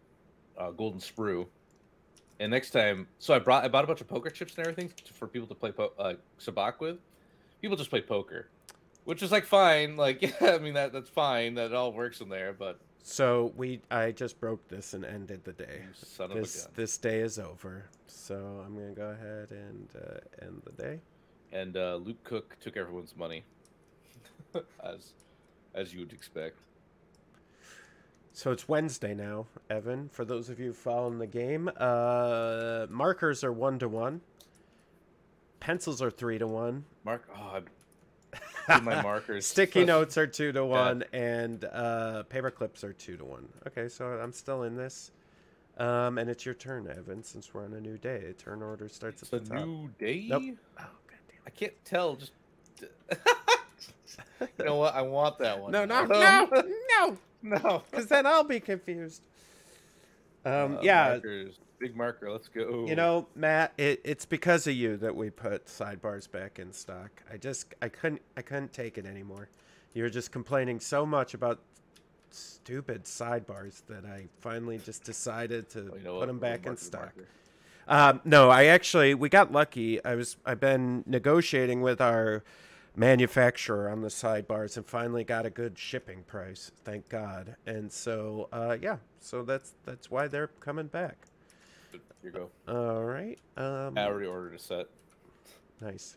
uh, 0.59 0.71
Golden 0.73 1.01
Sprue. 1.01 1.47
And 2.41 2.51
next 2.51 2.71
time, 2.71 3.07
so 3.19 3.35
I 3.35 3.39
brought 3.39 3.65
I 3.65 3.69
bought 3.69 3.85
a 3.85 3.87
bunch 3.87 4.01
of 4.01 4.09
poker 4.09 4.31
chips 4.31 4.57
and 4.57 4.67
everything 4.67 4.91
for 5.13 5.29
people 5.29 5.47
to 5.49 5.55
play 5.55 5.71
po- 5.73 5.93
uh, 5.99 6.15
sabacc 6.41 6.81
with. 6.81 6.97
People 7.61 7.77
just 7.77 7.91
play 7.91 8.01
poker, 8.01 8.49
which 9.05 9.23
is 9.23 9.31
like 9.31 9.45
fine. 9.45 9.97
Like 9.99 10.23
yeah, 10.41 10.55
I 10.55 10.59
mean 10.59 10.73
that 10.75 10.93
that's 10.93 11.11
fine. 11.11 11.55
That 11.55 11.75
all 11.75 11.93
works 11.93 12.23
in 12.23 12.31
there. 12.31 12.55
But 12.55 12.81
So 13.03 13.53
we, 13.57 13.83
I 13.91 14.13
just 14.13 14.41
broke 14.41 14.67
this 14.69 14.95
and 14.95 15.05
ended 15.05 15.45
the 15.45 15.53
day. 15.53 15.83
son 15.95 16.31
of 16.31 16.39
This 16.39 16.63
a 16.63 16.65
gun. 16.65 16.73
this 16.77 16.97
day 16.97 17.21
is 17.21 17.39
over. 17.39 17.85
So 18.07 18.63
I'm 18.67 18.75
gonna 18.75 18.93
go 18.95 19.11
ahead 19.11 19.51
and 19.51 19.89
uh, 19.95 20.45
end 20.47 20.63
the 20.65 20.83
day. 20.83 21.01
And 21.53 21.77
uh, 21.77 21.97
Luke 21.97 22.25
Cook 22.25 22.57
took 22.61 22.77
everyone's 22.79 23.15
money, 23.17 23.45
as 24.83 25.13
as 25.75 25.93
you 25.93 26.01
would 26.01 26.13
expect. 26.15 26.57
So 28.33 28.53
it's 28.53 28.69
Wednesday 28.69 29.15
now, 29.15 29.47
Evan. 29.69 30.09
For 30.09 30.25
those 30.25 30.49
of 30.49 30.59
you 30.61 30.73
following 30.73 31.19
the 31.19 31.27
game, 31.27 31.71
uh, 31.77 32.87
markers 32.89 33.43
are 33.45 33.53
one 33.53 33.79
to 33.81 33.89
one. 33.89 34.21
Pencils 35.59 36.01
are 36.01 36.11
three 36.11 36.39
to 36.39 36.47
one. 36.47 36.85
Mark, 37.05 37.29
oh, 37.37 37.61
I 38.69 38.79
do 38.79 38.85
my 38.85 39.03
markers. 39.03 39.47
Sticky 39.47 39.85
notes 39.85 40.17
are 40.17 40.27
two 40.27 40.53
to 40.53 40.65
one, 40.65 41.05
and 41.13 41.65
uh, 41.65 42.23
paper 42.25 42.51
clips 42.51 42.83
are 42.85 42.93
two 42.93 43.17
to 43.17 43.25
one. 43.25 43.49
Okay, 43.67 43.89
so 43.89 44.07
I'm 44.07 44.33
still 44.33 44.63
in 44.63 44.77
this. 44.77 45.11
Um, 45.77 46.19
and 46.19 46.29
it's 46.31 46.45
your 46.45 46.55
turn, 46.55 46.87
Evan, 46.89 47.23
since 47.23 47.53
we're 47.53 47.65
on 47.65 47.73
a 47.75 47.81
new 47.81 47.97
day. 47.99 48.35
Turn 48.39 48.63
order 48.63 48.89
starts 48.89 49.23
It's 49.23 49.33
at 49.33 49.41
a 49.41 49.45
the 49.45 49.55
top. 49.55 49.67
new 49.67 49.91
day. 49.99 50.27
Nope. 50.29 50.43
Oh, 50.79 50.85
goddamn. 51.07 51.41
I 51.47 51.51
can't 51.51 51.73
tell. 51.85 52.17
Just 52.17 52.33
you 54.41 54.65
know 54.65 54.77
what? 54.77 54.95
I 54.95 55.03
want 55.03 55.39
that 55.39 55.61
one. 55.61 55.73
No, 55.73 55.85
no, 55.87 56.05
now. 56.05 56.49
no, 56.53 56.63
no, 56.99 57.19
no. 57.43 57.83
because 57.91 58.07
then 58.07 58.27
I'll 58.27 58.45
be 58.45 58.61
confused. 58.61 59.23
Um, 60.45 60.79
Uh, 60.79 60.81
yeah, 60.83 61.09
markers. 61.11 61.59
big 61.79 61.97
marker. 61.97 62.31
Let's 62.31 62.49
go. 62.49 62.87
you 62.87 62.95
know, 62.97 63.27
Matt, 63.35 63.73
it, 63.79 64.01
it's 64.05 64.25
because 64.27 64.67
of 64.67 64.75
you 64.75 64.97
that 64.99 65.15
we 65.15 65.31
put 65.31 65.67
sidebars 65.67 66.31
back 66.31 66.59
in 66.59 66.73
stock. 66.73 67.23
I 67.33 67.37
just, 67.37 67.75
I 67.83 67.89
couldn't, 67.89 68.23
I 68.37 68.43
couldn't 68.43 68.73
take 68.73 68.97
it 68.99 69.07
anymore. 69.07 69.49
You 69.93 70.03
were 70.05 70.11
just 70.11 70.31
complaining 70.33 70.81
so 70.81 71.05
much 71.05 71.35
about 71.35 71.61
stupid 72.31 73.05
sidebars 73.05 73.83
that 73.89 74.05
I 74.05 74.27
finally 74.41 74.79
just 74.79 75.03
decided 75.05 75.69
to 75.71 75.91
Oh, 75.93 75.97
you 75.97 76.05
know 76.05 76.13
put 76.13 76.19
what? 76.21 76.27
them 76.27 76.41
We'll 76.41 76.51
back 76.51 76.67
in 76.67 76.77
stock. 76.77 77.13
Um, 77.89 78.21
no, 78.25 78.51
I 78.51 78.67
actually 78.67 79.15
we 79.15 79.29
got 79.29 79.51
lucky. 79.51 80.03
I 80.05 80.15
was 80.15 80.37
I've 80.47 80.61
been 80.61 81.03
negotiating 81.07 81.81
with 81.81 82.01
our 82.01 82.45
manufacturer 82.97 83.89
on 83.89 84.01
the 84.03 84.09
sidebars 84.09 84.77
and 84.77 84.87
finally 84.87 85.25
got 85.25 85.47
a 85.47 85.51
good 85.51 85.79
shipping 85.79 86.23
price. 86.25 86.71
Thank 86.85 87.09
God. 87.09 87.57
And 87.67 87.91
so 87.93 88.49
uh, 88.53 88.77
yeah, 88.81 88.97
so 89.21 89.43
that's 89.43 89.73
that's 89.85 90.11
why 90.11 90.29
they're 90.29 90.49
coming 90.61 90.87
back. 90.87 91.17
Here 91.93 92.01
you 92.23 92.31
go. 92.31 92.51
All 92.69 93.03
right. 93.05 93.39
Um, 93.57 93.97
I 93.97 94.05
already 94.05 94.27
ordered 94.27 94.55
a 94.55 94.59
set. 94.59 94.87
nice. 95.81 96.17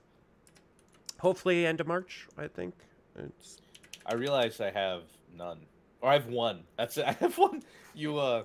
Hopefully 1.20 1.66
end 1.66 1.80
of 1.80 1.88
March. 1.88 2.28
I 2.38 2.48
think. 2.48 2.74
It's 3.16 3.58
I 4.06 4.16
realize 4.16 4.60
I 4.60 4.72
have 4.72 5.04
none, 5.38 5.60
or 6.02 6.10
I 6.10 6.14
have 6.14 6.28
one. 6.28 6.64
That's 6.78 6.98
it. 6.98 7.06
I 7.08 7.14
have 7.14 7.38
one. 7.38 7.64
You, 7.94 8.18
uh, 8.18 8.44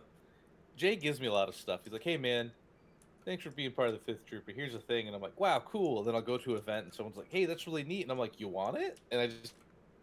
Jay 0.76 0.94
gives 0.94 1.20
me 1.20 1.26
a 1.26 1.32
lot 1.32 1.48
of 1.48 1.56
stuff. 1.56 1.80
He's 1.82 1.92
like, 1.92 2.04
"Hey, 2.04 2.16
man, 2.16 2.52
thanks 3.28 3.44
for 3.44 3.50
being 3.50 3.70
part 3.70 3.88
of 3.88 3.94
the 3.94 4.00
Fifth 4.00 4.24
Trooper. 4.24 4.52
Here's 4.52 4.72
the 4.72 4.78
thing," 4.78 5.06
and 5.06 5.14
I'm 5.14 5.20
like, 5.20 5.38
"Wow, 5.38 5.62
cool." 5.66 6.02
then 6.02 6.14
I'll 6.14 6.22
go 6.22 6.38
to 6.38 6.52
an 6.52 6.56
event, 6.56 6.86
and 6.86 6.94
someone's 6.94 7.18
like, 7.18 7.30
"Hey, 7.30 7.44
that's 7.44 7.66
really 7.66 7.84
neat," 7.84 8.02
and 8.02 8.10
I'm 8.10 8.18
like, 8.18 8.40
"You 8.40 8.48
want 8.48 8.78
it?" 8.78 8.98
And 9.12 9.20
I 9.20 9.26
just, 9.26 9.54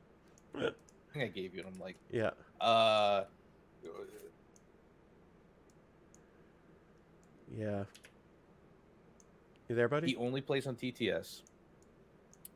I 0.55 0.69
think 1.11 1.25
I 1.25 1.27
gave 1.27 1.55
you, 1.55 1.61
and 1.61 1.73
I'm 1.73 1.79
like, 1.79 1.95
yeah. 2.11 2.29
"Uh, 2.61 3.23
Yeah. 7.57 7.85
You 9.69 9.75
there, 9.75 9.87
buddy? 9.87 10.09
he 10.09 10.15
only 10.17 10.41
plays 10.41 10.67
on 10.67 10.75
TTS, 10.75 11.41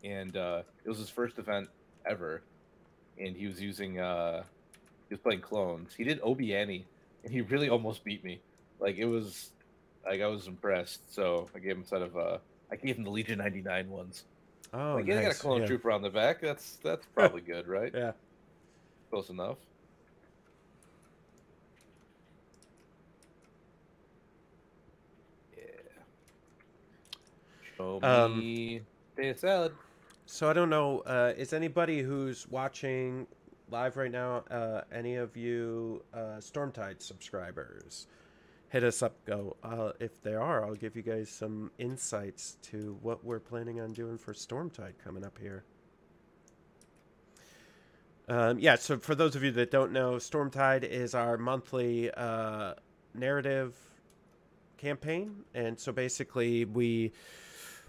and 0.03 0.35
uh, 0.37 0.61
it 0.83 0.89
was 0.89 0.99
his 0.99 1.09
first 1.09 1.39
event 1.39 1.69
ever, 2.05 2.43
and 3.17 3.35
he 3.35 3.47
was 3.47 3.59
using 3.59 3.99
uh, 3.99 4.43
he 5.07 5.15
was 5.15 5.21
playing 5.21 5.41
clones. 5.41 5.95
He 5.95 6.03
did 6.03 6.19
Obi 6.21 6.55
Annie, 6.55 6.85
and 7.23 7.33
he 7.33 7.41
really 7.41 7.69
almost 7.69 8.03
beat 8.03 8.23
me. 8.23 8.41
Like 8.79 8.97
it 8.97 9.05
was, 9.05 9.51
like 10.05 10.21
I 10.21 10.27
was 10.27 10.47
impressed. 10.47 11.01
So 11.13 11.49
I 11.55 11.59
gave 11.59 11.75
him 11.77 11.85
sort 11.85 12.01
of 12.01 12.17
uh, 12.17 12.37
I 12.71 12.75
gave 12.75 12.97
him 12.97 13.03
the 13.03 13.09
Legion 13.09 13.39
99 13.39 13.89
ones. 13.89 14.25
Oh, 14.73 14.95
like, 14.95 15.07
yeah, 15.07 15.15
they 15.15 15.21
got 15.23 15.35
a 15.35 15.37
clone 15.37 15.61
yeah. 15.61 15.67
trooper 15.67 15.91
on 15.91 16.01
the 16.01 16.09
back. 16.09 16.41
That's 16.41 16.77
that's 16.83 17.05
probably 17.15 17.41
good, 17.41 17.67
right? 17.67 17.91
Yeah. 17.93 18.11
Close 19.09 19.29
enough. 19.29 19.57
Yeah. 25.57 25.63
Show 27.77 27.99
Um, 28.03 28.39
me 28.39 28.81
potato 29.15 29.37
salad. 29.37 29.71
So 30.25 30.47
I 30.49 30.53
don't 30.53 30.69
know. 30.69 30.99
Uh, 30.99 31.33
is 31.35 31.53
anybody 31.53 32.01
who's 32.03 32.47
watching 32.49 33.25
live 33.71 33.97
right 33.97 34.11
now? 34.11 34.43
Uh, 34.51 34.81
any 34.91 35.15
of 35.15 35.35
you 35.35 36.03
uh, 36.13 36.37
Stormtide 36.39 37.01
subscribers? 37.01 38.05
Hit 38.69 38.83
us 38.83 39.01
up. 39.01 39.25
Go. 39.25 39.57
Uh, 39.63 39.91
if 39.99 40.21
there 40.21 40.41
are, 40.41 40.63
I'll 40.63 40.75
give 40.75 40.95
you 40.95 41.01
guys 41.01 41.29
some 41.29 41.71
insights 41.77 42.57
to 42.63 42.97
what 43.01 43.23
we're 43.25 43.39
planning 43.39 43.81
on 43.81 43.93
doing 43.93 44.17
for 44.17 44.33
Stormtide 44.33 44.93
coming 45.03 45.25
up 45.25 45.37
here. 45.39 45.63
Um, 48.27 48.59
yeah. 48.59 48.75
So 48.75 48.97
for 48.97 49.15
those 49.15 49.35
of 49.35 49.43
you 49.43 49.51
that 49.51 49.71
don't 49.71 49.91
know, 49.91 50.13
Stormtide 50.13 50.83
is 50.83 51.15
our 51.15 51.37
monthly 51.37 52.11
uh, 52.11 52.75
narrative 53.15 53.75
campaign, 54.77 55.43
and 55.53 55.79
so 55.79 55.91
basically 55.91 56.65
we 56.65 57.11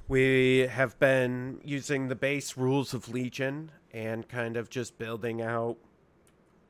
we 0.08 0.66
have 0.70 0.98
been 0.98 1.60
using 1.62 2.08
the 2.08 2.16
base 2.16 2.56
rules 2.56 2.94
of 2.94 3.08
Legion 3.08 3.70
and 3.92 4.28
kind 4.28 4.56
of 4.56 4.68
just 4.70 4.98
building 4.98 5.40
out, 5.40 5.76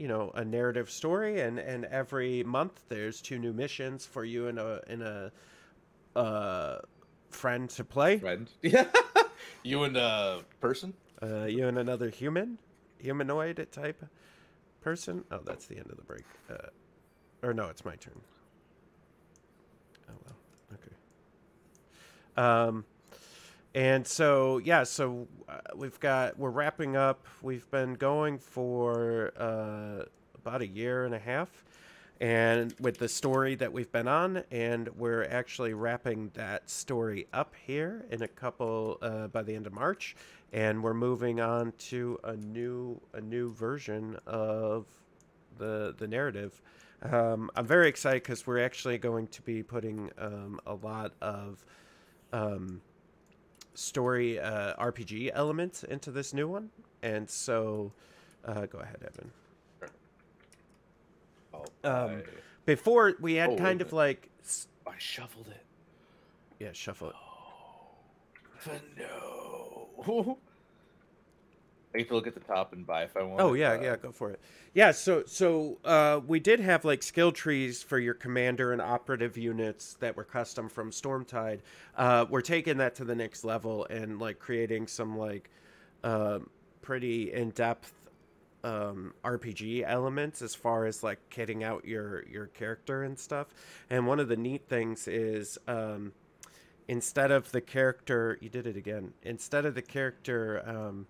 you 0.01 0.09
know, 0.09 0.31
a 0.35 0.45
narrative 0.45 0.91
story. 0.91 1.43
And, 1.43 1.59
and 1.59 1.85
every 1.85 2.43
month 2.43 2.81
there's 2.89 3.21
two 3.21 3.39
new 3.39 3.53
missions 3.53 4.07
for 4.07 4.25
you 4.25 4.49
and 4.49 4.59
a 4.59 4.83
and 4.89 5.03
a 5.03 5.33
uh, 6.17 6.79
friend 7.29 7.69
to 7.71 7.85
play. 7.85 8.19
Friend. 8.19 8.51
Yeah. 8.63 8.87
you 9.63 9.85
and 9.85 9.97
a 9.97 10.41
person? 10.61 10.95
Uh, 11.23 11.45
you 11.45 11.67
and 11.67 11.79
another 11.79 12.09
human, 12.09 12.59
humanoid 12.99 13.67
type 13.73 14.05
person. 14.81 15.25
Oh, 15.31 15.41
that's 15.45 15.67
the 15.67 15.77
end 15.77 15.91
of 15.91 15.97
the 15.97 16.03
break. 16.03 16.25
Uh, 16.51 16.69
or 17.43 17.53
no, 17.53 17.69
it's 17.69 17.85
my 17.85 17.97
turn. 17.97 18.21
Oh 20.09 20.15
well. 20.25 20.37
Okay. 20.75 22.69
Um, 22.69 22.85
and 23.75 24.07
so 24.07 24.59
yeah, 24.59 24.83
so 24.83 25.29
uh, 25.49 25.59
we've 25.77 25.99
got 26.01 26.39
we're 26.39 26.51
wrapping 26.51 26.97
up. 26.97 27.27
We've 27.43 27.71
been 27.71 27.95
going 27.95 28.39
for 28.39 29.33
uh, 29.37 30.05
about 30.35 30.63
a 30.63 30.67
year 30.67 31.05
and 31.05 31.15
a 31.15 31.19
half, 31.19 31.65
and 32.21 32.75
with 32.81 32.99
the 32.99 33.09
story 33.09 33.55
that 33.57 33.73
we've 33.73 33.91
been 33.93 34.09
on, 34.09 34.43
and 34.51 34.89
we're 34.97 35.25
actually 35.25 35.75
wrapping 35.75 36.31
that 36.35 36.69
story 36.69 37.29
up 37.33 37.55
here 37.65 38.05
in 38.11 38.23
a 38.23 38.29
couple 38.29 38.99
uh, 39.03 39.29
by 39.29 39.43
the 39.43 39.55
end 39.55 39.69
of 39.69 39.73
March, 39.73 40.17
and 40.53 40.83
we're 40.83 40.95
moving 40.95 41.41
on 41.41 41.73
to 41.79 42.19
a 42.25 42.37
new 42.37 43.01
a 43.15 43.21
new 43.21 43.53
version 43.53 44.19
of 44.27 44.87
the 45.59 45.95
the 45.97 46.09
narrative. 46.09 46.61
Um, 47.03 47.51
I'm 47.55 47.67
very 47.67 47.89
excited 47.89 48.25
because 48.25 48.47
we're 48.47 48.63
actually 48.63 48.99
going 48.99 49.29
to 49.29 49.43
be 49.43 49.63
putting 49.63 50.11
um, 50.19 50.61
a 50.67 50.75
lot 50.75 51.13
of 51.23 51.65
um, 52.33 52.83
story 53.75 54.39
uh, 54.41 54.75
RPG 54.77 55.31
elements 55.35 55.85
into 55.85 56.11
this 56.11 56.33
new 56.35 56.49
one, 56.49 56.71
and 57.03 57.29
so 57.29 57.93
uh, 58.45 58.67
go 58.67 58.79
ahead, 58.79 58.99
Evan. 59.07 59.31
Oh, 61.55 61.65
Um, 61.85 62.23
Before 62.67 63.15
we 63.21 63.35
had 63.35 63.51
Oh, 63.51 63.57
kind 63.57 63.81
of 63.81 63.93
like 63.93 64.29
I, 64.87 64.93
shuffled 64.99 65.49
it. 65.49 65.65
yeah, 66.59 66.73
shuffle 66.73 67.09
it. 67.11 67.15
But 68.65 68.83
no. 68.99 70.37
I 71.95 71.99
get 71.99 72.09
to 72.09 72.15
look 72.15 72.27
at 72.27 72.35
the 72.35 72.41
top 72.41 72.73
and 72.73 72.87
buy 72.87 73.03
if 73.03 73.17
I 73.17 73.23
want. 73.23 73.41
Oh 73.41 73.55
yeah, 73.55 73.73
uh, 73.73 73.81
yeah, 73.81 73.97
go 73.97 74.13
for 74.13 74.31
it. 74.31 74.41
Yeah, 74.75 74.93
so 74.93 75.25
so 75.27 75.79
uh, 75.85 76.21
we 76.25 76.39
did 76.39 76.61
have 76.61 76.85
like 76.85 77.03
skill 77.03 77.33
trees 77.33 77.83
for 77.83 77.99
your 77.99 78.15
commander 78.15 78.73
and 78.73 78.81
operative 78.81 79.37
units 79.37 79.95
that 80.01 80.17
were 80.17 80.25
custom 80.25 80.69
from 80.69 80.93
Stormtide. 80.93 81.61
Uh, 81.97 82.27
we're 82.29 82.43
taking 82.43 82.77
that 82.79 82.95
to 82.97 83.05
the 83.05 83.15
next 83.15 83.45
level 83.45 83.87
and 83.87 84.21
like 84.21 84.39
creating 84.39 84.87
some 84.87 85.19
like 85.19 85.51
um 86.05 86.49
pretty 86.81 87.33
in 87.33 87.51
depth 87.51 87.93
um, 88.63 89.15
RPG 89.25 89.85
elements 89.87 90.43
as 90.43 90.55
far 90.55 90.87
as 90.87 91.03
like 91.03 91.19
kitting 91.31 91.63
out 91.63 91.85
your 91.85 92.27
your 92.29 92.47
character 92.47 93.03
and 93.03 93.19
stuff. 93.19 93.49
And 93.89 94.07
one 94.07 94.21
of 94.21 94.29
the 94.29 94.37
neat 94.37 94.69
things 94.69 95.09
is 95.09 95.59
um, 95.67 96.13
instead 96.89 97.31
of 97.31 97.51
the 97.53 97.61
character, 97.61 98.39
you 98.41 98.49
did 98.49 98.67
it 98.67 98.77
again. 98.77 99.15
Instead 99.23 99.65
of 99.65 99.75
the 99.75 99.83
character. 99.83 100.63
Um, 100.65 101.07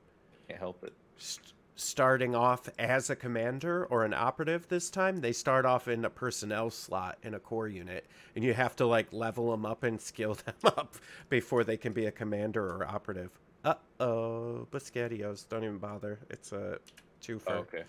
Can't 0.50 0.58
help 0.60 0.84
it. 0.84 0.92
st- 1.16 1.52
starting 1.76 2.34
off 2.34 2.68
as 2.78 3.08
a 3.08 3.16
commander 3.16 3.86
or 3.86 4.04
an 4.04 4.12
operative 4.12 4.68
this 4.68 4.90
time 4.90 5.16
they 5.22 5.32
start 5.32 5.64
off 5.64 5.88
in 5.88 6.04
a 6.04 6.10
personnel 6.10 6.68
slot 6.68 7.16
in 7.22 7.32
a 7.32 7.38
core 7.38 7.68
unit 7.68 8.04
and 8.36 8.44
you 8.44 8.52
have 8.52 8.76
to 8.76 8.84
like 8.84 9.10
level 9.14 9.50
them 9.50 9.64
up 9.64 9.82
and 9.82 9.98
skill 9.98 10.34
them 10.44 10.54
up 10.64 10.96
before 11.30 11.64
they 11.64 11.78
can 11.78 11.94
be 11.94 12.04
a 12.04 12.10
commander 12.12 12.66
or 12.66 12.86
operative. 12.86 13.30
Uh-oh 13.64 14.66
Biscattios 14.70 15.48
don't 15.48 15.64
even 15.64 15.78
bother. 15.78 16.18
It's 16.28 16.52
a 16.52 16.78
two 17.22 17.38
for 17.38 17.52
Oh, 17.52 17.58
okay. 17.60 17.84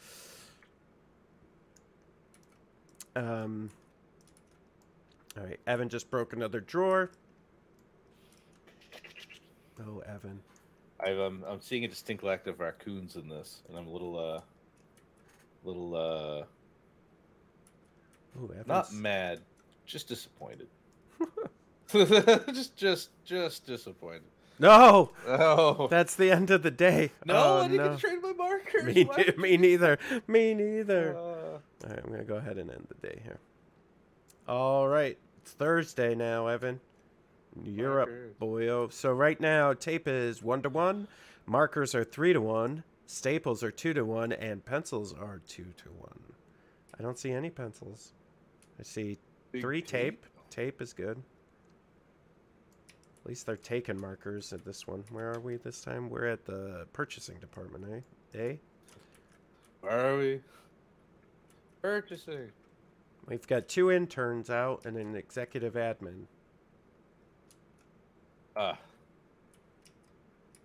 um 3.18 3.70
all 5.38 5.44
right 5.44 5.60
evan 5.68 5.90
just 5.90 6.10
broke 6.10 6.32
another 6.32 6.62
drawer. 6.62 7.12
Oh 9.86 10.00
evan 10.08 10.40
I've, 11.04 11.20
um, 11.20 11.44
I'm 11.48 11.62
seeing 11.62 11.84
a 11.84 11.88
distinct 11.88 12.24
lack 12.24 12.46
of 12.48 12.60
raccoons 12.60 13.16
in 13.16 13.28
this, 13.28 13.62
and 13.68 13.78
I'm 13.78 13.88
a 13.88 13.90
little, 13.90 14.18
uh, 14.18 14.42
little, 15.64 15.96
uh, 15.96 16.46
oh 18.40 18.46
evan's 18.52 18.68
not 18.68 18.94
mad, 18.94 19.40
just 19.86 20.08
disappointed. 20.08 20.68
just, 21.92 22.76
just, 22.76 23.10
just 23.26 23.66
disappointed. 23.66 24.24
no 24.60 25.12
Oh 25.28 25.88
that's 25.90 26.16
the 26.16 26.32
end 26.32 26.50
of 26.52 26.64
the 26.64 26.72
day 26.72 27.12
no! 27.26 27.34
oh, 27.36 27.58
I 27.60 27.68
didn't 27.68 27.78
no. 27.78 27.90
get 27.90 28.00
to 28.00 28.08
trade 28.08 28.22
my 28.22 28.32
markers. 28.34 28.84
Me, 28.84 29.04
ne- 29.18 29.34
me 29.38 29.58
neither. 29.58 30.00
Me 30.28 30.54
neither. 30.54 31.16
Uh, 31.18 31.20
All 31.20 31.62
right, 31.90 32.00
I'm 32.02 32.12
gonna 32.12 32.24
go 32.24 32.36
ahead 32.36 32.58
and 32.58 32.70
end 32.70 32.88
the 32.88 33.08
day 33.08 33.20
here. 33.24 33.40
All 34.48 34.88
right, 34.88 35.18
it's 35.42 35.52
Thursday 35.52 36.16
now, 36.16 36.48
Evan. 36.48 36.80
You're 37.64 38.02
up, 38.02 38.10
boyo. 38.40 38.92
So 38.92 39.12
right 39.12 39.40
now, 39.40 39.74
tape 39.74 40.08
is 40.08 40.42
one 40.42 40.62
to 40.62 40.70
one, 40.70 41.08
markers 41.46 41.94
are 41.96 42.04
three 42.04 42.34
to 42.34 42.42
one, 42.42 42.84
staples 43.06 43.64
are 43.64 43.72
two 43.72 43.94
to 43.94 44.06
one, 44.06 44.32
and 44.32 44.64
pencils 44.64 45.14
are 45.14 45.42
two 45.48 45.68
to 45.78 45.90
one. 45.98 46.20
I 46.98 47.04
don't 47.04 47.18
see 47.18 47.32
any 47.32 47.50
pencils. 47.50 48.14
I 48.80 48.84
see 48.84 49.18
big 49.52 49.62
three 49.62 49.82
tape. 49.82 50.26
Tape 50.50 50.82
is 50.82 50.94
good. 50.94 51.22
At 53.24 53.30
least 53.30 53.46
they're 53.46 53.56
taking 53.56 54.00
markers 54.00 54.52
at 54.52 54.66
this 54.66 54.88
one. 54.88 55.04
Where 55.12 55.32
are 55.32 55.40
we 55.40 55.58
this 55.58 55.82
time? 55.82 56.10
We're 56.10 56.28
at 56.28 56.46
the 56.46 56.88
purchasing 56.92 57.38
department, 57.40 57.86
eh? 58.34 58.40
Eh? 58.40 58.56
Where 59.82 60.14
are 60.14 60.18
we? 60.18 60.42
Purchasing. 61.82 62.52
We've 63.28 63.46
got 63.46 63.68
two 63.68 63.92
interns 63.92 64.50
out 64.50 64.86
and 64.86 64.98
an 64.98 65.16
executive 65.16 65.74
admin. 65.74 66.26
Ah. 68.56 68.78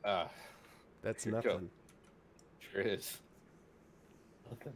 Ah. 0.04 0.28
That's 1.02 1.24
Here 1.24 1.36
you 1.36 1.42
go. 1.42 1.52
nothing. 1.54 1.70
Sure 2.72 2.80
is. 2.82 3.18
Nothing. 4.50 4.72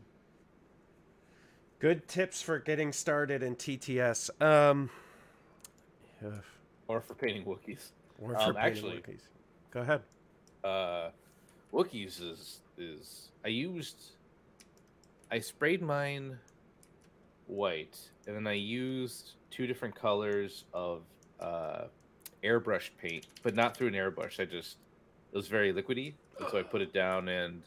Good 1.79 2.07
tips 2.09 2.43
for 2.43 2.59
getting 2.59 2.93
started 2.93 3.43
in 3.43 3.57
TTS. 3.57 4.31
Um, 4.43 4.91
ugh, 6.25 6.33
Or 6.89 7.01
for 7.01 7.15
painting 7.15 7.45
Wookiees. 7.45 7.91
or 8.21 8.35
for 8.35 8.37
Um, 8.37 8.55
painting 8.55 8.57
actually- 8.59 8.97
Wookiees. 9.01 9.23
Go 9.71 9.81
ahead. 9.81 10.03
uh 10.65 11.11
Wookiees 11.73 12.21
is 12.21 12.61
is 12.77 13.31
I 13.45 13.49
used 13.49 14.17
I 15.31 15.39
sprayed 15.41 15.81
mine 15.81 16.39
white 17.47 17.97
and 18.27 18.37
then 18.37 18.47
I 18.47 18.53
used 18.55 19.33
two 19.51 19.67
different 19.67 19.95
colors 19.95 20.65
of 20.75 21.05
uh 21.39 21.87
airbrush 22.45 22.91
paint, 23.01 23.27
but 23.43 23.55
not 23.55 23.77
through 23.77 23.89
an 23.89 23.95
airbrush. 23.95 24.41
I 24.41 24.45
just 24.45 24.77
it 25.33 25.37
was 25.37 25.49
very 25.49 25.73
liquidy, 25.73 26.15
and 26.39 26.49
so 26.51 26.59
I 26.59 26.63
put 26.63 26.83
it 26.83 26.93
down 26.93 27.29
and 27.29 27.63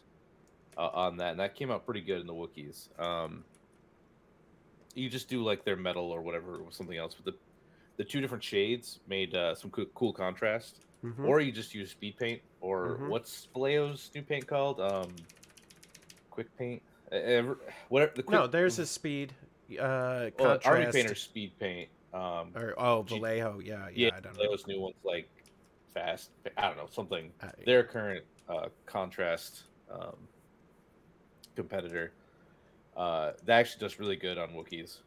uh, 0.77 0.89
on 0.93 1.17
that, 1.17 1.31
and 1.31 1.39
that 1.39 1.55
came 1.55 1.71
out 1.71 1.85
pretty 1.85 2.01
good 2.01 2.19
in 2.21 2.27
the 2.27 2.33
Wookiees. 2.33 2.87
Um, 2.99 3.43
you 4.95 5.09
just 5.09 5.27
do 5.29 5.43
like 5.43 5.63
their 5.65 5.75
metal 5.75 6.11
or 6.11 6.21
whatever 6.21 6.57
or 6.57 6.71
something 6.71 6.97
else, 6.97 7.15
but 7.15 7.33
the 7.33 7.37
the 7.97 8.03
two 8.03 8.21
different 8.21 8.43
shades 8.43 8.99
made 9.07 9.35
uh, 9.35 9.53
some 9.53 9.69
cool, 9.69 9.85
cool 9.93 10.13
contrast 10.13 10.79
Mhm. 11.03 11.27
or 11.27 11.41
you 11.41 11.51
just 11.51 11.75
use 11.75 11.91
speed 11.91 12.17
paint 12.17 12.41
or 12.61 12.97
Mhm. 12.97 13.09
what's 13.09 13.47
Valeo's 13.53 14.09
new 14.15 14.23
paint 14.23 14.47
called 14.47 14.79
um 14.81 15.13
quick 16.31 16.47
paint 16.57 16.81
Uh, 17.11 17.53
whatever 17.89 18.11
the 18.15 18.23
quick, 18.23 18.29
no, 18.31 18.47
there's 18.47 18.79
a 18.79 18.85
speed 18.85 19.31
uh, 19.79 20.31
well, 20.39 20.59
Army 20.65 20.85
contrast. 20.85 20.95
Painter 20.95 21.13
speed 21.15 21.51
paint 21.59 21.89
um 22.13 22.51
or, 22.55 22.73
oh, 22.77 23.03
G- 23.03 23.15
Vallejo. 23.19 23.59
Yeah, 23.59 23.87
yeah. 23.93 24.07
yeah, 24.07 24.09
I 24.15 24.19
don't 24.19 24.33
know. 24.37 24.43
Valeo's 24.43 24.67
new 24.67 24.79
one's 24.79 24.95
like 25.03 25.29
fast. 25.93 26.31
I 26.57 26.67
don't 26.67 26.77
know 26.77 26.87
something. 26.91 27.31
I- 27.41 27.51
Their 27.65 27.83
current 27.83 28.23
uh, 28.49 28.67
contrast 28.85 29.63
um, 29.91 30.15
competitor 31.55 32.13
uh, 32.95 33.31
that 33.45 33.59
actually 33.59 33.79
does 33.79 33.99
really 33.99 34.15
good 34.15 34.37
on 34.37 34.49
Wookiees. 34.49 34.97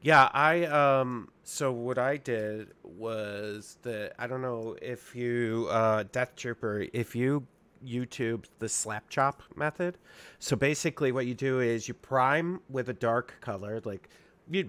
Yeah, 0.00 0.30
I 0.32 0.64
um 0.66 1.28
so 1.42 1.72
what 1.72 1.98
I 1.98 2.18
did 2.18 2.68
was 2.84 3.78
that 3.82 4.12
I 4.18 4.28
don't 4.28 4.42
know 4.42 4.76
if 4.80 5.14
you 5.16 5.66
uh 5.70 6.04
Death 6.12 6.36
Trooper 6.36 6.86
if 6.92 7.16
you 7.16 7.44
YouTube 7.84 8.44
the 8.60 8.68
slap 8.68 9.08
chop 9.08 9.42
method. 9.56 9.98
So 10.38 10.54
basically 10.54 11.10
what 11.10 11.26
you 11.26 11.34
do 11.34 11.58
is 11.58 11.88
you 11.88 11.94
prime 11.94 12.60
with 12.68 12.88
a 12.88 12.92
dark 12.92 13.34
color 13.40 13.80
like 13.84 14.08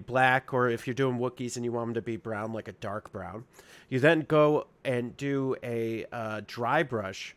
black 0.06 0.52
or 0.52 0.68
if 0.68 0.86
you're 0.86 0.94
doing 0.94 1.18
Wookiees 1.18 1.56
and 1.56 1.64
you 1.64 1.72
want 1.72 1.88
them 1.88 1.94
to 1.94 2.02
be 2.02 2.16
brown 2.16 2.52
like 2.52 2.68
a 2.68 2.72
dark 2.72 3.12
brown. 3.12 3.44
You 3.88 4.00
then 4.00 4.20
go 4.22 4.66
and 4.84 5.16
do 5.16 5.56
a 5.62 6.06
uh, 6.12 6.42
dry 6.46 6.82
brush 6.82 7.34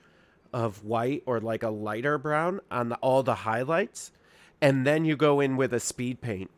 of 0.54 0.84
white 0.84 1.24
or 1.26 1.40
like 1.40 1.64
a 1.64 1.70
lighter 1.70 2.18
brown 2.18 2.62
on 2.70 2.90
the, 2.90 2.96
all 2.98 3.24
the 3.24 3.36
highlights 3.36 4.12
and 4.64 4.88
then 4.88 5.04
you 5.04 5.18
go 5.18 5.42
in 5.42 5.58
with 5.58 5.74
a 5.74 5.80
speed 5.80 6.22
paint 6.22 6.50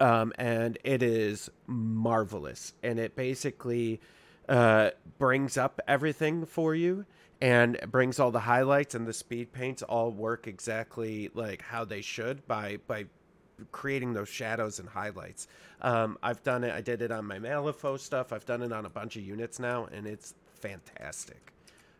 um, 0.00 0.32
and 0.36 0.78
it 0.82 1.00
is 1.00 1.48
marvelous. 1.68 2.72
And 2.82 2.98
it 2.98 3.14
basically 3.14 4.00
uh, 4.48 4.90
brings 5.16 5.56
up 5.56 5.80
everything 5.86 6.44
for 6.44 6.74
you 6.74 7.06
and 7.40 7.78
brings 7.88 8.18
all 8.18 8.32
the 8.32 8.40
highlights 8.40 8.96
and 8.96 9.06
the 9.06 9.12
speed 9.12 9.52
paints 9.52 9.80
all 9.82 10.10
work 10.10 10.48
exactly 10.48 11.30
like 11.34 11.62
how 11.62 11.84
they 11.84 12.00
should 12.00 12.46
by 12.48 12.78
by 12.88 13.04
creating 13.70 14.12
those 14.12 14.28
shadows 14.28 14.78
and 14.78 14.88
highlights. 14.88 15.46
Um, 15.80 16.18
I've 16.22 16.42
done 16.42 16.64
it. 16.64 16.72
I 16.72 16.80
did 16.80 17.02
it 17.02 17.10
on 17.10 17.24
my 17.26 17.38
Malifaux 17.38 17.98
stuff. 17.98 18.32
I've 18.32 18.46
done 18.46 18.62
it 18.62 18.72
on 18.72 18.86
a 18.86 18.90
bunch 18.90 19.16
of 19.16 19.22
units 19.22 19.58
now, 19.58 19.86
and 19.92 20.06
it's 20.06 20.34
fantastic. 20.54 21.52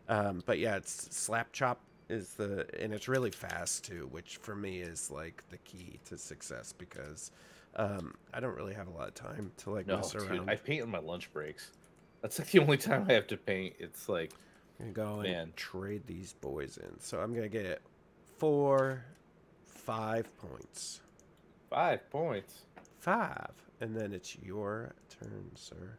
Um, 0.09 0.43
but 0.45 0.59
yeah, 0.59 0.75
it's 0.75 1.15
slap 1.15 1.51
chop 1.53 1.79
is 2.09 2.33
the 2.33 2.67
and 2.81 2.93
it's 2.93 3.07
really 3.07 3.31
fast 3.31 3.85
too, 3.85 4.07
which 4.11 4.37
for 4.37 4.55
me 4.55 4.81
is 4.81 5.09
like 5.09 5.43
the 5.49 5.57
key 5.59 5.99
to 6.05 6.17
success 6.17 6.73
because 6.73 7.31
um, 7.75 8.13
I 8.33 8.39
don't 8.39 8.55
really 8.55 8.73
have 8.73 8.87
a 8.87 8.91
lot 8.91 9.07
of 9.07 9.15
time 9.15 9.51
to 9.57 9.71
like 9.71 9.87
No, 9.87 9.97
mess 9.97 10.11
dude, 10.11 10.29
around. 10.29 10.49
I 10.49 10.55
paint 10.55 10.83
on 10.83 10.89
my 10.89 10.99
lunch 10.99 11.31
breaks. 11.33 11.71
That's 12.21 12.39
like 12.39 12.51
the 12.51 12.59
only 12.59 12.77
time 12.77 13.05
I 13.09 13.13
have 13.13 13.27
to 13.27 13.37
paint. 13.37 13.75
It's 13.79 14.07
like 14.09 14.33
I'm 14.79 14.91
gonna 14.93 15.07
go 15.07 15.21
and 15.21 15.55
trade 15.55 16.03
these 16.05 16.33
boys 16.33 16.77
in. 16.77 16.99
So 16.99 17.19
I'm 17.19 17.33
gonna 17.33 17.47
get 17.49 17.81
four, 18.37 19.03
five 19.65 20.27
points, 20.37 21.01
five 21.73 22.09
points. 22.11 22.61
five, 22.99 23.51
and 23.81 23.95
then 23.95 24.13
it's 24.13 24.37
your 24.37 24.93
turn, 25.09 25.51
sir. 25.55 25.97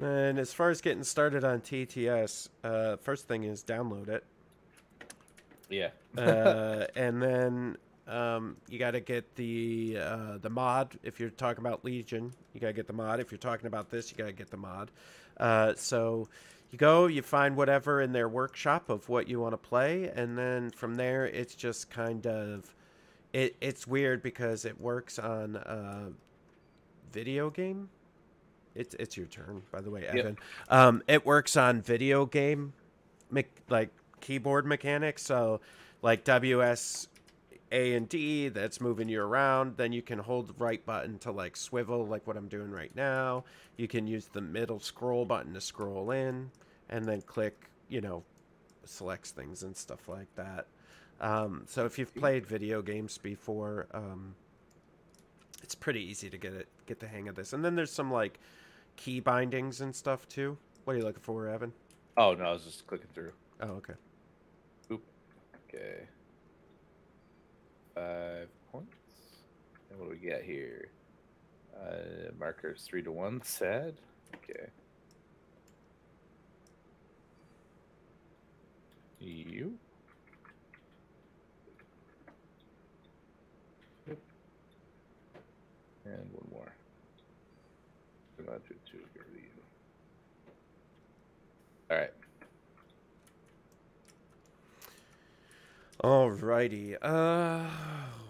And 0.00 0.38
as 0.38 0.52
far 0.52 0.70
as 0.70 0.80
getting 0.80 1.02
started 1.02 1.42
on 1.42 1.60
TTS, 1.60 2.50
uh, 2.62 2.96
first 2.98 3.26
thing 3.26 3.42
is 3.42 3.64
download 3.64 4.08
it. 4.08 4.22
Yeah. 5.68 5.88
uh, 6.16 6.86
and 6.96 7.20
then 7.20 7.76
um, 8.06 8.56
you 8.68 8.78
got 8.78 8.92
to 8.92 9.00
get 9.00 9.34
the 9.34 9.98
uh, 10.00 10.38
the 10.38 10.50
mod. 10.50 10.96
If 11.02 11.18
you're 11.18 11.30
talking 11.30 11.64
about 11.66 11.84
Legion, 11.84 12.32
you 12.54 12.60
got 12.60 12.68
to 12.68 12.72
get 12.72 12.86
the 12.86 12.92
mod. 12.92 13.18
If 13.18 13.32
you're 13.32 13.38
talking 13.38 13.66
about 13.66 13.90
this, 13.90 14.10
you 14.10 14.16
got 14.16 14.26
to 14.26 14.32
get 14.32 14.50
the 14.50 14.56
mod. 14.56 14.90
Uh, 15.38 15.74
so 15.76 16.28
you 16.70 16.78
go, 16.78 17.06
you 17.06 17.22
find 17.22 17.56
whatever 17.56 18.00
in 18.00 18.12
their 18.12 18.28
workshop 18.28 18.90
of 18.90 19.08
what 19.08 19.28
you 19.28 19.40
want 19.40 19.52
to 19.52 19.58
play, 19.58 20.10
and 20.14 20.36
then 20.36 20.70
from 20.70 20.94
there, 20.96 21.26
it's 21.26 21.54
just 21.54 21.90
kind 21.90 22.26
of 22.26 22.74
it. 23.32 23.56
It's 23.60 23.86
weird 23.86 24.22
because 24.22 24.64
it 24.64 24.78
works 24.80 25.18
on 25.18 25.56
a 25.56 26.08
video 27.12 27.50
game. 27.50 27.88
It's 28.74 28.94
it's 28.98 29.16
your 29.16 29.26
turn, 29.26 29.62
by 29.72 29.80
the 29.80 29.90
way, 29.90 30.06
Evan. 30.06 30.38
Um, 30.68 31.02
it 31.08 31.24
works 31.24 31.56
on 31.56 31.80
video 31.80 32.26
game, 32.26 32.72
me- 33.30 33.44
like 33.68 33.90
keyboard 34.20 34.66
mechanics. 34.66 35.22
So, 35.22 35.60
like 36.02 36.24
WS 36.24 37.08
A 37.70 37.94
and 37.94 38.08
D, 38.08 38.48
that's 38.48 38.80
moving 38.80 39.08
you 39.08 39.20
around. 39.20 39.76
Then 39.76 39.92
you 39.92 40.02
can 40.02 40.18
hold 40.18 40.48
the 40.48 40.54
right 40.58 40.84
button 40.84 41.18
to 41.20 41.32
like 41.32 41.56
swivel, 41.56 42.06
like 42.06 42.26
what 42.26 42.36
I'm 42.36 42.48
doing 42.48 42.70
right 42.70 42.94
now. 42.94 43.44
You 43.76 43.88
can 43.88 44.06
use 44.06 44.26
the 44.26 44.40
middle 44.40 44.80
scroll 44.80 45.24
button 45.24 45.54
to 45.54 45.60
scroll 45.60 46.10
in, 46.10 46.50
and 46.88 47.04
then 47.04 47.22
click, 47.22 47.70
you 47.88 48.00
know, 48.00 48.24
selects 48.84 49.30
things 49.30 49.62
and 49.62 49.76
stuff 49.76 50.08
like 50.08 50.34
that. 50.36 50.66
Um, 51.20 51.64
so 51.66 51.84
if 51.84 51.98
you've 51.98 52.14
played 52.14 52.46
video 52.46 52.80
games 52.80 53.18
before, 53.18 53.86
um, 53.92 54.34
it's 55.62 55.74
pretty 55.74 56.00
easy 56.00 56.30
to 56.30 56.38
get 56.38 56.54
it, 56.54 56.68
get 56.86 57.00
the 57.00 57.08
hang 57.08 57.28
of 57.28 57.34
this. 57.34 57.52
And 57.52 57.64
then 57.64 57.74
there's 57.74 57.92
some 57.92 58.10
like 58.10 58.38
key 58.96 59.20
bindings 59.20 59.80
and 59.80 59.94
stuff 59.94 60.28
too. 60.28 60.56
What 60.84 60.94
are 60.94 60.98
you 60.98 61.04
looking 61.04 61.22
for, 61.22 61.48
Evan? 61.48 61.72
Oh 62.16 62.34
no, 62.34 62.44
I 62.44 62.52
was 62.52 62.64
just 62.64 62.86
clicking 62.86 63.08
through. 63.12 63.32
Oh, 63.60 63.72
okay. 63.72 63.94
Okay. 65.68 66.08
Five 67.98 68.48
points. 68.70 68.94
And 69.90 69.98
what 69.98 70.10
do 70.10 70.16
we 70.20 70.30
got 70.30 70.42
here? 70.42 70.90
Uh, 71.76 72.30
markers 72.38 72.82
three 72.82 73.02
to 73.02 73.10
one. 73.10 73.42
Sad. 73.42 73.94
Okay. 74.36 74.66
You. 79.18 79.74
Yep. 84.06 84.18
And 86.04 86.30
one 86.32 86.48
more. 86.52 86.72
So 88.36 88.44
not 88.44 88.64
two, 88.68 88.74
two, 88.88 88.98
to 88.98 89.18
you. 89.34 89.48
All 91.90 91.96
right. 91.96 92.12
Alrighty. 96.02 96.96
Uh, 97.02 97.64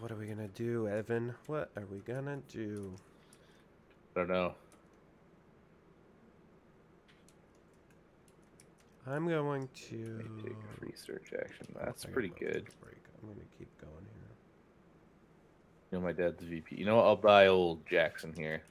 what 0.00 0.10
are 0.10 0.16
we 0.16 0.26
gonna 0.26 0.48
do, 0.48 0.88
Evan? 0.88 1.34
What 1.46 1.70
are 1.76 1.84
we 1.90 1.98
gonna 1.98 2.38
do? 2.48 2.94
I 4.16 4.20
don't 4.20 4.28
know. 4.28 4.54
I'm 9.06 9.28
going 9.28 9.68
to. 9.90 10.24
Take 10.42 10.56
research 10.80 11.32
action. 11.38 11.66
That's 11.78 12.04
pretty 12.04 12.28
good. 12.28 12.68
Break. 12.82 13.02
I'm 13.22 13.28
gonna 13.28 13.46
keep 13.58 13.68
going 13.80 13.92
here. 14.14 14.36
You 15.90 15.98
know, 15.98 16.04
my 16.04 16.12
dad's 16.12 16.42
VP. 16.42 16.76
You 16.76 16.86
know, 16.86 16.96
what? 16.96 17.04
I'll 17.04 17.16
buy 17.16 17.48
old 17.48 17.86
Jackson 17.86 18.32
here. 18.36 18.62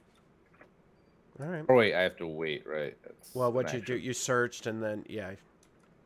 All 1.40 1.46
right. 1.46 1.64
Oh 1.68 1.74
wait, 1.74 1.94
I 1.94 2.00
have 2.00 2.16
to 2.16 2.26
wait, 2.26 2.66
right? 2.66 2.96
That's 3.04 3.32
Well, 3.32 3.52
what 3.52 3.72
you 3.72 3.80
do? 3.80 3.96
You 3.96 4.12
searched 4.12 4.66
and 4.66 4.82
then 4.82 5.04
yeah. 5.08 5.32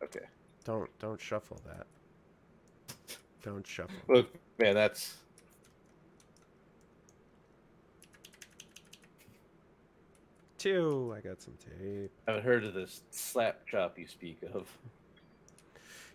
Okay. 0.04 0.26
Don't 0.64 0.90
don't 0.98 1.20
shuffle 1.20 1.60
that. 1.66 1.86
Don't 3.42 3.66
shuffle. 3.66 3.96
Look, 4.08 4.32
man, 4.58 4.74
that's 4.74 5.16
Two. 10.62 11.12
I 11.16 11.20
got 11.20 11.42
some 11.42 11.54
tape. 11.58 12.12
I 12.28 12.30
haven't 12.30 12.44
heard 12.46 12.64
of 12.64 12.72
this 12.72 13.02
slap 13.10 13.66
chop 13.66 13.98
you 13.98 14.06
speak 14.06 14.38
of. 14.54 14.68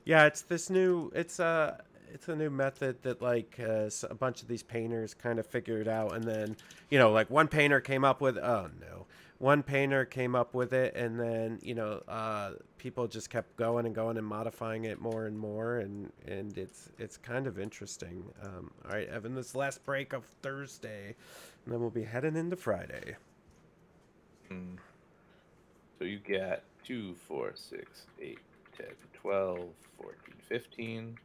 Yeah, 0.05 0.25
it's 0.25 0.43
this 0.43 0.69
new. 0.69 1.11
It's 1.13 1.39
a 1.39 1.84
it's 2.14 2.28
a 2.28 2.36
new 2.36 2.49
method 2.49 3.01
that 3.03 3.22
like 3.22 3.60
uh, 3.60 3.89
a 4.10 4.16
bunch 4.16 4.41
of 4.41 4.47
these 4.47 4.64
painters 4.64 5.14
kind 5.14 5.39
of 5.39 5.45
figured 5.45 5.88
out, 5.88 6.16
and 6.16 6.24
then 6.24 6.55
you 6.89 6.99
know, 6.99 7.12
like 7.12 7.30
one 7.30 7.47
painter 7.47 7.80
came 7.80 8.03
up 8.03 8.22
with. 8.22 8.38
Oh 8.38 8.70
no, 8.80 9.05
one 9.39 9.64
painter 9.64 10.05
came 10.05 10.36
up 10.36 10.53
with 10.53 10.74
it, 10.74 10.95
and 10.95 11.20
then 11.20 11.60
you 11.62 11.76
know, 11.76 12.01
uh, 12.08 12.51
people 12.78 13.08
just 13.08 13.30
kept 13.30 13.55
going 13.55 13.86
and 13.86 13.93
going 13.93 14.18
and 14.18 14.26
modifying 14.26 14.86
it 14.86 14.99
more 14.99 15.26
and 15.26 15.38
more, 15.38 15.78
and 15.78 16.12
and 16.26 16.58
it's 16.58 16.89
it's 16.97 17.18
kind 17.18 17.47
of 17.47 17.60
interesting. 17.60 18.24
Um, 18.43 18.72
all 18.86 18.91
right, 18.91 19.08
Evan, 19.10 19.36
this 19.36 19.55
last 19.55 19.84
break 19.86 20.14
of 20.14 20.26
Thursday, 20.41 21.16
and 21.66 21.74
then 21.74 21.80
we'll 21.80 21.89
be 21.89 22.03
heading 22.03 22.36
into 22.36 22.55
Friday. 22.55 23.16
Hmm. 24.49 24.76
So 25.99 26.05
you 26.05 26.20
got 26.20 26.62
2, 26.86 27.16
4, 27.28 27.51
6, 27.55 28.05
8, 28.22 28.39
10, 28.78 28.86
12, 29.14 29.60
14, 29.99 30.16
15. 30.47 31.18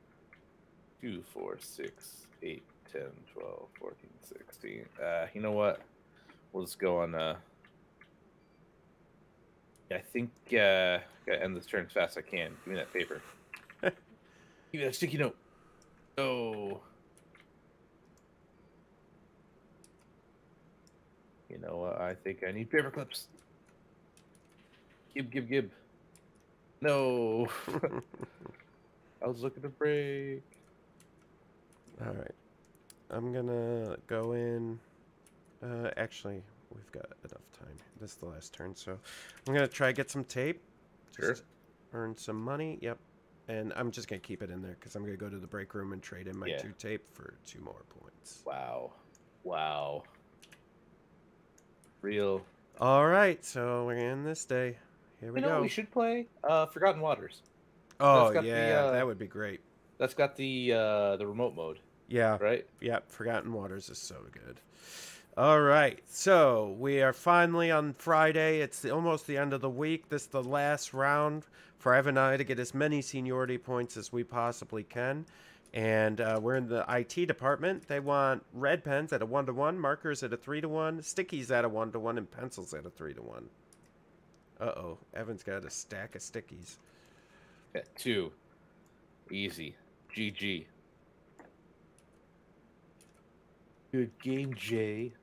2, 1.02 1.20
4, 1.34 1.58
6, 1.58 2.26
8, 2.44 2.62
10, 2.92 3.02
12, 3.34 3.68
14, 3.80 3.96
16. 4.22 4.84
Uh, 5.04 5.26
you 5.34 5.40
know 5.40 5.50
what? 5.50 5.80
We'll 6.52 6.64
just 6.64 6.78
go 6.78 6.98
on. 6.98 7.16
Uh, 7.16 7.34
I 9.90 9.98
think 9.98 10.30
uh, 10.52 10.56
I 10.56 11.02
gotta 11.26 11.42
end 11.42 11.56
this 11.56 11.66
turn 11.66 11.86
as 11.86 11.92
fast 11.92 12.16
as 12.16 12.24
I 12.24 12.30
can. 12.30 12.52
Give 12.64 12.74
me 12.74 12.74
that 12.76 12.92
paper. 12.92 13.20
Give 13.82 13.92
me 14.74 14.84
that 14.84 14.94
sticky 14.94 15.18
note. 15.18 15.36
Oh. 16.16 16.80
You 21.50 21.58
know 21.58 21.78
what? 21.78 22.00
I 22.00 22.14
think 22.14 22.44
I 22.48 22.52
need 22.52 22.70
paper 22.70 22.92
clips. 22.92 23.26
Gib, 25.14 25.32
gib, 25.32 25.48
gib. 25.48 25.70
No. 26.80 27.48
I 29.22 29.26
was 29.26 29.42
looking 29.42 29.62
to 29.62 29.68
break. 29.68 30.42
All 32.00 32.12
right. 32.12 32.34
I'm 33.10 33.32
gonna 33.32 33.96
go 34.06 34.32
in. 34.32 34.78
Uh, 35.62 35.90
actually, 35.96 36.42
we've 36.74 36.90
got 36.92 37.06
enough 37.24 37.42
time. 37.58 37.76
This 38.00 38.12
is 38.12 38.16
the 38.16 38.26
last 38.26 38.52
turn, 38.54 38.74
so 38.74 38.98
I'm 39.46 39.54
gonna 39.54 39.68
try 39.68 39.92
get 39.92 40.10
some 40.10 40.24
tape. 40.24 40.60
Sure. 41.16 41.30
Just 41.30 41.44
earn 41.92 42.16
some 42.16 42.40
money. 42.42 42.78
Yep. 42.80 42.98
And 43.48 43.72
I'm 43.76 43.90
just 43.90 44.08
gonna 44.08 44.20
keep 44.20 44.42
it 44.42 44.50
in 44.50 44.62
there 44.62 44.76
because 44.78 44.96
I'm 44.96 45.04
gonna 45.04 45.16
go 45.16 45.28
to 45.28 45.36
the 45.38 45.46
break 45.46 45.74
room 45.74 45.92
and 45.92 46.02
trade 46.02 46.26
in 46.26 46.38
my 46.38 46.46
Yeah. 46.46 46.58
two 46.58 46.72
tape 46.78 47.02
for 47.12 47.34
two 47.46 47.60
more 47.60 47.82
points. 48.00 48.42
Wow. 48.46 48.92
Wow. 49.44 50.04
Real. 52.00 52.44
All 52.80 53.06
right, 53.06 53.44
so 53.44 53.84
we're 53.84 53.96
in 53.96 54.24
this 54.24 54.44
day. 54.44 54.76
Here 55.20 55.32
we 55.32 55.38
You 55.38 55.42
know, 55.42 55.48
go. 55.48 55.54
what 55.56 55.62
we 55.62 55.68
should 55.68 55.90
play 55.90 56.26
uh, 56.42 56.66
Forgotten 56.66 57.00
Waters. 57.00 57.42
oh 58.00 58.32
got 58.32 58.42
the, 58.42 58.48
yeah, 58.48 58.84
uh, 58.86 58.90
that 58.92 59.06
would 59.06 59.18
be 59.18 59.26
great. 59.26 59.60
That's 60.02 60.14
got 60.14 60.34
the 60.34 60.72
uh, 60.72 61.16
the 61.16 61.28
remote 61.28 61.54
mode, 61.54 61.78
Yeah. 62.08 62.36
right? 62.40 62.66
Yep, 62.80 63.08
Forgotten 63.08 63.52
Waters 63.52 63.88
is 63.88 63.98
so 63.98 64.16
good. 64.32 64.60
All 65.36 65.60
right, 65.60 66.00
so 66.08 66.74
we 66.80 67.00
are 67.02 67.12
finally 67.12 67.70
on 67.70 67.92
Friday. 67.92 68.62
It's 68.62 68.80
the, 68.80 68.90
almost 68.90 69.28
the 69.28 69.38
end 69.38 69.52
of 69.52 69.60
the 69.60 69.70
week. 69.70 70.08
This 70.08 70.22
is 70.22 70.28
the 70.28 70.42
last 70.42 70.92
round 70.92 71.46
for 71.78 71.94
Evan 71.94 72.18
and 72.18 72.18
I 72.18 72.36
to 72.36 72.42
get 72.42 72.58
as 72.58 72.74
many 72.74 73.00
seniority 73.00 73.58
points 73.58 73.96
as 73.96 74.12
we 74.12 74.24
possibly 74.24 74.82
can. 74.82 75.24
And 75.72 76.20
uh, 76.20 76.40
we're 76.42 76.56
in 76.56 76.66
the 76.66 76.84
IT 76.88 77.26
department. 77.28 77.86
They 77.86 78.00
want 78.00 78.44
red 78.52 78.82
pens 78.82 79.12
at 79.12 79.22
a 79.22 79.26
one 79.26 79.46
to 79.46 79.52
one, 79.52 79.78
markers 79.78 80.24
at 80.24 80.32
a 80.32 80.36
three 80.36 80.60
to 80.60 80.68
one, 80.68 80.98
stickies 80.98 81.52
at 81.52 81.64
a 81.64 81.68
one 81.68 81.92
to 81.92 82.00
one, 82.00 82.18
and 82.18 82.28
pencils 82.28 82.74
at 82.74 82.84
a 82.84 82.90
three 82.90 83.14
to 83.14 83.22
one. 83.22 83.48
Uh 84.60 84.64
oh, 84.64 84.98
Evan's 85.14 85.44
got 85.44 85.64
a 85.64 85.70
stack 85.70 86.16
of 86.16 86.22
stickies. 86.22 86.78
Two. 87.96 88.32
Easy. 89.30 89.76
GG. 90.14 90.66
Good 93.92 94.10
game, 94.22 94.54
Jay. 94.54 95.12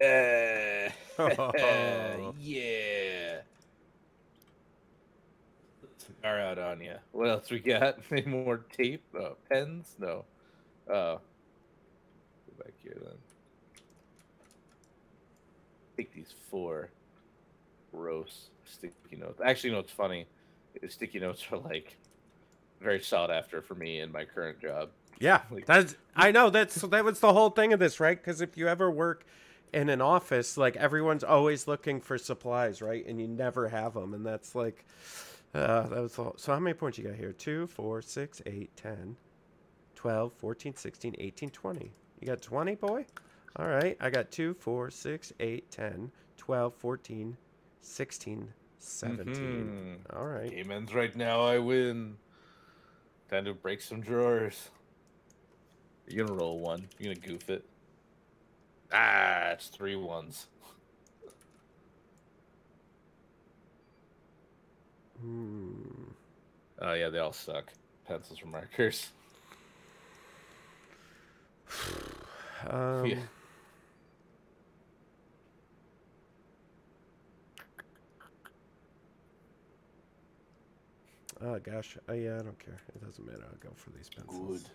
Uh, 0.00 0.88
yeah. 2.38 3.40
Cigar 5.96 6.40
out 6.40 6.58
on 6.60 6.80
you. 6.80 6.94
What 7.10 7.28
else 7.28 7.50
we 7.50 7.58
got? 7.58 7.98
Any 8.12 8.22
more 8.22 8.58
tape? 8.72 9.02
Uh, 9.18 9.30
pens? 9.50 9.96
No. 9.98 10.24
Uh, 10.88 11.16
go 11.16 12.54
back 12.58 12.74
here 12.80 12.96
then. 13.02 13.16
Take 15.96 16.14
these 16.14 16.32
four 16.48 16.90
gross 17.92 18.50
sticky 18.64 19.16
notes. 19.16 19.40
Actually, 19.44 19.70
you 19.70 19.72
know 19.74 19.80
what's 19.80 19.92
funny? 19.92 20.26
Is 20.80 20.92
Sticky 20.92 21.18
notes 21.18 21.44
are 21.50 21.58
like 21.58 21.96
very 22.80 23.00
sought 23.00 23.30
after 23.30 23.60
for 23.62 23.74
me 23.74 24.00
in 24.00 24.12
my 24.12 24.24
current 24.24 24.60
job. 24.60 24.90
Yeah, 25.18 25.42
that's 25.66 25.96
I 26.14 26.30
know 26.30 26.50
that's 26.50 26.76
that 26.76 27.04
was 27.04 27.20
the 27.20 27.32
whole 27.32 27.50
thing 27.50 27.72
of 27.72 27.80
this, 27.80 27.98
right? 28.00 28.16
Because 28.16 28.40
if 28.40 28.56
you 28.56 28.68
ever 28.68 28.90
work 28.90 29.24
in 29.72 29.88
an 29.88 30.00
office, 30.00 30.56
like 30.56 30.76
everyone's 30.76 31.24
always 31.24 31.66
looking 31.66 32.00
for 32.00 32.16
supplies, 32.18 32.80
right? 32.80 33.04
And 33.06 33.20
you 33.20 33.26
never 33.26 33.68
have 33.68 33.94
them, 33.94 34.14
and 34.14 34.24
that's 34.24 34.54
like 34.54 34.84
uh, 35.54 35.82
that 35.88 36.00
was 36.00 36.14
whole, 36.14 36.34
so. 36.36 36.52
How 36.52 36.60
many 36.60 36.74
points 36.74 36.98
you 36.98 37.04
got 37.04 37.16
here? 37.16 37.32
Two, 37.32 37.66
four, 37.66 38.02
six, 38.02 38.42
eight, 38.46 38.76
10, 38.76 39.16
12, 39.94 40.32
14, 40.34 40.76
16, 40.76 41.16
18, 41.18 41.50
20. 41.50 41.92
You 42.20 42.26
got 42.26 42.42
20, 42.42 42.74
boy? 42.74 43.06
All 43.56 43.66
right. 43.66 43.96
I 44.00 44.10
got 44.10 44.30
2, 44.30 44.54
4, 44.54 44.90
6, 44.90 45.32
8, 45.40 45.70
10, 45.70 46.10
12, 46.36 46.74
14, 46.74 47.36
16, 47.80 48.48
17. 48.78 49.96
All 50.14 50.26
right. 50.26 50.50
Game 50.50 50.70
ends 50.70 50.94
right 50.94 51.14
now. 51.16 51.40
I 51.40 51.58
win. 51.58 52.16
Time 53.30 53.44
to 53.44 53.52
break 53.52 53.82
some 53.82 54.00
drawers. 54.00 54.70
You're 56.06 56.26
gonna 56.26 56.38
roll 56.38 56.60
one. 56.60 56.88
You're 56.98 57.14
gonna 57.14 57.26
goof 57.26 57.50
it. 57.50 57.64
Ah, 58.90 59.50
it's 59.50 59.68
three 59.68 59.96
ones. 59.96 60.46
Hmm. 65.20 65.74
Oh 66.80 66.94
yeah, 66.94 67.10
they 67.10 67.18
all 67.18 67.32
suck. 67.32 67.72
Pencils 68.06 68.42
or 68.42 68.46
markers. 68.46 69.10
Um, 72.68 73.14
Oh 81.44 81.58
gosh. 81.58 81.96
Oh 82.08 82.12
yeah, 82.12 82.34
I 82.34 82.42
don't 82.42 82.58
care. 82.58 82.78
It 82.94 83.04
doesn't 83.04 83.24
matter. 83.24 83.44
I'll 83.44 83.58
go 83.60 83.70
for 83.76 83.90
these 83.90 84.08
pencils. 84.08 84.62
Good. 84.62 84.70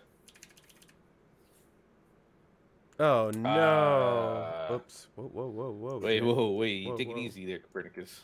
Oh 3.00 3.32
no! 3.32 3.50
Ah. 3.50 4.74
Oops. 4.74 5.08
Whoa, 5.16 5.26
whoa, 5.26 5.48
whoa, 5.48 5.72
whoa. 5.72 5.98
Wait, 5.98 6.24
whoa, 6.24 6.52
wait. 6.52 6.84
You 6.84 6.90
Whoa, 6.90 6.98
take 6.98 7.08
whoa. 7.10 7.18
it 7.18 7.20
easy 7.20 7.46
there, 7.46 7.60
Copernicus. 7.60 8.22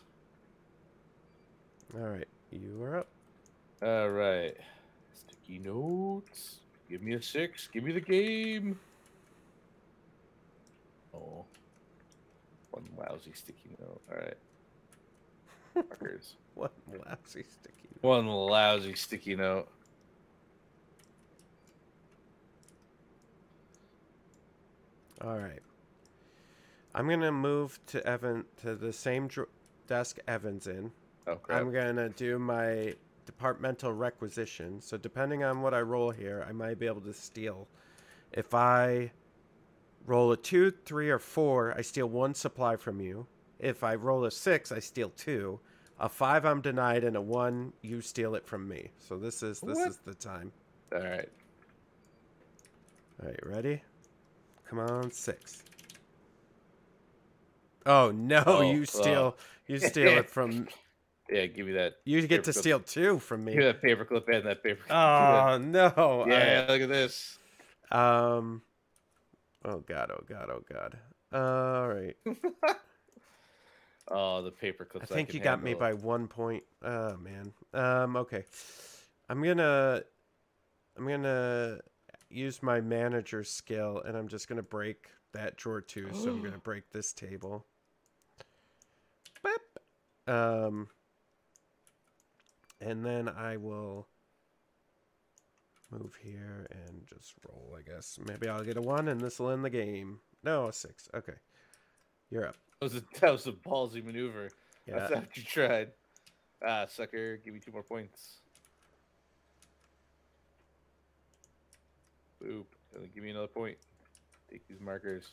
All 1.95 2.07
right, 2.07 2.27
you 2.51 2.81
are 2.83 2.99
up. 2.99 3.07
All 3.81 4.09
right. 4.09 4.55
Sticky 5.13 5.59
notes. 5.59 6.59
Give 6.89 7.01
me 7.01 7.13
a 7.13 7.21
six. 7.21 7.67
Give 7.67 7.83
me 7.83 7.91
the 7.91 8.01
game. 8.01 8.79
Oh. 11.13 11.45
One 12.71 12.89
lousy 12.97 13.31
sticky 13.33 13.71
note. 13.79 14.01
All 14.11 14.17
right. 14.17 14.37
Markers. 15.75 16.35
What 16.59 16.73
lousy 17.05 17.45
sticky. 17.49 17.89
One 18.01 18.27
lousy 18.27 18.93
sticky 18.93 19.37
note. 19.37 19.69
All 25.21 25.37
right. 25.37 25.61
I'm 26.93 27.07
gonna 27.07 27.31
move 27.31 27.79
to 27.87 28.05
Evan 28.05 28.43
to 28.61 28.75
the 28.75 28.91
same 28.91 29.27
dr- 29.27 29.47
desk 29.87 30.17
Evan's 30.27 30.67
in. 30.67 30.91
Oh 31.27 31.37
crap. 31.37 31.61
I'm 31.61 31.71
gonna 31.71 32.09
do 32.09 32.37
my 32.37 32.95
departmental 33.25 33.93
requisition. 33.93 34.81
So 34.81 34.97
depending 34.97 35.45
on 35.45 35.61
what 35.61 35.73
I 35.73 35.79
roll 35.79 36.11
here, 36.11 36.45
I 36.47 36.51
might 36.51 36.77
be 36.77 36.87
able 36.87 37.01
to 37.01 37.13
steal. 37.13 37.69
If 38.33 38.53
I 38.53 39.11
roll 40.05 40.33
a 40.33 40.37
two, 40.37 40.71
three, 40.71 41.09
or 41.09 41.19
four, 41.19 41.73
I 41.77 41.83
steal 41.83 42.07
one 42.07 42.33
supply 42.33 42.75
from 42.75 42.99
you. 42.99 43.27
If 43.59 43.81
I 43.81 43.95
roll 43.95 44.25
a 44.25 44.31
six, 44.31 44.73
I 44.73 44.79
steal 44.79 45.09
two. 45.11 45.61
A 46.01 46.07
five, 46.07 46.45
I'm 46.45 46.61
denied, 46.61 47.03
and 47.03 47.15
a 47.17 47.21
one, 47.21 47.73
you 47.81 47.99
steal 48.01 48.35
it 48.35 48.45
from 48.45 48.67
me. 48.67 48.91
So 48.99 49.17
this 49.17 49.43
is 49.43 49.59
this 49.59 49.77
What? 49.77 49.89
is 49.89 49.97
the 50.05 50.13
time. 50.13 50.51
All 50.93 50.99
right. 50.99 51.29
All 53.21 53.27
right, 53.27 53.39
ready? 53.45 53.81
Come 54.69 54.79
on, 54.79 55.11
six. 55.11 55.63
Oh 57.85 58.11
no, 58.11 58.43
Oh, 58.45 58.61
you 58.61 58.85
steal 58.85 59.35
you 59.67 59.77
steal 59.79 60.17
it 60.17 60.29
from 60.29 60.67
Yeah, 61.29 61.45
give 61.45 61.67
me 61.67 61.73
that. 61.73 61.95
you 62.05 62.25
get 62.25 62.43
to 62.45 62.51
Paperclip. 62.51 62.59
steal 62.59 62.79
two 62.79 63.19
from 63.19 63.45
Give 63.45 63.55
me. 63.55 63.59
me 63.59 63.65
that 63.65 63.81
paperclip 63.83 64.33
and 64.33 64.45
that 64.47 64.63
paper. 64.63 64.81
Oh 64.91 65.57
no. 65.57 66.25
yeah, 66.27 66.65
look 66.69 66.81
at 66.81 66.89
this. 66.89 67.37
Um. 67.91 68.61
Oh 69.65 69.79
god. 69.79 70.11
Oh 70.11 70.23
god. 70.27 70.49
Oh 70.49 70.63
god. 70.71 70.97
All 71.33 71.87
right. 71.89 72.15
Oh, 74.09 74.41
the 74.41 74.51
paper 74.51 74.85
clips. 74.85 75.11
I 75.11 75.15
think 75.15 75.29
can 75.29 75.37
you 75.37 75.43
got 75.43 75.61
me 75.61 75.73
by 75.73 75.93
one 75.93 76.27
point. 76.27 76.63
Oh 76.83 77.15
man. 77.17 77.53
Um. 77.73 78.15
Okay. 78.15 78.43
I'm 79.29 79.43
gonna. 79.43 80.01
I'm 80.97 81.07
gonna 81.07 81.79
use 82.29 82.63
my 82.63 82.81
manager 82.81 83.43
skill, 83.43 84.01
and 84.05 84.17
I'm 84.17 84.27
just 84.27 84.47
gonna 84.47 84.63
break 84.63 85.09
that 85.33 85.57
drawer 85.57 85.81
too. 85.81 86.09
so 86.13 86.29
I'm 86.29 86.41
gonna 86.41 86.57
break 86.63 86.89
this 86.91 87.13
table. 87.13 87.65
Boop. 89.45 90.31
Um. 90.31 90.87
And 92.81 93.05
then 93.05 93.27
I 93.27 93.57
will 93.57 94.07
move 95.91 96.17
here 96.23 96.67
and 96.71 97.05
just 97.05 97.33
roll. 97.47 97.77
I 97.77 97.81
guess 97.81 98.17
maybe 98.25 98.47
I'll 98.47 98.63
get 98.63 98.77
a 98.77 98.81
one, 98.81 99.07
and 99.07 99.19
this 99.19 99.39
will 99.39 99.49
end 99.49 99.65
the 99.65 99.69
game. 99.69 100.19
No, 100.43 100.67
a 100.67 100.73
six. 100.73 101.09
Okay. 101.13 101.33
You're 102.29 102.47
up. 102.47 102.55
That 102.79 102.93
was 102.93 102.95
a, 102.95 103.03
that 103.19 103.31
was 103.31 103.47
a 103.47 103.51
ballsy 103.51 104.03
maneuver. 104.03 104.49
Yeah. 104.87 105.07
thought 105.07 105.35
you 105.35 105.43
tried. 105.43 105.89
Ah, 106.65 106.85
sucker! 106.87 107.37
Give 107.37 107.53
me 107.53 107.59
two 107.59 107.71
more 107.71 107.83
points. 107.83 108.37
Boop. 112.43 112.65
And 112.95 113.13
give 113.13 113.23
me 113.23 113.31
another 113.31 113.47
point. 113.47 113.77
Take 114.49 114.67
these 114.67 114.79
markers. 114.79 115.31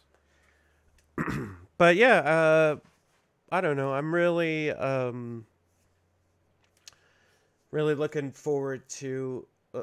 but 1.78 1.96
yeah, 1.96 2.18
uh, 2.18 2.76
I 3.50 3.60
don't 3.60 3.76
know. 3.76 3.92
I'm 3.92 4.14
really, 4.14 4.70
um, 4.72 5.46
really 7.70 7.94
looking 7.94 8.32
forward 8.32 8.88
to, 8.90 9.46
uh, 9.72 9.82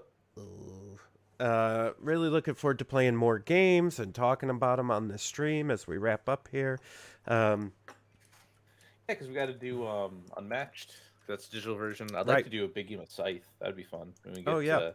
uh, 1.40 1.92
really 2.00 2.30
looking 2.30 2.54
forward 2.54 2.80
to 2.80 2.86
playing 2.86 3.16
more 3.16 3.40
games 3.40 4.00
and 4.00 4.14
talking 4.14 4.50
about 4.50 4.78
them 4.78 4.92
on 4.92 5.08
the 5.08 5.18
stream 5.18 5.70
as 5.72 5.88
we 5.88 5.98
wrap 5.98 6.28
up 6.30 6.48
here. 6.52 6.80
Um, 7.28 7.72
Yeah, 7.88 9.16
because 9.16 9.28
we 9.28 9.34
got 9.34 9.48
to 9.48 9.54
do 9.54 9.86
um 9.88 10.22
unmatched. 10.38 10.96
That's 11.28 11.48
digital 11.48 11.76
version. 11.76 12.08
I'd 12.16 12.28
like 12.28 12.44
to 12.46 12.50
do 12.50 12.66
a 12.66 12.68
big 12.68 12.90
game 12.90 13.00
of 13.00 13.10
Scythe. 13.10 13.48
That'd 13.60 13.76
be 13.78 13.84
fun. 13.84 14.14
When 14.24 14.36
we 14.36 14.44
Oh, 14.46 14.60
yeah. 14.60 14.78
uh, 14.78 14.92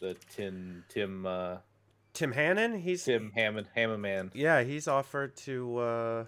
the 0.00 0.16
Tim 0.34 0.84
Tim 0.88 1.26
uh, 1.26 1.56
Tim 2.14 2.32
Hannon, 2.32 2.78
he's 2.80 3.04
Tim 3.04 3.30
Hammond 3.34 3.66
Hammond 3.74 4.02
man. 4.02 4.30
yeah, 4.34 4.62
he's 4.62 4.88
offered 4.88 5.36
to 5.38 5.76
uh 5.78 6.24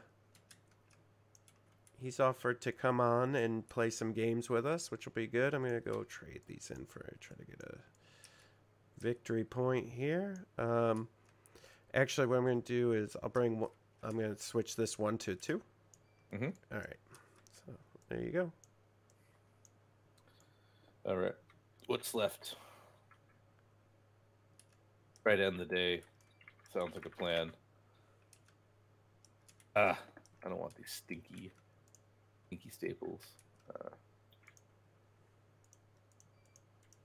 he's 2.01 2.21
offered 2.21 2.61
to 2.63 2.73
come 2.73 3.01
on 3.01 3.35
and 3.35 3.67
play 3.69 3.89
some 3.91 4.13
games 4.13 4.51
with 4.51 4.67
us, 4.67 4.91
which 4.91 5.07
will 5.07 5.13
be 5.15 5.27
good. 5.27 5.55
I'm 5.55 5.63
gonna 5.65 5.81
go 5.81 6.05
trade 6.05 6.43
these 6.47 6.71
in 6.75 6.85
for 6.87 7.01
try 7.21 7.37
to 7.37 7.45
get 7.45 7.61
a 7.63 7.79
victory 8.99 9.45
point 9.45 9.89
here. 9.89 10.47
Um, 10.59 11.09
actually, 11.95 12.27
what 12.27 12.39
I'm 12.39 12.47
gonna 12.47 12.61
do 12.61 12.93
is 12.93 13.17
I'll 13.23 13.29
bring 13.29 13.61
one, 13.61 13.71
I'm 14.03 14.17
gonna 14.19 14.39
switch 14.39 14.77
this 14.77 14.99
one 14.99 15.19
to 15.19 15.35
2 15.35 15.63
Mhm. 16.33 16.55
All 16.73 16.79
right, 16.79 16.97
so 17.67 17.73
there 18.09 18.21
you 18.21 18.31
go. 18.33 18.53
All 21.05 21.17
right. 21.17 21.35
What's 21.87 22.15
left? 22.15 22.57
Right 25.25 25.39
end 25.41 25.59
the 25.61 25.65
day. 25.65 26.03
Sounds 26.73 26.95
like 26.95 27.07
a 27.07 27.11
plan. 27.11 27.53
Ah, 29.77 29.99
I 30.45 30.49
don't 30.49 30.59
want 30.59 30.75
these 30.75 30.91
stinky, 30.91 31.53
stinky 32.47 32.71
staples. 32.71 33.23
Uh, 33.75 33.91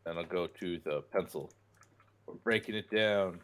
and 0.06 0.18
I'll 0.18 0.26
go 0.26 0.48
to 0.48 0.80
the 0.80 1.02
pencil. 1.12 1.52
We're 2.32 2.38
breaking 2.44 2.76
it 2.76 2.90
down. 2.90 3.40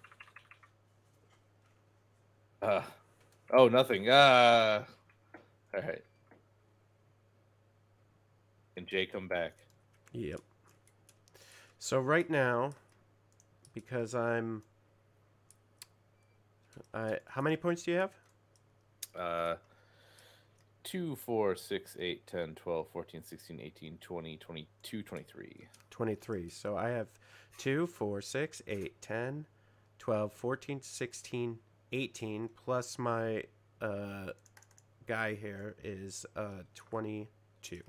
Ah, 2.62 2.88
oh, 3.52 3.68
nothing. 3.68 4.08
Ah, 4.10 4.86
all 5.74 5.82
right. 5.82 6.02
Can 8.76 8.86
Jay 8.86 9.06
come 9.06 9.28
back? 9.28 9.54
Yep. 10.14 10.40
So 11.80 12.00
right 12.00 12.30
now, 12.30 12.72
because 13.74 14.16
I'm, 14.16 14.64
I 16.94 17.20
how 17.28 17.42
many 17.42 17.58
points 17.58 17.84
do 17.84 17.92
you 17.92 17.98
have? 17.98 18.12
Uh, 19.14 19.56
2, 20.86 21.18
4, 21.18 21.56
6, 21.58 21.98
8, 22.00 22.28
10, 22.28 22.56
12, 22.56 22.88
14, 22.94 23.24
16, 23.24 23.60
18, 23.60 23.98
20, 24.00 24.38
22, 24.38 25.04
23. 25.04 25.68
23. 25.90 26.50
So 26.50 26.78
I 26.78 26.90
have 26.90 27.08
2, 27.58 27.88
4, 27.88 28.22
6, 28.22 28.62
8, 28.68 29.02
10, 29.02 29.46
12, 30.00 30.34
14, 30.34 30.82
16, 30.82 31.60
18, 31.92 32.50
plus 32.66 33.00
my 33.00 33.44
uh, 33.82 34.28
guy 35.08 35.34
here 35.36 35.76
is 35.84 36.26
uh, 36.36 36.64
22. 36.76 37.82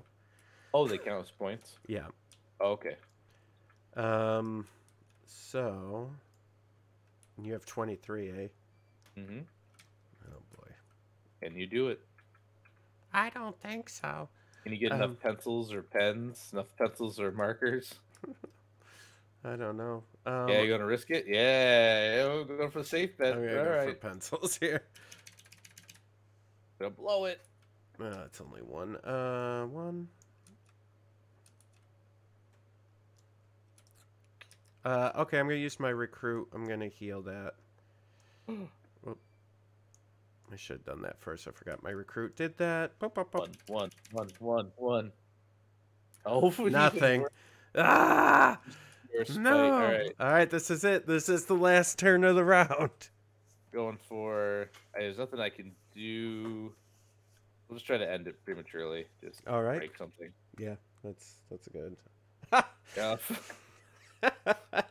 Oh, 0.73 0.87
they 0.87 0.97
count 0.97 1.25
as 1.25 1.31
points? 1.31 1.77
Yeah. 1.87 2.07
Oh, 2.61 2.71
okay. 2.71 2.97
Um, 3.95 4.65
so 5.25 6.09
you 7.41 7.53
have 7.53 7.65
23, 7.65 8.29
eh? 8.29 8.33
Mm-hmm. 9.17 9.39
Oh 10.27 10.41
boy. 10.57 10.67
Can 11.41 11.55
you 11.55 11.65
do 11.67 11.87
it? 11.87 11.99
I 13.13 13.29
don't 13.29 13.59
think 13.61 13.89
so. 13.89 14.27
Can 14.63 14.73
you 14.73 14.77
get 14.77 14.91
Um, 14.91 15.01
enough 15.01 15.19
pencils 15.21 15.73
or 15.73 15.81
pens? 15.81 16.49
Enough 16.53 16.67
pencils 16.77 17.19
or 17.19 17.31
markers? 17.31 17.95
I 19.43 19.55
don't 19.55 19.77
know. 19.77 20.03
Um, 20.25 20.49
yeah, 20.49 20.61
you 20.61 20.69
gonna 20.69 20.85
risk 20.85 21.09
it? 21.11 21.25
Yeah, 21.27 22.25
we're 22.27 22.43
going 22.43 22.71
for 22.71 22.79
the 22.79 22.87
safe 22.87 23.17
bet. 23.17 23.33
I'm 23.33 23.39
All 23.39 23.45
go 23.45 23.63
right. 23.69 23.89
for 23.89 24.09
pencils 24.09 24.57
here. 24.61 24.83
Gonna 26.79 26.91
blow 26.91 27.25
it. 27.25 27.41
Uh, 27.99 28.23
it's 28.25 28.41
only 28.41 28.61
one. 28.61 28.95
Uh, 28.97 29.65
one. 29.65 30.07
Uh, 34.83 35.11
okay, 35.15 35.39
I'm 35.39 35.47
gonna 35.47 35.59
use 35.59 35.79
my 35.79 35.89
recruit. 35.89 36.47
I'm 36.53 36.65
gonna 36.65 36.87
heal 36.87 37.21
that. 37.23 37.53
Oop. 38.49 38.69
I 40.51 40.55
should 40.55 40.77
have 40.77 40.85
done 40.85 41.01
that 41.03 41.19
first. 41.19 41.47
I 41.47 41.51
forgot 41.51 41.83
my 41.83 41.91
recruit 41.91 42.35
did 42.35 42.57
that. 42.57 42.97
Boop. 42.99 43.15
One, 43.33 43.51
one, 43.67 43.89
one, 44.11 44.29
one, 44.39 44.71
one. 44.75 45.11
Oh, 46.25 46.53
Nothing. 46.59 47.25
Ah. 47.75 48.59
No. 49.37 49.73
All 49.73 49.81
right, 49.81 50.11
All 50.19 50.31
right, 50.31 50.49
this 50.49 50.69
is 50.71 50.83
it. 50.83 51.07
This 51.07 51.29
is 51.29 51.45
the 51.45 51.55
last 51.55 51.97
turn 51.99 52.23
of 52.23 52.35
the 52.35 52.43
round. 52.43 52.91
going 53.71 53.97
for. 54.07 54.69
There's 54.93 55.17
nothing 55.17 55.39
I 55.39 55.49
can 55.49 55.71
do. 55.95 56.71
We'll 57.67 57.77
just 57.77 57.85
try 57.85 57.97
to 57.97 58.09
end 58.09 58.27
it 58.27 58.43
prematurely. 58.43 59.05
Just 59.23 59.47
All 59.47 59.61
right. 59.61 59.77
break 59.77 59.95
something. 59.97 60.31
Yeah, 60.57 60.75
that's 61.03 61.33
that's 61.49 61.67
good. 61.67 61.95
Yeah. 62.97 63.17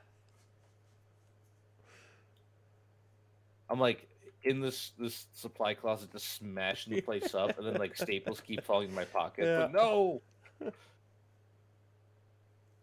I'm 3.68 3.80
like 3.80 4.08
in 4.44 4.60
this 4.60 4.92
this 4.98 5.26
supply 5.34 5.74
closet, 5.74 6.12
just 6.12 6.36
smashing 6.36 6.94
the 6.94 7.00
place 7.00 7.34
up, 7.34 7.58
and 7.58 7.66
then 7.66 7.74
like 7.74 7.96
staples 7.96 8.40
keep 8.40 8.64
falling 8.64 8.88
in 8.90 8.94
my 8.94 9.04
pocket. 9.04 9.46
Yeah. 9.46 9.58
But 9.62 9.72
no. 9.72 10.22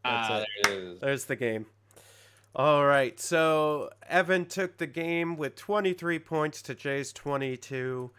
That's 0.05 0.29
ah, 0.29 0.43
there 0.63 0.73
it 0.73 0.83
is. 0.83 0.99
There's 0.99 1.25
the 1.25 1.35
game. 1.35 1.65
All 2.55 2.85
right. 2.85 3.19
So 3.19 3.89
Evan 4.07 4.45
took 4.45 4.77
the 4.77 4.85
game 4.87 5.35
with 5.35 5.55
23 5.55 6.19
points 6.19 6.61
to 6.63 6.75
Jay's 6.75 7.11
22. 7.11 8.11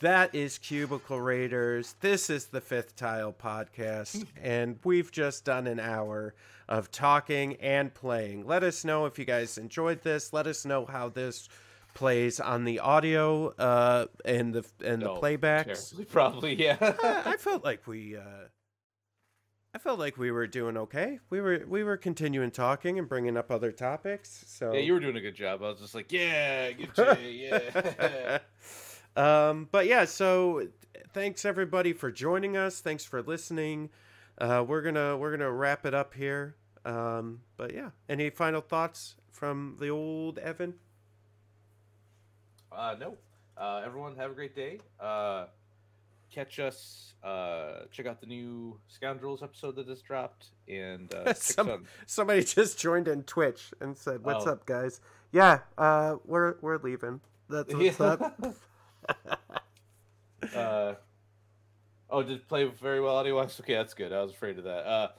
That 0.00 0.34
is 0.34 0.58
Cubicle 0.58 1.20
Raiders. 1.20 1.94
This 2.00 2.28
is 2.28 2.46
the 2.46 2.60
Fifth 2.60 2.96
Tile 2.96 3.32
Podcast, 3.32 4.26
and 4.42 4.78
we've 4.84 5.10
just 5.10 5.44
done 5.46 5.66
an 5.66 5.80
hour 5.80 6.34
of 6.68 6.90
talking 6.90 7.54
and 7.56 7.94
playing. 7.94 8.46
Let 8.46 8.62
us 8.64 8.84
know 8.84 9.06
if 9.06 9.18
you 9.18 9.24
guys 9.24 9.56
enjoyed 9.56 10.02
this. 10.02 10.32
Let 10.32 10.46
us 10.46 10.66
know 10.66 10.84
how 10.84 11.08
this 11.08 11.48
plays 11.94 12.38
on 12.38 12.64
the 12.64 12.80
audio 12.80 13.54
uh, 13.54 14.06
and 14.26 14.52
the 14.52 14.64
and 14.84 15.00
the 15.00 15.06
No, 15.06 15.16
playbacks. 15.16 15.90
Terribly, 15.90 16.04
probably, 16.10 16.54
yeah. 16.62 16.76
I, 16.80 17.22
I 17.32 17.36
felt 17.38 17.64
like 17.64 17.86
we 17.86 18.16
uh 18.16 18.48
I 19.78 19.80
felt 19.80 20.00
like 20.00 20.18
we 20.18 20.32
were 20.32 20.48
doing 20.48 20.76
okay. 20.76 21.20
We 21.30 21.40
were 21.40 21.62
we 21.68 21.84
were 21.84 21.96
continuing 21.96 22.50
talking 22.50 22.98
and 22.98 23.08
bringing 23.08 23.36
up 23.36 23.48
other 23.48 23.70
topics. 23.70 24.44
So 24.48 24.72
yeah, 24.72 24.80
you 24.80 24.92
were 24.92 24.98
doing 24.98 25.14
a 25.14 25.20
good 25.20 25.36
job. 25.36 25.62
I 25.62 25.68
was 25.68 25.78
just 25.78 25.94
like, 25.94 26.10
yeah, 26.10 26.72
good 26.72 26.92
Jay, 26.96 27.48
yeah. 27.48 28.38
um 29.48 29.68
but 29.70 29.86
yeah, 29.86 30.04
so 30.04 30.66
thanks 31.12 31.44
everybody 31.44 31.92
for 31.92 32.10
joining 32.10 32.56
us. 32.56 32.80
Thanks 32.80 33.04
for 33.04 33.22
listening. 33.22 33.90
Uh 34.36 34.64
we're 34.66 34.82
going 34.82 34.96
to 34.96 35.16
we're 35.16 35.36
to 35.36 35.52
wrap 35.52 35.86
it 35.86 35.94
up 35.94 36.12
here. 36.12 36.56
Um 36.84 37.42
but 37.56 37.72
yeah, 37.72 37.90
any 38.08 38.30
final 38.30 38.60
thoughts 38.60 39.14
from 39.30 39.76
the 39.78 39.90
old 39.90 40.38
Evan? 40.38 40.74
Uh, 42.72 42.96
no. 42.98 43.16
Uh, 43.56 43.82
everyone, 43.86 44.16
have 44.16 44.32
a 44.32 44.34
great 44.34 44.56
day. 44.56 44.80
Uh, 44.98 45.46
catch 46.30 46.58
us. 46.58 47.14
Uh, 47.24 47.80
check 47.90 48.06
out 48.06 48.20
the 48.20 48.26
new 48.26 48.78
Scoundrels 48.86 49.42
episode 49.42 49.74
that 49.76 49.86
just 49.86 50.04
dropped, 50.04 50.46
and 50.68 51.12
uh, 51.14 51.32
Some- 51.34 51.84
Somebody 52.06 52.44
just 52.44 52.78
joined 52.78 53.08
in 53.08 53.24
Twitch 53.24 53.72
and 53.80 53.96
said, 53.96 54.24
"What's 54.24 54.46
Oh. 54.46 54.52
up, 54.52 54.66
guys?" 54.66 55.00
Yeah, 55.32 55.60
uh 55.76 56.16
we're 56.24 56.54
we're 56.60 56.78
leaving. 56.78 57.20
That's 57.50 57.74
what's 57.74 58.00
up. 58.00 58.54
uh, 60.54 60.94
oh, 62.10 62.22
did 62.22 62.46
play 62.48 62.64
very 62.64 63.00
well 63.00 63.16
audio 63.16 63.36
wise? 63.36 63.58
Okay, 63.60 63.74
that's 63.74 63.94
good. 63.94 64.12
I 64.12 64.22
was 64.22 64.32
afraid 64.32 64.58
of 64.58 64.64
that. 64.64 65.10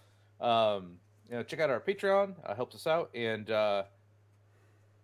Uh, 0.41 0.43
um, 0.43 0.97
you 1.29 1.35
know, 1.35 1.43
check 1.43 1.59
out 1.59 1.69
our 1.69 1.79
Patreon. 1.81 2.35
Uh, 2.45 2.55
helps 2.55 2.75
us 2.75 2.87
out, 2.87 3.09
and 3.13 3.49
uh, 3.51 3.83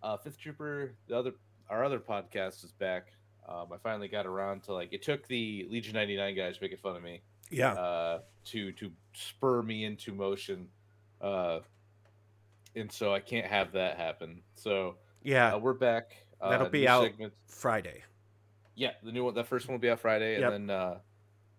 uh, 0.01 0.17
Fifth 0.17 0.39
Trooper, 0.39 0.93
the 1.07 1.17
other 1.17 1.33
our 1.69 1.83
other 1.83 1.99
podcast 1.99 2.63
is 2.63 2.71
back. 2.71 3.07
Um, 3.47 3.67
I 3.71 3.77
finally 3.77 4.07
got 4.07 4.25
around 4.25 4.63
to 4.63 4.73
like 4.73 4.91
it 4.93 5.01
took 5.03 5.27
the 5.27 5.67
Legion 5.69 5.93
ninety 5.93 6.17
nine 6.17 6.35
guys 6.35 6.57
making 6.61 6.77
fun 6.77 6.95
of 6.95 7.03
me 7.03 7.21
Yeah. 7.51 7.73
uh, 7.73 8.19
to 8.45 8.71
to 8.73 8.91
spur 9.13 9.61
me 9.61 9.85
into 9.85 10.13
motion, 10.13 10.67
uh, 11.21 11.59
and 12.75 12.91
so 12.91 13.13
I 13.13 13.19
can't 13.19 13.45
have 13.45 13.71
that 13.73 13.97
happen. 13.97 14.41
So 14.55 14.95
Yeah. 15.23 15.53
uh, 15.55 15.59
we're 15.59 15.73
back. 15.73 16.15
Uh, 16.41 16.49
That'll 16.49 16.69
be 16.69 16.87
out 16.87 17.03
segments. 17.03 17.37
Friday. 17.47 18.03
Yeah, 18.75 18.91
the 19.03 19.11
new 19.11 19.23
one, 19.23 19.33
the 19.33 19.43
first 19.43 19.67
one 19.67 19.73
will 19.75 19.79
be 19.81 19.89
out 19.89 19.99
Friday, 19.99 20.39
Yep. 20.39 20.51
and 20.53 20.69
then 20.69 20.75
uh, 20.75 20.99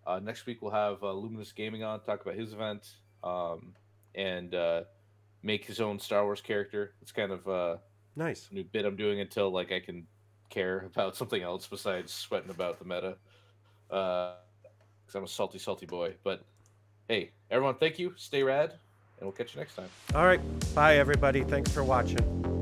uh, 0.05 0.19
next 0.19 0.45
week 0.45 0.61
we'll 0.61 0.71
have 0.71 1.01
uh, 1.03 1.11
Luminous 1.11 1.51
Gaming 1.51 1.83
on 1.83 1.99
talk 2.01 2.21
about 2.21 2.35
his 2.35 2.53
event, 2.53 2.95
um, 3.23 3.73
and 4.13 4.53
uh, 4.53 4.83
make 5.41 5.65
his 5.65 5.81
own 5.81 5.99
Star 5.99 6.23
Wars 6.25 6.41
character. 6.41 6.93
It's 7.01 7.11
kind 7.11 7.31
of 7.31 7.47
uh, 7.47 7.77
Nice. 8.15 8.49
new 8.51 8.63
bit 8.63 8.85
I'm 8.85 8.95
doing 8.95 9.19
until 9.19 9.49
like 9.49 9.71
I 9.71 9.79
can 9.79 10.05
care 10.49 10.85
about 10.85 11.15
something 11.15 11.41
else 11.41 11.67
besides 11.67 12.13
sweating 12.13 12.49
about 12.49 12.79
the 12.79 12.85
meta. 12.85 13.15
Uh, 13.89 14.33
because 15.07 15.15
I'm 15.15 15.23
a 15.23 15.27
salty, 15.27 15.57
salty 15.57 15.85
boy. 15.85 16.15
But 16.23 16.43
hey, 17.07 17.31
everyone, 17.49 17.75
thank 17.75 17.97
you. 17.97 18.13
Stay 18.17 18.43
rad, 18.43 18.71
and 18.71 19.21
we'll 19.21 19.31
catch 19.31 19.55
you 19.55 19.59
next 19.59 19.75
time. 19.75 19.89
All 20.13 20.25
right. 20.25 20.41
Bye, 20.75 20.97
everybody. 20.97 21.43
Thanks 21.43 21.71
for 21.71 21.83
watching. 21.83 22.56